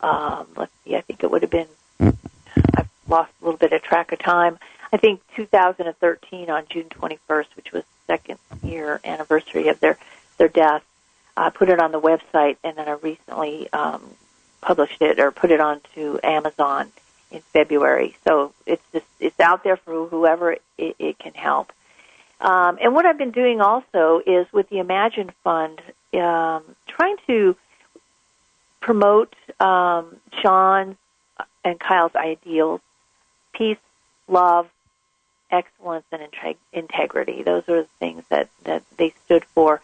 Um, 0.00 0.46
let's 0.56 0.72
see, 0.84 0.96
I 0.96 1.00
think 1.02 1.22
it 1.22 1.30
would 1.30 1.42
have 1.42 1.50
been. 1.50 1.68
I've 2.00 2.88
lost 3.08 3.32
a 3.40 3.44
little 3.44 3.58
bit 3.58 3.72
of 3.72 3.82
track 3.82 4.12
of 4.12 4.18
time. 4.18 4.58
I 4.92 4.96
think 4.96 5.20
2013 5.36 6.50
on 6.50 6.64
June 6.70 6.88
21st, 6.88 7.46
which 7.56 7.72
was 7.72 7.82
the 7.82 8.12
second 8.12 8.38
year 8.62 9.00
anniversary 9.04 9.68
of 9.68 9.80
their 9.80 9.98
their 10.38 10.48
death. 10.48 10.84
I 11.36 11.50
put 11.50 11.68
it 11.68 11.80
on 11.80 11.90
the 11.90 12.00
website, 12.00 12.58
and 12.62 12.76
then 12.76 12.88
I 12.88 12.92
recently 12.92 13.72
um, 13.72 14.02
published 14.64 15.02
it 15.02 15.20
or 15.20 15.30
put 15.30 15.50
it 15.50 15.60
onto 15.60 16.18
Amazon 16.22 16.90
in 17.30 17.40
February. 17.52 18.16
So 18.26 18.52
it's 18.66 18.82
just 18.92 19.06
it's 19.20 19.38
out 19.40 19.62
there 19.62 19.76
for 19.76 20.06
whoever 20.06 20.52
it, 20.52 20.62
it 20.98 21.18
can 21.18 21.34
help. 21.34 21.72
Um, 22.40 22.78
and 22.82 22.94
what 22.94 23.06
I've 23.06 23.18
been 23.18 23.30
doing 23.30 23.60
also 23.60 24.20
is 24.26 24.46
with 24.52 24.68
the 24.68 24.78
Imagine 24.78 25.30
Fund, 25.42 25.80
um, 26.14 26.62
trying 26.88 27.16
to 27.26 27.56
promote 28.80 29.34
um, 29.60 30.16
Sean 30.40 30.96
and 31.64 31.78
Kyle's 31.78 32.14
ideals: 32.14 32.80
peace, 33.54 33.78
love, 34.28 34.68
excellence, 35.50 36.06
and 36.10 36.22
integrity. 36.72 37.42
Those 37.42 37.68
are 37.68 37.82
the 37.82 37.88
things 37.98 38.24
that 38.30 38.48
that 38.64 38.82
they 38.96 39.14
stood 39.24 39.44
for. 39.44 39.80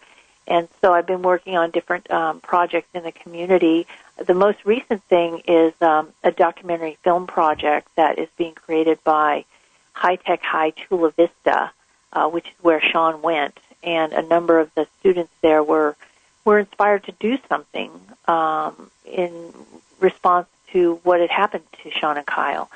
And 0.47 0.67
so 0.81 0.93
I've 0.93 1.05
been 1.05 1.21
working 1.21 1.55
on 1.55 1.71
different 1.71 2.09
um, 2.11 2.39
projects 2.41 2.89
in 2.93 3.03
the 3.03 3.11
community. 3.11 3.87
The 4.17 4.33
most 4.33 4.59
recent 4.65 5.03
thing 5.03 5.43
is 5.47 5.73
um, 5.81 6.09
a 6.23 6.31
documentary 6.31 6.97
film 7.03 7.27
project 7.27 7.87
that 7.95 8.19
is 8.19 8.27
being 8.37 8.53
created 8.53 9.03
by 9.03 9.45
High 9.93 10.15
Tech 10.15 10.41
High 10.41 10.71
Chula 10.71 11.11
Vista, 11.11 11.71
uh, 12.13 12.27
which 12.29 12.47
is 12.47 12.63
where 12.63 12.81
Sean 12.81 13.21
went, 13.21 13.57
and 13.83 14.13
a 14.13 14.21
number 14.21 14.59
of 14.59 14.73
the 14.75 14.87
students 14.99 15.31
there 15.41 15.63
were 15.63 15.95
were 16.43 16.59
inspired 16.59 17.03
to 17.03 17.11
do 17.19 17.37
something 17.47 17.91
um, 18.27 18.89
in 19.05 19.53
response 19.99 20.47
to 20.71 20.99
what 21.03 21.19
had 21.19 21.29
happened 21.29 21.63
to 21.83 21.91
Sean 21.91 22.17
and 22.17 22.25
Kyle. 22.25 22.69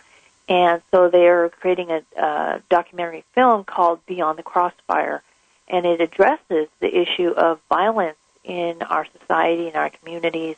And 0.48 0.82
so 0.92 1.10
they're 1.10 1.50
creating 1.50 1.90
a, 1.90 2.04
a 2.16 2.62
documentary 2.70 3.24
film 3.34 3.64
called 3.64 4.06
Beyond 4.06 4.38
the 4.38 4.44
Crossfire, 4.44 5.24
and 5.68 5.86
it 5.86 6.02
addresses 6.02 6.68
the 6.80 6.96
issue 6.96 7.30
of 7.30 7.60
violence 7.70 8.18
in 8.44 8.82
our 8.84 9.06
society 9.20 9.68
and 9.68 9.76
our 9.76 9.90
communities 9.90 10.56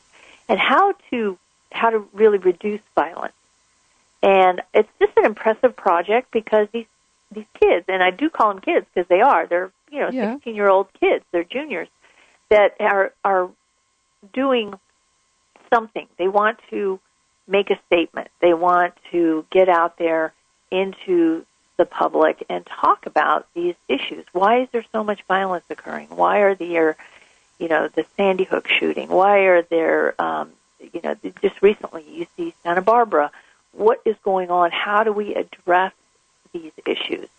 and 0.49 0.59
how 0.59 0.93
to 1.09 1.37
how 1.71 1.89
to 1.89 1.99
really 2.13 2.37
reduce 2.37 2.81
violence. 2.95 3.33
And 4.23 4.61
it's 4.73 4.89
just 4.99 5.13
an 5.17 5.25
impressive 5.25 5.75
project 5.75 6.31
because 6.31 6.67
these 6.73 6.85
these 7.31 7.45
kids, 7.61 7.85
and 7.87 8.01
I 8.01 8.11
do 8.11 8.29
call 8.29 8.53
them 8.53 8.61
kids 8.61 8.85
because 8.93 9.07
they 9.09 9.21
are, 9.21 9.47
they're 9.47 9.71
you 9.91 9.99
know 9.99 10.09
yeah. 10.09 10.33
sixteen 10.33 10.55
year 10.55 10.69
old 10.69 10.87
kids, 10.99 11.23
they're 11.31 11.43
juniors 11.43 11.87
that 12.49 12.75
are 12.79 13.13
are 13.23 13.49
doing 14.33 14.73
something. 15.73 16.07
They 16.17 16.27
want 16.27 16.59
to 16.69 16.99
make 17.47 17.69
a 17.69 17.79
statement. 17.87 18.29
They 18.41 18.53
want 18.53 18.93
to 19.11 19.45
get 19.51 19.69
out 19.69 19.97
there 19.97 20.33
into 20.71 21.45
the 21.77 21.85
public 21.85 22.43
and 22.49 22.65
talk 22.65 23.05
about 23.05 23.47
these 23.53 23.75
issues. 23.87 24.25
Why 24.33 24.61
is 24.61 24.69
there 24.71 24.85
so 24.91 25.03
much 25.03 25.21
violence 25.27 25.65
occurring? 25.69 26.07
Why 26.09 26.39
are 26.39 26.55
there, 26.55 26.97
you 27.59 27.67
know, 27.67 27.87
the 27.87 28.05
Sandy 28.17 28.43
Hook 28.43 28.67
shooting? 28.67 29.09
Why 29.09 29.39
are 29.41 29.61
there, 29.61 30.19
um, 30.21 30.51
you 30.93 31.01
know, 31.03 31.15
just 31.41 31.61
recently 31.61 32.03
you 32.09 32.27
see 32.35 32.53
Santa 32.63 32.81
Barbara. 32.81 33.31
What 33.71 34.01
is 34.05 34.15
going 34.23 34.49
on? 34.49 34.71
How 34.71 35.03
do 35.03 35.11
we 35.11 35.35
address 35.35 35.93
these 36.51 36.71
issues? 36.85 37.29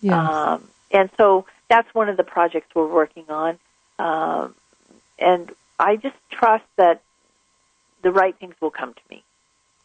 Yes. 0.00 0.14
Um, 0.14 0.68
and 0.90 1.10
so 1.16 1.46
that's 1.68 1.92
one 1.94 2.08
of 2.08 2.16
the 2.16 2.24
projects 2.24 2.74
we're 2.74 2.86
working 2.86 3.24
on. 3.28 3.58
Um, 3.98 4.54
and 5.18 5.52
I 5.78 5.96
just 5.96 6.16
trust 6.30 6.64
that 6.76 7.02
the 8.02 8.10
right 8.10 8.34
things 8.36 8.54
will 8.60 8.70
come 8.70 8.94
to 8.94 9.00
me. 9.08 9.22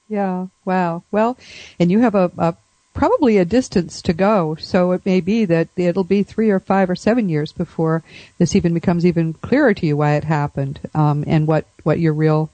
Yeah. 0.07 0.47
Wow. 0.63 1.03
Well, 1.11 1.37
and 1.79 1.91
you 1.91 1.99
have 1.99 2.15
a, 2.15 2.31
a 2.37 2.55
probably 2.95 3.37
a 3.37 3.45
distance 3.45 4.01
to 4.01 4.13
go. 4.13 4.55
So 4.55 4.93
it 4.93 5.05
may 5.05 5.21
be 5.21 5.45
that 5.45 5.67
it'll 5.75 6.03
be 6.03 6.23
three 6.23 6.49
or 6.49 6.59
five 6.59 6.89
or 6.89 6.95
seven 6.95 7.29
years 7.29 7.51
before 7.51 8.03
this 8.39 8.55
even 8.55 8.73
becomes 8.73 9.05
even 9.05 9.33
clearer 9.33 9.75
to 9.75 9.85
you 9.85 9.97
why 9.97 10.15
it 10.15 10.23
happened 10.23 10.79
um, 10.95 11.23
and 11.27 11.45
what 11.45 11.67
what 11.83 11.99
your 11.99 12.13
real 12.13 12.49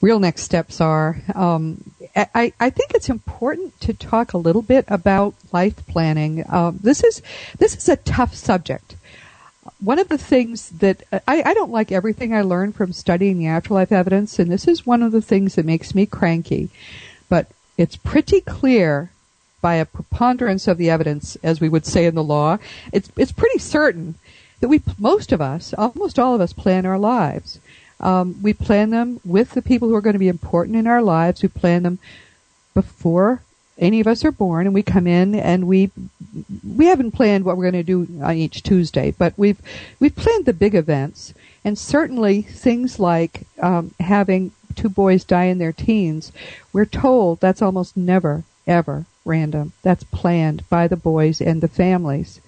real 0.00 0.20
next 0.20 0.42
steps 0.42 0.80
are. 0.80 1.20
Um, 1.34 1.82
I, 2.16 2.52
I 2.60 2.70
think 2.70 2.92
it's 2.94 3.08
important 3.08 3.78
to 3.80 3.92
talk 3.92 4.32
a 4.32 4.38
little 4.38 4.62
bit 4.62 4.84
about 4.88 5.34
life 5.52 5.84
planning. 5.86 6.44
Um, 6.48 6.78
this 6.80 7.02
is 7.02 7.20
this 7.58 7.76
is 7.76 7.88
a 7.88 7.96
tough 7.96 8.34
subject. 8.34 8.96
One 9.80 9.98
of 9.98 10.08
the 10.08 10.18
things 10.18 10.70
that 10.70 11.02
I, 11.26 11.42
I 11.42 11.54
don't 11.54 11.72
like 11.72 11.90
everything 11.90 12.32
I 12.32 12.42
learn 12.42 12.72
from 12.72 12.92
studying 12.92 13.38
the 13.38 13.48
afterlife 13.48 13.90
evidence, 13.90 14.38
and 14.38 14.50
this 14.50 14.68
is 14.68 14.86
one 14.86 15.02
of 15.02 15.10
the 15.10 15.22
things 15.22 15.56
that 15.56 15.66
makes 15.66 15.94
me 15.94 16.06
cranky. 16.06 16.70
But 17.28 17.50
it's 17.76 17.96
pretty 17.96 18.40
clear 18.40 19.10
by 19.64 19.76
a 19.76 19.86
preponderance 19.86 20.68
of 20.68 20.76
the 20.76 20.90
evidence, 20.90 21.38
as 21.42 21.58
we 21.58 21.70
would 21.70 21.86
say 21.86 22.04
in 22.04 22.14
the 22.14 22.22
law, 22.22 22.58
it's 22.92 23.10
it's 23.16 23.32
pretty 23.32 23.58
certain 23.58 24.14
that 24.60 24.68
we 24.68 24.82
most 24.98 25.32
of 25.32 25.40
us, 25.40 25.72
almost 25.78 26.18
all 26.18 26.34
of 26.34 26.42
us, 26.42 26.52
plan 26.52 26.84
our 26.84 26.98
lives. 26.98 27.58
Um, 27.98 28.36
we 28.42 28.52
plan 28.52 28.90
them 28.90 29.20
with 29.24 29.52
the 29.52 29.62
people 29.62 29.88
who 29.88 29.94
are 29.94 30.02
going 30.02 30.20
to 30.20 30.26
be 30.26 30.28
important 30.28 30.76
in 30.76 30.86
our 30.86 31.00
lives. 31.00 31.40
We 31.40 31.48
plan 31.48 31.82
them 31.82 31.98
before 32.74 33.40
any 33.78 34.00
of 34.00 34.06
us 34.06 34.22
are 34.22 34.30
born, 34.30 34.66
and 34.66 34.74
we 34.74 34.82
come 34.82 35.06
in 35.06 35.34
and 35.34 35.66
we 35.66 35.90
we 36.76 36.84
haven't 36.84 37.12
planned 37.12 37.46
what 37.46 37.56
we're 37.56 37.70
going 37.70 37.84
to 37.86 37.94
do 37.94 38.06
on 38.22 38.36
each 38.36 38.62
Tuesday, 38.62 39.14
but 39.16 39.32
we've 39.38 39.62
we've 39.98 40.14
planned 40.14 40.44
the 40.44 40.52
big 40.52 40.74
events, 40.74 41.32
and 41.64 41.78
certainly 41.78 42.42
things 42.42 42.98
like 42.98 43.46
um, 43.62 43.94
having 43.98 44.52
two 44.74 44.90
boys 44.90 45.24
die 45.24 45.44
in 45.44 45.56
their 45.56 45.72
teens. 45.72 46.32
We're 46.70 46.84
told 46.84 47.40
that's 47.40 47.62
almost 47.62 47.96
never 47.96 48.44
ever 48.66 49.06
random. 49.24 49.72
That's 49.82 50.04
planned 50.04 50.68
by 50.68 50.88
the 50.88 50.96
boys 50.96 51.40
and 51.40 51.60
the 51.60 51.68
families. 51.68 52.40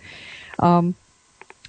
Um, 0.59 0.95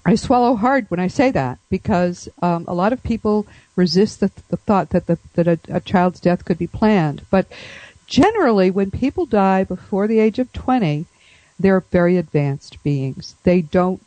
I 0.05 0.15
swallow 0.15 0.55
hard 0.55 0.89
when 0.89 1.01
I 1.01 1.07
say 1.07 1.31
that 1.31 1.59
because 1.69 2.29
um, 2.41 2.63
a 2.67 2.73
lot 2.73 2.93
of 2.93 3.03
people 3.03 3.45
resist 3.75 4.21
the, 4.21 4.31
the 4.49 4.57
thought 4.57 4.91
that 4.91 5.07
the, 5.07 5.19
that 5.33 5.47
a, 5.47 5.59
a, 5.67 5.79
child's 5.81 6.21
death 6.21 6.45
could 6.45 6.57
be 6.57 6.67
planned. 6.67 7.25
But 7.29 7.47
generally, 8.05 8.71
when 8.71 8.89
people 8.89 9.25
die 9.25 9.65
before 9.65 10.07
the 10.07 10.19
age 10.19 10.39
of 10.39 10.53
20, 10.53 11.05
they're 11.59 11.81
very 11.81 12.15
advanced 12.15 12.81
beings. 12.83 13.35
They 13.43 13.61
don't 13.61 14.01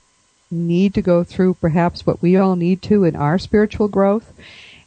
need 0.50 0.94
to 0.94 1.02
go 1.02 1.22
through 1.22 1.54
perhaps 1.54 2.06
what 2.06 2.22
we 2.22 2.36
all 2.36 2.56
need 2.56 2.80
to 2.82 3.04
in 3.04 3.14
our 3.14 3.38
spiritual 3.38 3.88
growth. 3.88 4.32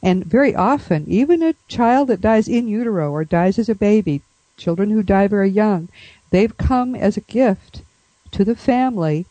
And 0.01 0.25
very 0.25 0.55
often, 0.55 1.05
even 1.07 1.43
a 1.43 1.55
child 1.67 2.09
that 2.09 2.21
dies 2.21 2.47
in 2.47 2.67
utero 2.67 3.11
or 3.11 3.23
dies 3.23 3.59
as 3.59 3.69
a 3.69 3.75
baby 3.75 4.21
children 4.57 4.89
who 4.89 5.03
die 5.03 5.27
very 5.27 5.49
young, 5.49 5.89
they've 6.29 6.57
come 6.57 6.95
as 6.95 7.17
a 7.17 7.21
gift 7.21 7.81
to 8.31 8.43
the 8.43 8.55
family 8.55 9.25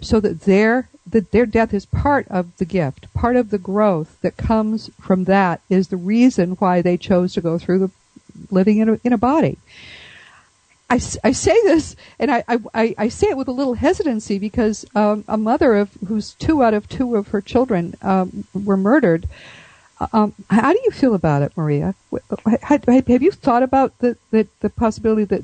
so 0.00 0.20
that 0.20 0.42
their 0.42 0.88
that 1.08 1.30
their 1.30 1.46
death 1.46 1.72
is 1.72 1.86
part 1.86 2.26
of 2.28 2.56
the 2.56 2.64
gift, 2.64 3.12
part 3.14 3.36
of 3.36 3.50
the 3.50 3.58
growth 3.58 4.18
that 4.22 4.36
comes 4.36 4.90
from 5.00 5.24
that 5.24 5.60
is 5.70 5.88
the 5.88 5.96
reason 5.96 6.52
why 6.52 6.82
they 6.82 6.96
chose 6.96 7.32
to 7.32 7.40
go 7.40 7.58
through 7.58 7.78
the 7.78 7.90
living 8.50 8.78
in 8.78 8.88
a, 8.88 9.00
in 9.04 9.12
a 9.12 9.18
body. 9.18 9.56
I, 10.90 10.94
I 11.24 11.32
say 11.32 11.60
this, 11.62 11.96
and 12.18 12.30
I, 12.30 12.44
I, 12.48 12.94
I 12.96 13.08
say 13.08 13.28
it 13.28 13.36
with 13.36 13.48
a 13.48 13.52
little 13.52 13.74
hesitancy 13.74 14.38
because 14.38 14.84
um, 14.94 15.24
a 15.26 15.36
mother 15.36 15.74
of 15.74 15.90
whose 16.06 16.34
two 16.34 16.62
out 16.62 16.74
of 16.74 16.88
two 16.88 17.16
of 17.16 17.28
her 17.28 17.40
children 17.40 17.94
um, 18.02 18.44
were 18.52 18.76
murdered 18.76 19.28
um, 20.12 20.34
how 20.50 20.72
do 20.72 20.80
you 20.84 20.90
feel 20.90 21.14
about 21.14 21.42
it, 21.42 21.52
Maria? 21.56 21.94
Have 22.64 23.22
you 23.22 23.30
thought 23.30 23.62
about 23.62 23.98
the, 23.98 24.16
the, 24.30 24.46
the 24.60 24.70
possibility 24.70 25.24
that 25.24 25.42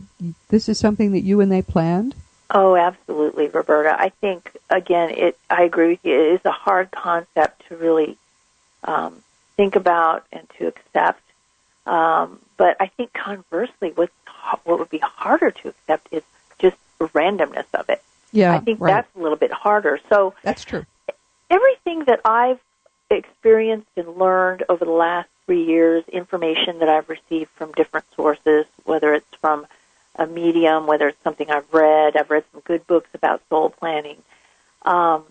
this 0.49 0.69
is 0.69 0.79
something 0.79 1.13
that 1.13 1.21
you 1.21 1.41
and 1.41 1.51
they 1.51 1.63
planned? 1.63 2.15
Oh, 2.51 2.77
absolutely, 2.77 3.49
Roberta. 3.49 3.97
I 3.99 4.11
think 4.11 4.55
again, 4.69 5.11
it. 5.11 5.39
I 5.49 5.63
agree 5.63 5.89
with 5.91 6.05
you. 6.05 6.13
It 6.13 6.35
is 6.35 6.41
a 6.45 6.51
hard 6.51 6.91
concept 6.91 7.67
to 7.69 7.77
really 7.77 8.19
um, 8.85 9.23
think 9.57 9.75
about 9.75 10.27
and 10.31 10.47
to 10.59 10.67
accept. 10.67 11.23
Um, 11.87 12.41
but 12.59 12.77
I 12.79 12.89
think 12.89 13.15
conversely, 13.15 13.93
what 13.95 14.11
what 14.65 14.79
would 14.79 14.91
be 14.91 14.99
harder 14.99 15.51
to 15.51 15.69
accept 15.69 16.09
is 16.11 16.23
just 16.59 16.77
the 16.99 17.09
randomness 17.09 17.65
of 17.73 17.89
it. 17.89 18.03
Yeah, 18.33 18.55
I 18.55 18.59
think 18.59 18.81
right. 18.81 18.91
that's 18.93 19.17
a 19.17 19.21
little 19.21 19.39
bit 19.39 19.53
harder. 19.53 19.99
So 20.11 20.35
that's 20.43 20.65
true. 20.65 20.85
Everything 21.49 22.05
that 22.05 22.21
I've 22.27 22.61
experienced 23.13 23.89
and 23.97 24.17
learned 24.17 24.65
over 24.69 24.85
the 24.85 24.91
last 24.91 25.29
three 25.47 25.65
years, 25.65 26.05
information 26.09 26.79
that 26.81 26.89
I've 26.89 27.09
received 27.09 27.51
from 27.51 27.73
different 27.73 28.07
sources, 28.15 28.67
whether 28.85 29.15
it's 29.15 29.35
from 29.41 29.67
a 30.17 30.27
medium, 30.27 30.87
whether 30.87 31.09
it's 31.09 31.23
something 31.23 31.51
I've 31.51 31.73
read, 31.73 32.17
I've 32.17 32.31
read 32.31 32.45
some 32.53 32.61
good 32.61 32.87
books 32.87 33.09
about 33.15 33.43
soul 33.49 33.71
planning. 33.71 34.19
Um, 34.83 35.25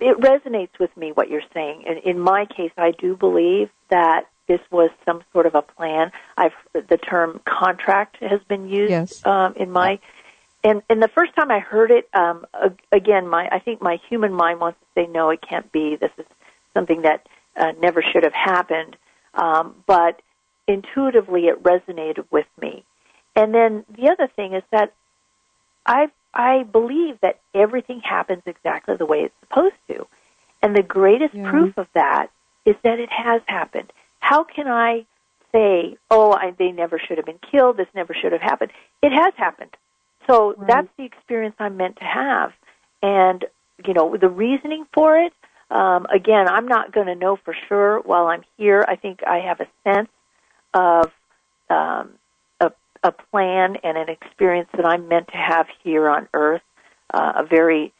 it 0.00 0.18
resonates 0.18 0.78
with 0.78 0.94
me 0.96 1.12
what 1.12 1.30
you're 1.30 1.42
saying. 1.54 1.84
And 1.86 1.98
in 1.98 2.18
my 2.18 2.46
case, 2.46 2.72
I 2.76 2.90
do 2.90 3.16
believe 3.16 3.70
that 3.88 4.26
this 4.48 4.60
was 4.70 4.90
some 5.04 5.22
sort 5.32 5.46
of 5.46 5.54
a 5.54 5.62
plan. 5.62 6.10
I've 6.36 6.54
the 6.72 6.98
term 6.98 7.40
contract 7.44 8.16
has 8.20 8.40
been 8.42 8.68
used 8.68 8.90
yes. 8.90 9.26
um, 9.26 9.54
in 9.54 9.70
my 9.70 10.00
and 10.64 10.82
and 10.88 11.02
the 11.02 11.08
first 11.08 11.34
time 11.34 11.50
I 11.50 11.60
heard 11.60 11.90
it, 11.90 12.08
um, 12.12 12.44
again, 12.90 13.28
my 13.28 13.48
I 13.50 13.60
think 13.60 13.80
my 13.80 13.98
human 14.08 14.32
mind 14.32 14.60
wants 14.60 14.78
to 14.80 15.00
say 15.00 15.06
no, 15.06 15.30
it 15.30 15.40
can't 15.40 15.70
be. 15.72 15.96
This 15.96 16.10
is 16.18 16.26
something 16.74 17.02
that 17.02 17.26
uh, 17.56 17.72
never 17.80 18.02
should 18.02 18.24
have 18.24 18.32
happened, 18.34 18.96
um, 19.34 19.82
but 19.86 20.20
intuitively 20.66 21.46
it 21.46 21.62
resonated 21.62 22.24
with 22.30 22.46
me. 22.60 22.84
And 23.34 23.54
then 23.54 23.84
the 23.96 24.10
other 24.10 24.28
thing 24.34 24.54
is 24.54 24.62
that 24.72 24.92
I 25.86 26.10
I 26.34 26.62
believe 26.62 27.18
that 27.20 27.40
everything 27.54 28.00
happens 28.00 28.42
exactly 28.46 28.96
the 28.96 29.06
way 29.06 29.18
it's 29.20 29.34
supposed 29.40 29.74
to. 29.88 30.06
And 30.62 30.76
the 30.76 30.82
greatest 30.82 31.34
Yeah. 31.34 31.50
proof 31.50 31.76
of 31.76 31.86
that 31.94 32.28
is 32.64 32.76
that 32.84 33.00
it 33.00 33.10
has 33.10 33.42
happened. 33.46 33.92
How 34.20 34.44
can 34.44 34.68
I 34.68 35.04
say, 35.50 35.96
"Oh, 36.10 36.32
I, 36.32 36.52
they 36.56 36.72
never 36.72 36.98
should 36.98 37.18
have 37.18 37.26
been 37.26 37.40
killed. 37.50 37.76
This 37.76 37.88
never 37.94 38.14
should 38.14 38.32
have 38.32 38.40
happened." 38.40 38.70
It 39.02 39.12
has 39.12 39.34
happened. 39.36 39.76
So 40.28 40.54
Right. 40.56 40.68
that's 40.68 40.88
the 40.96 41.04
experience 41.04 41.56
I'm 41.58 41.76
meant 41.76 41.96
to 41.96 42.04
have. 42.04 42.52
And 43.02 43.44
you 43.84 43.94
know, 43.94 44.16
the 44.16 44.28
reasoning 44.28 44.86
for 44.94 45.18
it. 45.18 45.32
Um, 45.72 46.06
again, 46.14 46.48
I'm 46.48 46.68
not 46.68 46.92
going 46.92 47.06
to 47.06 47.14
know 47.14 47.38
for 47.42 47.56
sure 47.68 48.00
while 48.00 48.26
I'm 48.26 48.42
here. 48.58 48.84
I 48.86 48.96
think 48.96 49.20
I 49.26 49.38
have 49.38 49.60
a 49.60 49.68
sense 49.84 50.10
of 50.74 51.10
um, 51.70 52.10
a, 52.60 52.70
a 53.02 53.12
plan 53.12 53.76
and 53.82 53.96
an 53.96 54.10
experience 54.10 54.68
that 54.76 54.84
I'm 54.84 55.08
meant 55.08 55.28
to 55.28 55.36
have 55.38 55.66
here 55.82 56.10
on 56.10 56.28
Earth, 56.34 56.60
uh, 57.14 57.32
a 57.36 57.46
very 57.46 57.92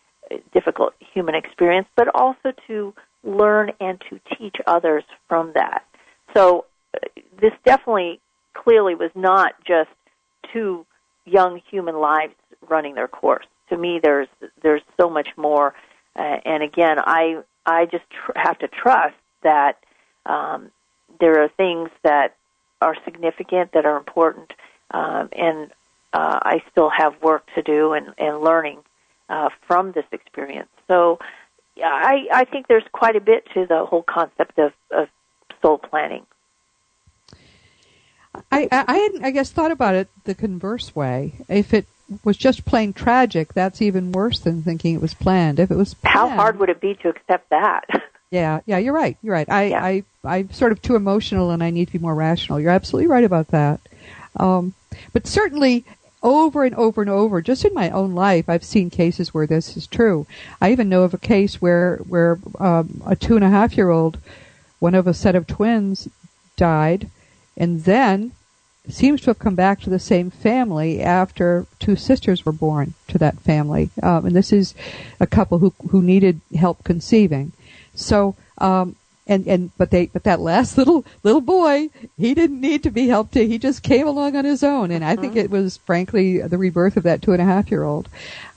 difficult 0.53 0.93
human 1.15 1.35
experience, 1.35 1.89
but 1.97 2.09
also 2.15 2.53
to 2.67 2.95
learn 3.25 3.71
and 3.81 4.03
to 4.11 4.21
teach 4.37 4.57
others 4.67 5.05
from 5.29 5.53
that. 5.55 5.85
So 6.35 6.67
uh, 6.95 7.09
this 7.41 7.53
definitely 7.65 8.21
clearly 8.53 8.95
was 8.95 9.11
not 9.15 9.55
just 9.67 9.91
two 10.53 10.85
young 11.25 11.61
human 11.71 11.97
lives 11.97 12.35
running 12.69 12.95
their 12.95 13.09
course. 13.09 13.47
To 13.71 13.79
me, 13.79 13.99
there's 14.03 14.29
there's 14.63 14.83
so 15.01 15.09
much 15.09 15.29
more, 15.39 15.73
uh, 16.17 16.37
and 16.45 16.63
again, 16.63 16.99
I 16.99 17.43
I 17.67 17.87
just 17.87 18.05
tr- 18.11 18.33
have 18.37 18.59
to 18.61 18.69
trust 18.69 19.15
that 19.43 19.79
um, 20.27 20.71
there 21.21 21.43
are 21.43 21.49
things 21.49 21.91
that 22.03 22.37
are 22.81 22.97
significant, 23.05 23.73
that 23.73 23.87
are 23.87 23.97
important, 23.97 24.53
um, 24.91 25.29
and 25.33 25.71
uh, 26.13 26.39
I 26.43 26.63
still 26.71 26.91
have 26.91 27.21
work 27.23 27.45
to 27.55 27.63
do 27.63 27.93
and, 27.93 28.09
and 28.19 28.41
learning 28.41 28.81
uh, 29.29 29.49
from 29.67 29.93
this 29.93 30.05
experience. 30.13 30.69
So 30.89 31.19
yeah, 31.77 31.91
I, 31.91 32.27
I 32.33 32.45
think 32.45 32.67
there's 32.69 32.85
quite 32.93 33.17
a 33.17 33.21
bit 33.21 33.47
to 33.55 33.67
the 33.67 33.87
whole 33.87 34.03
concept 34.03 34.59
of, 34.59 34.73
of 34.91 35.09
soul 35.63 35.79
planning. 35.79 36.27
I, 38.51 38.69
I, 38.71 39.11
I 39.23 39.31
guess, 39.31 39.51
thought 39.51 39.73
about 39.73 39.95
it 39.95 40.09
the 40.25 40.35
converse 40.35 40.95
way. 40.97 41.35
If 41.49 41.75
it 41.75 41.87
was 42.25 42.37
just 42.37 42.65
plain 42.65 42.93
tragic, 42.93 43.53
that's 43.55 43.81
even 43.83 44.13
worse 44.13 44.41
than 44.41 44.63
thinking 44.63 44.95
it 44.95 45.01
was 45.01 45.15
planned. 45.15 45.59
If 45.59 45.71
it 45.71 45.77
was 45.77 45.95
planned, 45.95 46.15
How 46.15 46.29
hard 46.29 46.59
would 46.59 46.69
it 46.69 46.81
be 46.81 46.95
to 46.97 47.09
accept 47.09 47.51
that? 47.51 47.85
Yeah, 48.33 48.61
yeah, 48.65 48.79
you're 48.79 48.95
right. 48.95 49.19
You're 49.21 49.35
right. 49.35 49.49
I, 49.51 49.63
Yeah. 49.65 49.85
I, 49.85 50.05
I'm 50.25 50.51
sort 50.53 50.73
of 50.73 50.81
too 50.81 50.97
emotional, 50.97 51.51
and 51.51 51.63
I 51.63 51.69
need 51.69 51.89
to 51.89 51.93
be 51.93 51.99
more 51.99 52.15
rational. 52.15 52.59
You're 52.59 52.71
absolutely 52.71 53.09
right 53.09 53.25
about 53.25 53.49
that. 53.49 53.79
Um, 54.41 54.73
but 55.13 55.27
certainly, 55.27 55.85
over 56.23 56.65
and 56.65 56.75
over 56.77 57.03
and 57.03 57.11
over, 57.11 57.43
just 57.43 57.67
in 57.67 57.75
my 57.75 57.91
own 57.91 58.15
life, 58.15 58.49
I've 58.49 58.65
seen 58.65 58.89
cases 58.89 59.35
where 59.35 59.47
this 59.47 59.77
is 59.77 59.87
true. 59.87 60.27
I 60.63 60.73
even 60.73 60.89
know 60.89 61.03
of 61.03 61.13
a 61.13 61.19
case 61.19 61.61
where 61.61 61.97
where 62.09 62.39
um, 62.59 63.03
a 63.05 63.15
two 63.15 63.37
and 63.37 63.45
a 63.45 63.51
half 63.51 63.77
year 63.77 63.91
old, 63.91 64.17
one 64.79 64.95
of 64.95 65.07
a 65.07 65.13
set 65.13 65.35
of 65.35 65.47
twins, 65.47 66.09
died, 66.57 67.11
and 67.55 67.85
then 67.85 68.33
seems 68.89 69.21
to 69.23 69.27
have 69.31 69.39
come 69.39 69.55
back 69.55 69.81
to 69.81 69.91
the 69.91 69.99
same 69.99 70.31
family 70.31 71.01
after 71.01 71.67
two 71.79 71.95
sisters 71.97 72.45
were 72.45 72.53
born 72.53 72.95
to 73.09 73.19
that 73.19 73.39
family. 73.41 73.91
Um, 74.03 74.27
and 74.27 74.35
this 74.37 74.53
is 74.53 74.75
a 75.21 75.27
couple 75.27 75.59
who 75.59 75.73
who 75.91 76.03
needed 76.03 76.41
help 76.57 76.83
conceiving. 76.85 77.53
So, 77.95 78.35
um, 78.59 78.97
and 79.29 79.47
and 79.47 79.71
but 79.79 79.91
they 79.93 80.07
but 80.07 80.25
that 80.25 80.41
last 80.41 80.77
little 80.79 81.05
little 81.23 81.41
boy, 81.41 81.91
he 82.19 82.35
didn't 82.35 82.61
need 82.61 82.83
to 82.83 82.91
be 82.91 83.07
helped. 83.07 83.35
He 83.35 83.57
just 83.57 83.85
came 83.85 84.09
along 84.09 84.35
on 84.35 84.45
his 84.45 84.65
own, 84.65 84.91
and 84.91 85.05
I 85.05 85.15
think 85.15 85.37
it 85.37 85.51
was 85.51 85.77
frankly 85.77 86.41
the 86.41 86.59
rebirth 86.59 86.97
of 86.97 87.05
that 87.05 87.23
two 87.23 87.33
and 87.33 87.41
a 87.41 87.45
half 87.45 87.71
year 87.71 87.85
old. 87.85 88.09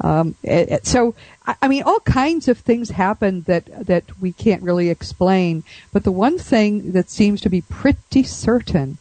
Um, 0.01 0.33
it- 0.41 0.69
it- 0.71 0.87
so, 0.87 1.13
I, 1.45 1.55
I 1.61 1.67
mean, 1.67 1.83
all 1.83 1.99
kinds 1.99 2.47
of 2.47 2.57
things 2.57 2.89
happen 2.89 3.41
that 3.43 3.85
that 3.85 4.05
we 4.19 4.31
can't 4.31 4.63
really 4.63 4.89
explain. 4.89 5.63
But 5.93 6.03
the 6.03 6.11
one 6.11 6.39
thing 6.39 6.93
that 6.93 7.11
seems 7.11 7.41
to 7.41 7.49
be 7.49 7.61
pretty 7.61 8.23
certain 8.23 8.97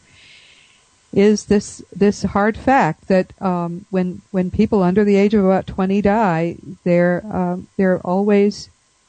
is 1.14 1.44
this 1.46 1.80
this 1.94 2.24
hard 2.24 2.56
fact 2.56 3.06
that 3.08 3.30
um, 3.40 3.86
when 3.90 4.20
when 4.32 4.50
people 4.50 4.82
under 4.82 5.04
the 5.04 5.16
age 5.16 5.32
of 5.32 5.44
about 5.44 5.66
20 5.66 6.02
die, 6.02 6.56
they're 6.82 7.24
um, 7.30 7.68
they're 7.76 8.00
always 8.00 8.68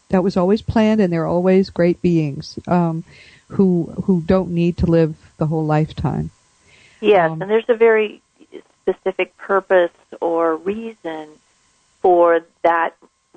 that 0.09 0.23
was 0.23 0.37
always 0.37 0.61
planned, 0.61 1.01
and 1.01 1.11
they're 1.11 1.25
always 1.25 1.71
great 1.71 2.01
beings 2.01 2.59
um, 2.67 3.03
who 3.49 3.91
who 4.05 4.21
don't 4.21 4.51
need 4.51 4.77
to 4.77 4.85
live 4.85 5.15
the 5.37 5.47
whole 5.47 5.65
lifetime. 5.65 6.29
Yes, 7.01 7.31
Um, 7.31 7.41
and 7.41 7.51
there's 7.51 7.69
a 7.69 7.75
very 7.75 8.21
specific 8.81 9.35
purpose 9.37 9.91
or 10.21 10.55
reason 10.55 11.27
for 12.01 12.41
that 12.63 12.95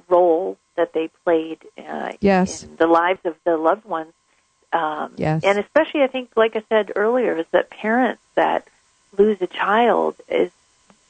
role 0.09 0.59
that 0.77 0.93
they 0.93 1.09
played 1.25 1.59
uh, 1.79 2.13
Yes. 2.21 2.65
in 2.65 2.77
the 2.77 2.87
lives 2.87 3.21
of 3.25 3.35
the 3.45 3.57
loved 3.57 3.85
ones. 3.87 4.13
Um, 4.73 5.13
Yes. 5.17 5.43
And 5.45 5.59
especially, 5.59 6.03
I 6.03 6.09
think, 6.09 6.31
like 6.37 6.57
I 6.57 6.63
said 6.69 6.93
earlier, 6.97 7.37
is 7.39 7.47
that 7.53 7.71
parents 7.71 8.23
that 8.35 8.67
lose 9.17 9.41
a 9.41 9.47
child 9.47 10.17
is 10.29 10.51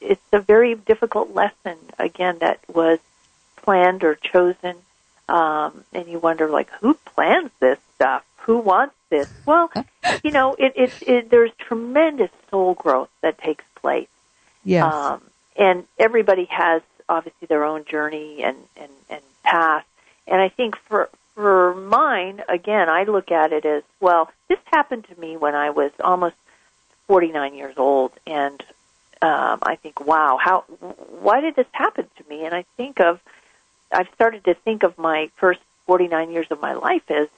it's 0.01 0.21
a 0.31 0.39
very 0.39 0.75
difficult 0.75 1.33
lesson. 1.33 1.77
Again, 1.97 2.37
that 2.39 2.59
was 2.73 2.99
planned 3.57 4.03
or 4.03 4.15
chosen, 4.15 4.75
um, 5.27 5.83
and 5.93 6.07
you 6.07 6.19
wonder, 6.19 6.47
like, 6.47 6.69
who 6.79 6.93
plans 6.93 7.51
this 7.59 7.77
stuff? 7.95 8.23
Who 8.43 8.59
wants 8.59 8.95
this? 9.09 9.29
Well, 9.45 9.71
you 10.23 10.31
know, 10.31 10.55
it, 10.57 10.73
it, 10.75 10.93
it 11.07 11.29
there's 11.29 11.51
tremendous 11.57 12.31
soul 12.49 12.73
growth 12.73 13.09
that 13.21 13.37
takes 13.37 13.65
place. 13.75 14.07
Yes. 14.63 14.91
Um, 14.93 15.21
and 15.55 15.85
everybody 15.97 16.45
has 16.45 16.81
obviously 17.07 17.47
their 17.47 17.65
own 17.65 17.85
journey 17.85 18.43
and, 18.43 18.57
and, 18.77 18.91
and 19.09 19.21
path. 19.43 19.85
And 20.27 20.39
I 20.41 20.49
think 20.49 20.77
for 20.87 21.09
for 21.39 21.73
mine, 21.73 22.43
again, 22.49 22.89
I 22.89 23.03
look 23.03 23.31
at 23.31 23.53
it 23.53 23.63
as 23.63 23.83
well. 24.01 24.29
This 24.49 24.59
happened 24.65 25.05
to 25.05 25.17
me 25.17 25.37
when 25.37 25.55
I 25.55 25.69
was 25.69 25.89
almost 26.01 26.35
49 27.07 27.53
years 27.53 27.75
old, 27.77 28.11
and 28.27 28.61
um, 29.21 29.59
I 29.61 29.77
think, 29.81 30.05
wow, 30.05 30.37
how 30.37 30.65
why 31.21 31.39
did 31.39 31.55
this 31.55 31.65
happen 31.71 32.07
to 32.17 32.29
me? 32.29 32.43
And 32.43 32.53
I 32.53 32.65
think 32.75 32.99
of 32.99 33.21
I've 33.89 34.09
started 34.15 34.43
to 34.43 34.53
think 34.53 34.83
of 34.83 34.97
my 34.97 35.29
first 35.37 35.61
49 35.85 36.29
years 36.29 36.47
of 36.51 36.59
my 36.59 36.73
life 36.73 37.09
as 37.09 37.29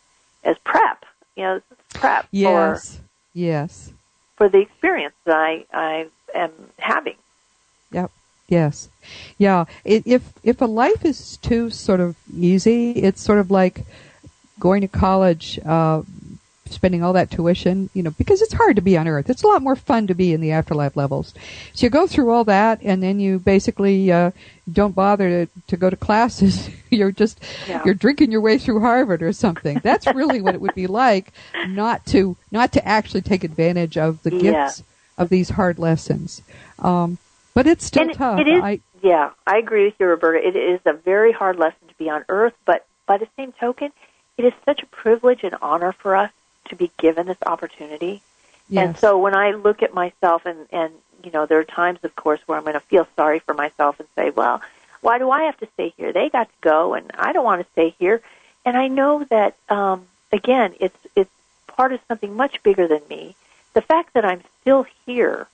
as 0.44 0.58
prep. 0.64 1.06
You 1.36 1.44
know, 1.44 1.62
prep 1.94 2.26
yes. 2.32 3.00
Yes. 3.36 3.94
for 4.36 4.46
for 4.46 4.50
the 4.50 4.62
experience 4.62 5.16
that 5.26 5.38
I 5.38 5.66
I 5.72 6.08
am 6.34 6.52
having. 6.80 7.18
Yep. 7.92 8.10
Yes. 8.52 8.90
Yeah. 9.38 9.64
It, 9.86 10.04
if 10.06 10.34
if 10.44 10.62
a 10.62 10.66
life 10.66 11.06
is 11.06 11.38
too 11.38 11.70
sort 11.70 12.02
of 12.02 12.18
easy, 12.38 12.92
it's 12.92 13.22
sort 13.22 13.40
of 13.40 13.50
like 13.50 13.86
going 14.60 14.82
to 14.82 14.90
college, 14.90 15.58
uh, 15.66 16.02
spending 16.70 17.02
all 17.02 17.14
that 17.14 17.32
tuition, 17.32 17.90
you 17.94 18.04
know, 18.04 18.12
because 18.12 18.42
it's 18.42 18.54
hard 18.54 18.76
to 18.76 18.82
be 18.82 18.98
on 18.98 19.08
Earth. 19.08 19.30
It's 19.30 19.44
a 19.44 19.48
lot 19.48 19.62
more 19.62 19.76
fun 19.78 20.06
to 20.08 20.14
be 20.14 20.34
in 20.34 20.42
the 20.42 20.52
afterlife 20.52 20.96
levels. 20.98 21.34
So 21.74 21.86
you 21.86 21.90
go 21.90 22.08
through 22.08 22.30
all 22.32 22.44
that, 22.44 22.80
and 22.84 23.02
then 23.02 23.20
you 23.22 23.40
basically 23.40 24.12
uh, 24.12 24.32
don't 24.72 24.94
bother 24.94 25.46
to, 25.46 25.52
to 25.68 25.78
go 25.78 25.90
to 25.90 25.96
classes. 25.96 26.70
you're 26.90 27.12
just 27.14 27.40
Yeah. 27.70 27.82
you're 27.86 27.94
drinking 27.94 28.32
your 28.34 28.42
way 28.42 28.58
through 28.58 28.82
Harvard 28.82 29.24
or 29.24 29.32
something. 29.32 29.80
That's 29.82 30.08
really 30.08 30.42
what 30.42 30.56
it 30.56 30.62
would 30.62 30.76
be 30.76 30.88
like 30.88 31.32
not 31.68 32.06
to 32.08 32.36
not 32.52 32.74
to 32.74 32.86
actually 32.86 33.22
take 33.22 33.46
advantage 33.46 33.98
of 33.98 34.22
the 34.24 34.36
Yeah. 34.36 34.42
gifts 34.66 34.84
of 35.18 35.30
these 35.30 35.52
hard 35.52 35.80
lessons. 35.80 36.42
Um, 36.80 37.18
but 37.54 37.68
it's 37.68 37.86
still 37.86 38.04
and 38.04 38.14
tough. 38.14 38.40
it 38.40 38.48
is, 38.48 38.64
I, 38.64 38.80
yeah, 39.02 39.32
I 39.46 39.58
agree 39.58 39.86
with 39.86 39.96
you, 40.00 40.08
Roberta. 40.08 40.46
It 40.46 40.56
is 40.56 40.80
a 40.86 40.94
very 40.94 41.32
hard 41.32 41.58
lesson 41.58 41.88
to 41.88 41.94
be 41.96 42.10
on 42.10 42.24
Earth, 42.30 42.54
but 42.66 42.86
by 43.06 43.18
the 43.18 43.28
same 43.36 43.52
token, 43.52 43.92
it 44.38 44.46
is 44.46 44.54
such 44.66 44.82
a 44.82 44.86
privilege 44.88 45.44
and 45.44 45.56
honor 45.62 45.92
for 45.92 46.16
us 46.16 46.32
to 46.70 46.76
be 46.76 46.92
given 46.98 47.28
this 47.28 47.38
opportunity. 47.46 48.22
And 48.74 48.98
so 48.98 49.18
when 49.18 49.36
I 49.36 49.52
look 49.52 49.84
at 49.84 49.94
myself, 49.94 50.46
and 50.46 50.68
and 50.72 50.94
you 51.24 51.32
know, 51.32 51.46
there 51.46 51.60
are 51.60 51.64
times, 51.64 52.00
of 52.04 52.16
course, 52.16 52.40
where 52.46 52.58
I'm 52.58 52.64
going 52.64 52.74
to 52.74 52.80
feel 52.80 53.08
sorry 53.16 53.40
for 53.40 53.54
myself 53.54 54.00
and 54.00 54.08
say, 54.16 54.30
well, 54.30 54.62
why 55.02 55.18
do 55.18 55.30
I 55.30 55.44
have 55.44 55.58
to 55.58 55.68
stay 55.74 55.94
here? 55.98 56.14
They 56.14 56.30
got 56.30 56.48
to 56.48 56.56
go, 56.62 56.94
and 56.94 57.12
I 57.18 57.34
don't 57.34 57.44
want 57.44 57.66
to 57.66 57.72
stay 57.74 57.94
here. 58.00 58.22
And 58.66 58.78
I 58.78 58.88
know 58.88 59.26
that 59.26 59.56
um, 59.70 60.08
again, 60.32 60.74
it's 60.80 60.98
it's 61.16 61.32
part 61.68 61.94
of 61.94 62.00
something 62.08 62.36
much 62.36 62.64
bigger 62.64 62.88
than 62.88 63.02
me. 63.10 63.36
The 63.74 63.82
fact 63.82 64.14
that 64.14 64.26
I'm 64.26 64.42
still 64.62 64.86
here 65.06 65.48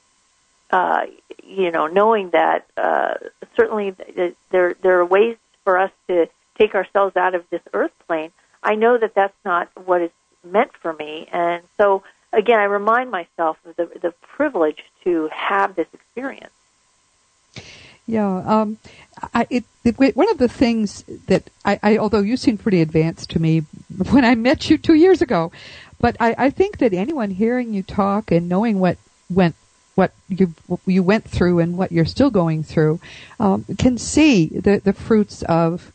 uh, 0.70 1.06
you 1.44 1.72
know, 1.72 1.88
knowing 1.88 2.32
that 2.32 2.66
uh, 2.76 3.16
certainly 3.56 3.94
th- 3.94 4.36
there 4.50 4.76
there 4.82 5.00
are 5.00 5.06
ways 5.06 5.38
for 5.64 5.78
us 5.78 5.92
to 6.08 6.28
take 6.58 6.76
ourselves 6.76 7.16
out 7.16 7.36
of 7.36 7.50
this 7.50 7.62
earth 7.74 7.94
plane. 8.08 8.32
I 8.64 8.76
know 8.76 8.98
that 8.98 9.14
that's 9.14 9.38
not 9.46 9.70
what 9.86 10.02
is 10.02 10.12
meant 10.44 10.74
for 10.74 10.94
me, 10.94 11.28
and 11.32 11.64
so 11.78 12.04
again, 12.34 12.60
I 12.60 12.66
remind 12.66 13.12
myself 13.12 13.58
of 13.66 13.76
the 13.76 13.86
the 14.00 14.14
privilege 14.22 14.84
to 15.04 15.30
have 15.32 15.76
this 15.76 15.88
experience. 15.94 16.52
Yeah. 18.08 18.38
Um, 18.38 18.78
I, 19.34 19.46
it, 19.50 19.66
it, 19.84 20.16
one 20.16 20.30
of 20.30 20.38
the 20.38 20.48
things 20.48 21.04
that 21.28 21.50
I, 21.66 21.80
I, 21.84 21.98
although 21.98 22.22
you 22.22 22.38
seem 22.38 22.58
pretty 22.58 22.82
advanced 22.82 23.32
to 23.32 23.40
me 23.40 23.60
when 24.12 24.24
I 24.24 24.34
met 24.36 24.70
you 24.70 24.78
two 24.78 24.94
years 24.94 25.22
ago, 25.22 25.52
but 26.00 26.16
I, 26.20 26.36
I 26.38 26.50
think 26.50 26.78
that 26.78 26.94
anyone 26.94 27.32
hearing 27.32 27.74
you 27.74 27.84
talk 27.84 28.32
and 28.32 28.48
knowing 28.48 28.80
what 28.80 28.98
went 29.30 29.56
what 29.98 30.14
you 30.30 30.54
you 30.86 31.02
went 31.02 31.26
through 31.26 31.58
and 31.58 31.76
what 31.76 31.92
you're 31.92 32.06
still 32.06 32.30
going 32.30 32.64
through 32.64 33.00
um, 33.40 33.66
can 33.80 33.98
see 33.98 34.46
the 34.48 34.80
the 34.84 34.94
fruits 34.94 35.42
of 35.44 35.92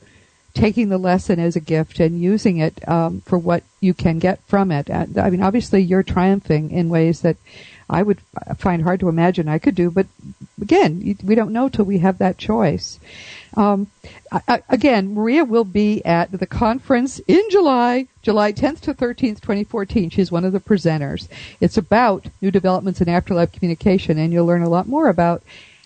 taking 0.55 0.89
the 0.89 0.99
lesson 0.99 1.39
as 1.39 1.57
a 1.57 1.61
gift 1.61 2.01
and 2.01 2.21
using 2.21 2.59
it 2.59 2.87
um, 2.89 3.23
for 3.23 3.39
what 3.39 3.63
you 3.81 3.95
can 3.95 4.19
get 4.19 4.39
from 4.47 4.71
it. 4.71 4.91
I 4.91 5.31
mean, 5.31 5.43
obviously, 5.43 5.81
you're 5.81 6.03
triumphing 6.03 6.71
in 6.71 6.89
ways 6.89 7.23
that 7.23 7.37
I 7.93 8.03
would 8.03 8.21
find 8.57 8.83
hard 8.83 9.01
to 9.01 9.09
imagine 9.09 9.49
I 9.49 9.59
could 9.59 9.75
do. 9.75 9.91
But 9.91 10.07
again, 10.61 11.17
we 11.23 11.35
don't 11.35 11.53
know 11.53 11.69
till 11.69 11.85
we 11.85 11.99
have 11.99 12.19
that 12.19 12.39
choice. 12.39 12.99
Um, 13.55 13.89
again, 14.69 15.13
Maria 15.15 15.45
will 15.45 15.65
be 15.65 16.03
at 16.05 16.33
the 16.33 16.47
conference 16.47 17.21
in 17.29 17.43
July, 17.51 18.07
July 18.23 18.53
10th 18.53 18.81
to 18.81 18.95
13th, 18.95 19.41
2014. 19.41 20.11
She's 20.11 20.33
one 20.33 20.45
of 20.45 20.53
the 20.53 20.61
presenters. 20.61 21.29
It's 21.61 21.77
about 21.77 22.27
new 22.41 22.51
developments 22.51 23.01
in 23.01 23.09
afterlife 23.09 23.53
communication, 23.53 24.19
and 24.19 24.33
you'll 24.33 24.47
learn 24.47 24.63
a 24.63 24.71
lot 24.71 24.89
more 24.89 25.09
about 25.09 25.43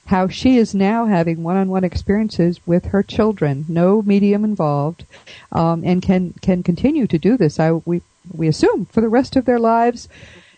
how 0.06 0.28
she 0.28 0.56
is 0.56 0.74
now 0.74 1.06
having 1.06 1.42
one-on-one 1.42 1.82
experiences 1.82 2.60
with 2.64 2.86
her 2.86 3.02
children, 3.02 3.64
no 3.68 4.02
medium 4.02 4.44
involved, 4.44 5.04
um, 5.50 5.82
and 5.84 6.00
can 6.00 6.32
can 6.40 6.62
continue 6.62 7.08
to 7.08 7.18
do 7.18 7.36
this. 7.36 7.58
I, 7.58 7.72
we 7.72 8.02
we 8.32 8.46
assume 8.46 8.86
for 8.86 9.00
the 9.00 9.08
rest 9.08 9.34
of 9.34 9.44
their 9.44 9.58
lives, 9.58 10.08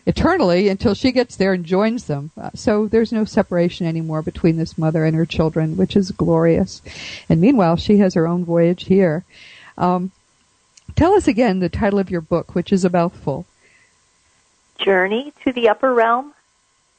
eternally, 0.08 0.68
until 0.68 0.94
she 0.94 1.12
gets 1.12 1.36
there 1.36 1.52
and 1.52 1.66
joins 1.66 2.06
them. 2.06 2.30
Uh, 2.40 2.48
so 2.54 2.88
there's 2.88 3.12
no 3.12 3.26
separation 3.26 3.86
anymore 3.86 4.22
between 4.22 4.56
this 4.56 4.78
mother 4.78 5.04
and 5.04 5.14
her 5.14 5.26
children, 5.26 5.76
which 5.76 5.94
is 5.94 6.10
glorious. 6.12 6.80
And 7.28 7.42
meanwhile, 7.42 7.76
she 7.76 7.98
has 7.98 8.14
her 8.14 8.26
own 8.26 8.42
voyage 8.42 8.86
here. 8.86 9.24
Um, 9.76 10.10
tell 10.96 11.12
us 11.12 11.28
again 11.28 11.58
the 11.58 11.68
title 11.68 11.98
of 11.98 12.10
your 12.10 12.22
book, 12.22 12.54
which 12.54 12.72
is 12.72 12.86
a 12.86 12.90
mouthful. 12.90 13.44
Journey 14.78 15.34
to 15.44 15.52
the 15.52 15.68
Upper 15.68 15.92
Realm: 15.92 16.32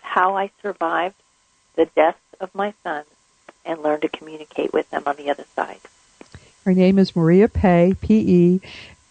How 0.02 0.38
I 0.38 0.52
Survived 0.62 1.16
the 1.76 1.88
Death 1.88 2.20
of 2.40 2.54
my 2.54 2.76
sons 2.84 3.08
and 3.66 3.82
Learned 3.82 4.04
to 4.04 4.10
communicate 4.10 4.72
with 4.72 4.88
them 4.92 5.04
on 5.08 5.16
the 5.16 5.32
other 5.32 5.46
side. 5.56 5.80
Her 6.64 6.74
name 6.76 7.00
is 7.00 7.16
Maria 7.16 7.48
Pe, 7.48 7.96
P-E. 8.00 8.62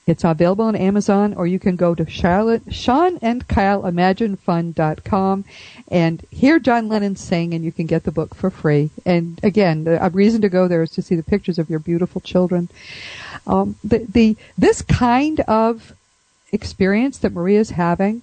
It's 0.08 0.24
available 0.24 0.64
on 0.64 0.74
Amazon, 0.74 1.34
or 1.34 1.46
you 1.46 1.58
can 1.58 1.76
go 1.76 1.94
to 1.94 2.08
Charlotte, 2.08 2.62
Sean 2.70 3.18
and 3.20 3.46
Kyle 3.46 3.82
ImagineFund.com 3.82 5.44
and 5.88 6.24
hear 6.30 6.58
John 6.58 6.88
Lennon 6.88 7.14
sing, 7.14 7.52
and 7.52 7.62
you 7.62 7.72
can 7.72 7.84
get 7.84 8.04
the 8.04 8.10
book 8.10 8.34
for 8.34 8.48
free. 8.48 8.88
And 9.04 9.38
again, 9.42 9.86
a 9.86 10.08
reason 10.08 10.40
to 10.40 10.48
go 10.48 10.66
there 10.66 10.82
is 10.82 10.92
to 10.92 11.02
see 11.02 11.14
the 11.14 11.22
pictures 11.22 11.58
of 11.58 11.68
your 11.68 11.78
beautiful 11.78 12.22
children. 12.22 12.70
Um, 13.46 13.76
the, 13.84 13.98
the 13.98 14.36
this 14.56 14.80
kind 14.80 15.40
of 15.40 15.92
experience 16.52 17.18
that 17.18 17.34
Maria 17.34 17.60
is 17.60 17.70
having 17.70 18.22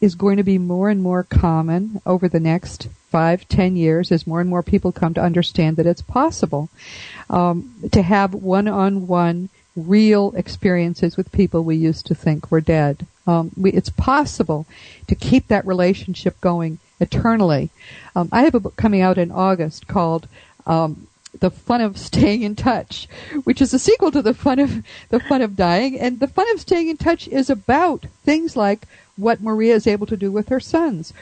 is 0.00 0.14
going 0.14 0.36
to 0.36 0.44
be 0.44 0.58
more 0.58 0.88
and 0.88 1.02
more 1.02 1.24
common 1.24 2.00
over 2.06 2.28
the 2.28 2.38
next 2.38 2.86
five, 3.10 3.48
ten 3.48 3.74
years 3.74 4.12
as 4.12 4.24
more 4.24 4.40
and 4.40 4.48
more 4.48 4.62
people 4.62 4.92
come 4.92 5.14
to 5.14 5.20
understand 5.20 5.78
that 5.78 5.86
it's 5.86 6.02
possible 6.02 6.68
um, 7.28 7.74
to 7.90 8.02
have 8.02 8.34
one-on-one 8.34 9.48
real 9.76 10.32
experiences 10.36 11.16
with 11.16 11.32
people 11.32 11.62
we 11.64 11.76
used 11.76 12.06
to 12.06 12.14
think 12.14 12.50
were 12.50 12.60
dead. 12.60 13.06
Um, 13.26 13.50
we, 13.56 13.72
it's 13.72 13.90
possible 13.90 14.66
to 15.08 15.14
keep 15.14 15.48
that 15.48 15.66
relationship 15.66 16.40
going 16.40 16.78
eternally. 17.00 17.70
Um, 18.14 18.28
I 18.30 18.42
have 18.42 18.54
a 18.54 18.60
book 18.60 18.76
coming 18.76 19.00
out 19.00 19.18
in 19.18 19.30
August 19.30 19.88
called 19.88 20.28
um, 20.66 21.08
"The 21.38 21.50
Fun 21.50 21.80
of 21.80 21.98
Staying 21.98 22.42
in 22.42 22.54
Touch," 22.54 23.08
which 23.44 23.60
is 23.60 23.74
a 23.74 23.78
sequel 23.78 24.12
to 24.12 24.22
the 24.22 24.34
fun 24.34 24.58
of 24.58 24.84
the 25.08 25.20
fun 25.20 25.42
of 25.42 25.56
dying. 25.56 25.98
And 25.98 26.20
the 26.20 26.28
fun 26.28 26.46
of 26.52 26.60
staying 26.60 26.88
in 26.88 26.96
touch 26.96 27.26
is 27.28 27.50
about 27.50 28.06
things 28.24 28.56
like 28.56 28.86
what 29.16 29.40
Maria 29.40 29.74
is 29.74 29.86
able 29.86 30.06
to 30.06 30.16
do 30.16 30.30
with 30.30 30.48
her 30.48 30.60
sons. 30.60 31.12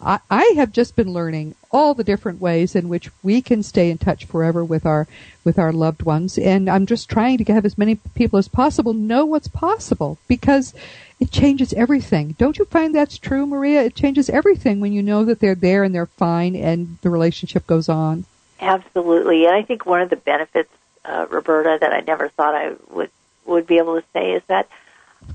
I, 0.00 0.20
I 0.30 0.52
have 0.56 0.72
just 0.72 0.94
been 0.94 1.12
learning 1.12 1.54
all 1.70 1.94
the 1.94 2.04
different 2.04 2.40
ways 2.40 2.74
in 2.74 2.88
which 2.88 3.10
we 3.22 3.42
can 3.42 3.62
stay 3.62 3.90
in 3.90 3.98
touch 3.98 4.24
forever 4.24 4.64
with 4.64 4.86
our 4.86 5.06
with 5.44 5.58
our 5.58 5.72
loved 5.72 6.02
ones, 6.02 6.38
and 6.38 6.68
I'm 6.68 6.86
just 6.86 7.08
trying 7.08 7.38
to 7.38 7.52
have 7.52 7.64
as 7.64 7.78
many 7.78 7.96
people 8.14 8.38
as 8.38 8.48
possible 8.48 8.92
know 8.92 9.24
what's 9.24 9.48
possible 9.48 10.18
because 10.28 10.74
it 11.20 11.30
changes 11.30 11.72
everything. 11.72 12.34
Don't 12.38 12.58
you 12.58 12.64
find 12.66 12.94
that's 12.94 13.18
true, 13.18 13.46
Maria? 13.46 13.82
It 13.82 13.94
changes 13.94 14.30
everything 14.30 14.80
when 14.80 14.92
you 14.92 15.02
know 15.02 15.24
that 15.24 15.40
they're 15.40 15.54
there 15.54 15.84
and 15.84 15.94
they're 15.94 16.06
fine 16.06 16.54
and 16.54 16.98
the 17.02 17.10
relationship 17.10 17.66
goes 17.66 17.88
on. 17.88 18.24
Absolutely, 18.60 19.46
and 19.46 19.54
I 19.54 19.62
think 19.62 19.86
one 19.86 20.02
of 20.02 20.10
the 20.10 20.16
benefits, 20.16 20.72
uh, 21.04 21.26
Roberta, 21.30 21.78
that 21.80 21.92
I 21.92 22.00
never 22.00 22.28
thought 22.28 22.54
I 22.54 22.72
would 22.90 23.10
would 23.44 23.66
be 23.66 23.78
able 23.78 24.00
to 24.00 24.06
say 24.12 24.32
is 24.32 24.42
that 24.48 24.68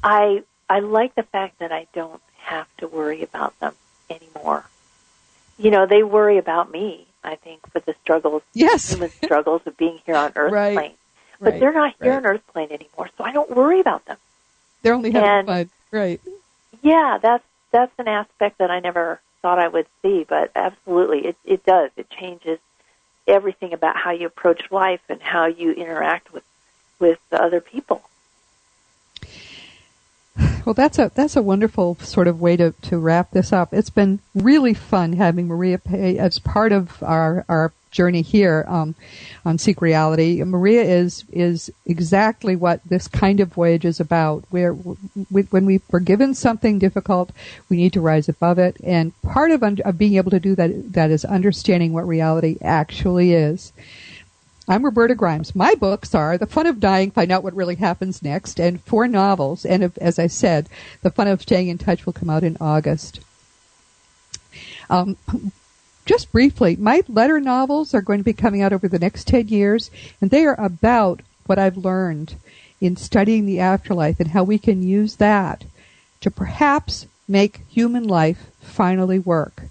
I 0.04 0.44
I 0.70 0.80
like 0.80 1.16
the 1.16 1.24
fact 1.24 1.60
that 1.60 1.72
I 1.72 1.88
don't 1.94 2.22
have 2.38 2.68
to 2.78 2.88
worry 2.88 3.24
about 3.24 3.60
them 3.60 3.74
anymore. 4.10 4.66
You 5.58 5.72
know, 5.72 5.86
they 5.86 6.04
worry 6.04 6.38
about 6.38 6.72
me, 6.72 7.08
I 7.24 7.36
think, 7.36 7.70
for 7.72 7.80
the 7.80 7.96
struggles, 8.02 8.42
yes. 8.54 8.92
human 8.92 9.10
struggles 9.10 9.62
of 9.66 9.78
being 9.78 10.00
here 10.06 10.16
on 10.16 10.34
Earth 10.36 10.52
right. 10.52 10.76
plane. 10.76 10.94
But 11.40 11.52
right. 11.52 11.60
they're 11.60 11.74
not 11.74 11.94
here 12.02 12.12
right. 12.12 12.18
on 12.18 12.26
Earth 12.26 12.48
plane 12.48 12.72
anymore, 12.72 13.10
so 13.18 13.24
I 13.24 13.32
don't 13.32 13.52
worry 13.52 13.80
about 13.80 14.06
them. 14.06 14.18
They're 14.82 14.94
only 14.94 15.12
having 15.12 15.30
and, 15.30 15.48
fun. 15.48 15.70
Right. 15.92 16.22
Yeah, 16.82 17.18
that's 17.22 17.44
that's 17.72 17.92
an 17.98 18.08
aspect 18.08 18.60
that 18.60 18.70
I 18.70 18.80
never 18.80 19.20
thought 19.42 19.60
I 19.60 19.68
would 19.68 19.88
see, 20.02 20.26
but 20.28 20.52
absolutely 20.56 21.28
it 21.28 21.38
it 21.44 21.66
does. 21.66 21.92
It 21.98 22.10
changes 22.10 22.60
everything 23.28 23.74
about 23.74 23.96
how 23.96 24.12
you 24.12 24.28
approach 24.28 24.72
life 24.72 25.02
and 25.10 25.22
how 25.22 25.46
you 25.46 25.72
interact 25.72 26.34
with 26.34 26.44
with 27.00 27.20
other 27.32 27.62
people. 27.62 28.04
Well, 30.66 30.74
that's 30.74 30.98
a 30.98 31.12
that's 31.14 31.36
a 31.36 31.42
wonderful 31.42 31.98
sort 32.00 32.28
of 32.28 32.40
way 32.40 32.56
to, 32.58 32.72
to 32.84 32.98
wrap 32.98 33.32
this 33.32 33.52
up. 33.52 33.74
It's 33.74 33.90
been 33.90 34.20
really 34.34 34.74
fun 34.74 35.14
having 35.14 35.48
Maria 35.48 35.78
Pe 35.78 36.18
as 36.18 36.40
part 36.40 36.72
of 36.72 37.04
our 37.04 37.46
our 37.50 37.74
journey 37.92 38.22
here 38.22 38.66
um, 38.68 38.96
on 39.46 39.58
Seek 39.58 39.82
Reality. 39.82 40.42
Maria 40.44 40.84
is 40.84 41.26
is 41.32 41.70
exactly 41.86 42.56
what 42.56 42.82
this 42.86 43.08
kind 43.08 43.42
of 43.42 43.50
voyage 43.50 43.84
is 43.84 44.00
about. 44.00 44.46
Where 44.50 44.74
we, 44.74 45.44
when 45.44 45.66
we 45.66 45.82
are 45.92 46.00
given 46.00 46.34
something 46.34 46.80
difficult, 46.80 47.32
we 47.70 47.78
need 47.78 47.94
to 47.94 48.02
rise 48.02 48.30
above 48.30 48.58
it, 48.58 48.78
and 48.84 49.20
part 49.22 49.52
of, 49.52 49.64
un- 49.64 49.80
of 49.84 49.98
being 49.98 50.16
able 50.16 50.32
to 50.32 50.40
do 50.40 50.56
that 50.56 50.94
that 50.94 51.12
is 51.12 51.26
understanding 51.26 51.92
what 51.92 52.08
reality 52.08 52.58
actually 52.62 53.34
is. 53.34 53.74
I'm 54.66 54.86
Roberta 54.86 55.14
Grimes. 55.14 55.54
My 55.54 55.76
books 55.76 56.16
are 56.16 56.38
The 56.38 56.46
Fun 56.46 56.68
of 56.68 56.80
Dying, 56.80 57.12
Find 57.12 57.34
Out 57.34 57.44
What 57.44 57.54
Really 57.54 57.76
Happens 57.76 58.24
Next, 58.24 58.62
and 58.62 58.82
four 58.84 59.10
novels. 59.10 59.66
And 59.66 59.84
if, 59.84 59.98
as 59.98 60.18
I 60.18 60.28
said, 60.28 60.70
The 61.02 61.12
Fun 61.12 61.28
of 61.28 61.42
Staying 61.42 61.68
in 61.68 61.78
Touch 61.78 62.06
will 62.06 62.14
come 62.14 62.30
out 62.30 62.46
in 62.46 62.56
August. 62.62 63.20
Um, 64.90 65.18
just 66.06 66.32
briefly, 66.32 66.78
my 66.78 67.04
letter 67.10 67.42
novels 67.42 67.94
are 67.94 68.02
going 68.02 68.20
to 68.20 68.24
be 68.24 68.32
coming 68.32 68.62
out 68.62 68.72
over 68.72 68.88
the 68.88 69.00
next 69.00 69.28
10 69.28 69.50
years, 69.50 69.92
and 70.22 70.32
they 70.32 70.46
are 70.46 70.60
about 70.60 71.22
what 71.46 71.60
I've 71.60 71.76
learned 71.76 72.36
in 72.80 72.96
studying 72.96 73.46
the 73.46 73.60
afterlife 73.60 74.22
and 74.22 74.30
how 74.30 74.46
we 74.46 74.58
can 74.58 74.82
use 74.82 75.18
that 75.18 75.66
to 76.22 76.32
perhaps 76.32 77.06
make 77.28 77.62
human 77.68 78.08
life 78.08 78.48
finally 78.62 79.20
work. 79.20 79.64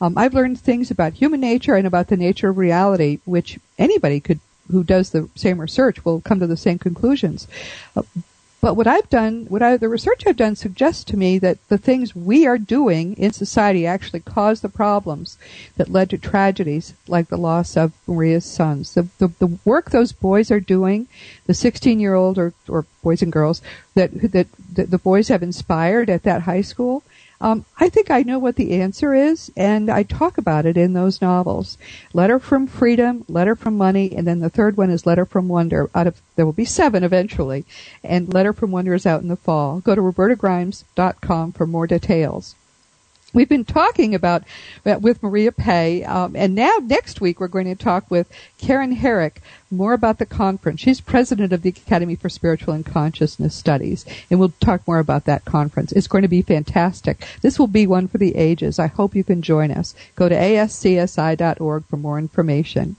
Um, 0.00 0.18
I've 0.18 0.34
learned 0.34 0.60
things 0.60 0.90
about 0.90 1.14
human 1.14 1.40
nature 1.40 1.74
and 1.74 1.86
about 1.86 2.08
the 2.08 2.16
nature 2.16 2.50
of 2.50 2.58
reality, 2.58 3.20
which 3.24 3.58
anybody 3.78 4.20
could 4.20 4.40
who 4.70 4.82
does 4.82 5.10
the 5.10 5.28
same 5.34 5.60
research 5.60 6.04
will 6.04 6.20
come 6.20 6.40
to 6.40 6.46
the 6.46 6.56
same 6.56 6.78
conclusions. 6.78 7.46
Uh, 7.94 8.02
but 8.60 8.74
what 8.74 8.86
I've 8.86 9.08
done, 9.10 9.46
what 9.46 9.62
I, 9.62 9.76
the 9.76 9.88
research 9.88 10.24
I've 10.26 10.36
done 10.36 10.56
suggests 10.56 11.04
to 11.04 11.16
me 11.16 11.38
that 11.38 11.58
the 11.68 11.78
things 11.78 12.16
we 12.16 12.46
are 12.46 12.58
doing 12.58 13.14
in 13.16 13.32
society 13.32 13.86
actually 13.86 14.20
cause 14.20 14.60
the 14.60 14.68
problems 14.68 15.38
that 15.76 15.90
led 15.92 16.10
to 16.10 16.18
tragedies 16.18 16.94
like 17.06 17.28
the 17.28 17.36
loss 17.36 17.76
of 17.76 17.92
Maria's 18.08 18.44
sons. 18.44 18.94
The, 18.94 19.08
the, 19.18 19.28
the 19.38 19.58
work 19.64 19.90
those 19.90 20.10
boys 20.12 20.50
are 20.50 20.58
doing, 20.58 21.06
the 21.46 21.54
16 21.54 22.00
year 22.00 22.14
old 22.14 22.38
or, 22.38 22.54
or 22.66 22.86
boys 23.02 23.22
and 23.22 23.30
girls 23.30 23.62
that, 23.94 24.10
that, 24.32 24.48
that 24.72 24.90
the 24.90 24.98
boys 24.98 25.28
have 25.28 25.44
inspired 25.44 26.10
at 26.10 26.24
that 26.24 26.42
high 26.42 26.62
school, 26.62 27.04
um, 27.40 27.64
I 27.78 27.88
think 27.88 28.10
I 28.10 28.22
know 28.22 28.38
what 28.38 28.56
the 28.56 28.72
answer 28.80 29.14
is, 29.14 29.50
and 29.56 29.90
I 29.90 30.02
talk 30.02 30.38
about 30.38 30.66
it 30.66 30.76
in 30.76 30.92
those 30.92 31.20
novels. 31.20 31.76
Letter 32.12 32.38
from 32.38 32.66
Freedom, 32.66 33.24
Letter 33.28 33.54
from 33.54 33.76
Money, 33.76 34.14
and 34.14 34.26
then 34.26 34.40
the 34.40 34.50
third 34.50 34.76
one 34.76 34.90
is 34.90 35.06
Letter 35.06 35.26
from 35.26 35.48
Wonder. 35.48 35.90
Out 35.94 36.06
of 36.06 36.20
there 36.36 36.46
will 36.46 36.52
be 36.52 36.64
seven 36.64 37.04
eventually, 37.04 37.64
and 38.02 38.32
Letter 38.32 38.52
from 38.52 38.70
Wonder 38.70 38.94
is 38.94 39.06
out 39.06 39.22
in 39.22 39.28
the 39.28 39.36
fall. 39.36 39.80
Go 39.80 39.94
to 39.94 40.00
robertagrimes.com 40.00 41.52
for 41.52 41.66
more 41.66 41.86
details. 41.86 42.54
We've 43.36 43.46
been 43.46 43.66
talking 43.66 44.14
about 44.14 44.44
uh, 44.86 44.98
with 44.98 45.22
Maria 45.22 45.52
Pe, 45.52 46.02
um, 46.04 46.34
and 46.34 46.54
now 46.54 46.78
next 46.82 47.20
week 47.20 47.38
we're 47.38 47.48
going 47.48 47.66
to 47.66 47.74
talk 47.74 48.10
with 48.10 48.32
Karen 48.56 48.92
Herrick 48.92 49.42
more 49.70 49.92
about 49.92 50.16
the 50.16 50.24
conference. 50.24 50.80
She's 50.80 51.02
president 51.02 51.52
of 51.52 51.60
the 51.60 51.68
Academy 51.68 52.14
for 52.14 52.30
Spiritual 52.30 52.72
and 52.72 52.86
Consciousness 52.86 53.54
Studies, 53.54 54.06
and 54.30 54.40
we'll 54.40 54.54
talk 54.58 54.88
more 54.88 55.00
about 55.00 55.26
that 55.26 55.44
conference. 55.44 55.92
It's 55.92 56.06
going 56.06 56.22
to 56.22 56.28
be 56.28 56.40
fantastic. 56.40 57.26
This 57.42 57.58
will 57.58 57.66
be 57.66 57.86
one 57.86 58.08
for 58.08 58.16
the 58.16 58.36
ages. 58.36 58.78
I 58.78 58.86
hope 58.86 59.14
you 59.14 59.22
can 59.22 59.42
join 59.42 59.70
us. 59.70 59.94
Go 60.14 60.30
to 60.30 60.34
ascsi.org 60.34 61.84
for 61.84 61.96
more 61.98 62.18
information. 62.18 62.96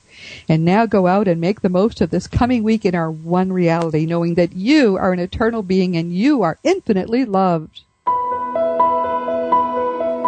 And 0.48 0.64
now 0.64 0.86
go 0.86 1.08
out 1.08 1.28
and 1.28 1.42
make 1.42 1.62
the 1.62 1.70
most 1.70 2.00
of 2.00 2.12
this 2.12 2.28
coming 2.28 2.62
week 2.62 2.86
in 2.86 2.94
our 2.94 3.10
one 3.10 3.52
reality, 3.52 4.06
knowing 4.06 4.36
that 4.36 4.54
you 4.54 4.98
are 4.98 5.14
an 5.14 5.20
eternal 5.20 5.64
being 5.64 5.98
and 5.98 6.14
you 6.14 6.44
are 6.44 6.60
infinitely 6.64 7.26
loved. 7.26 7.82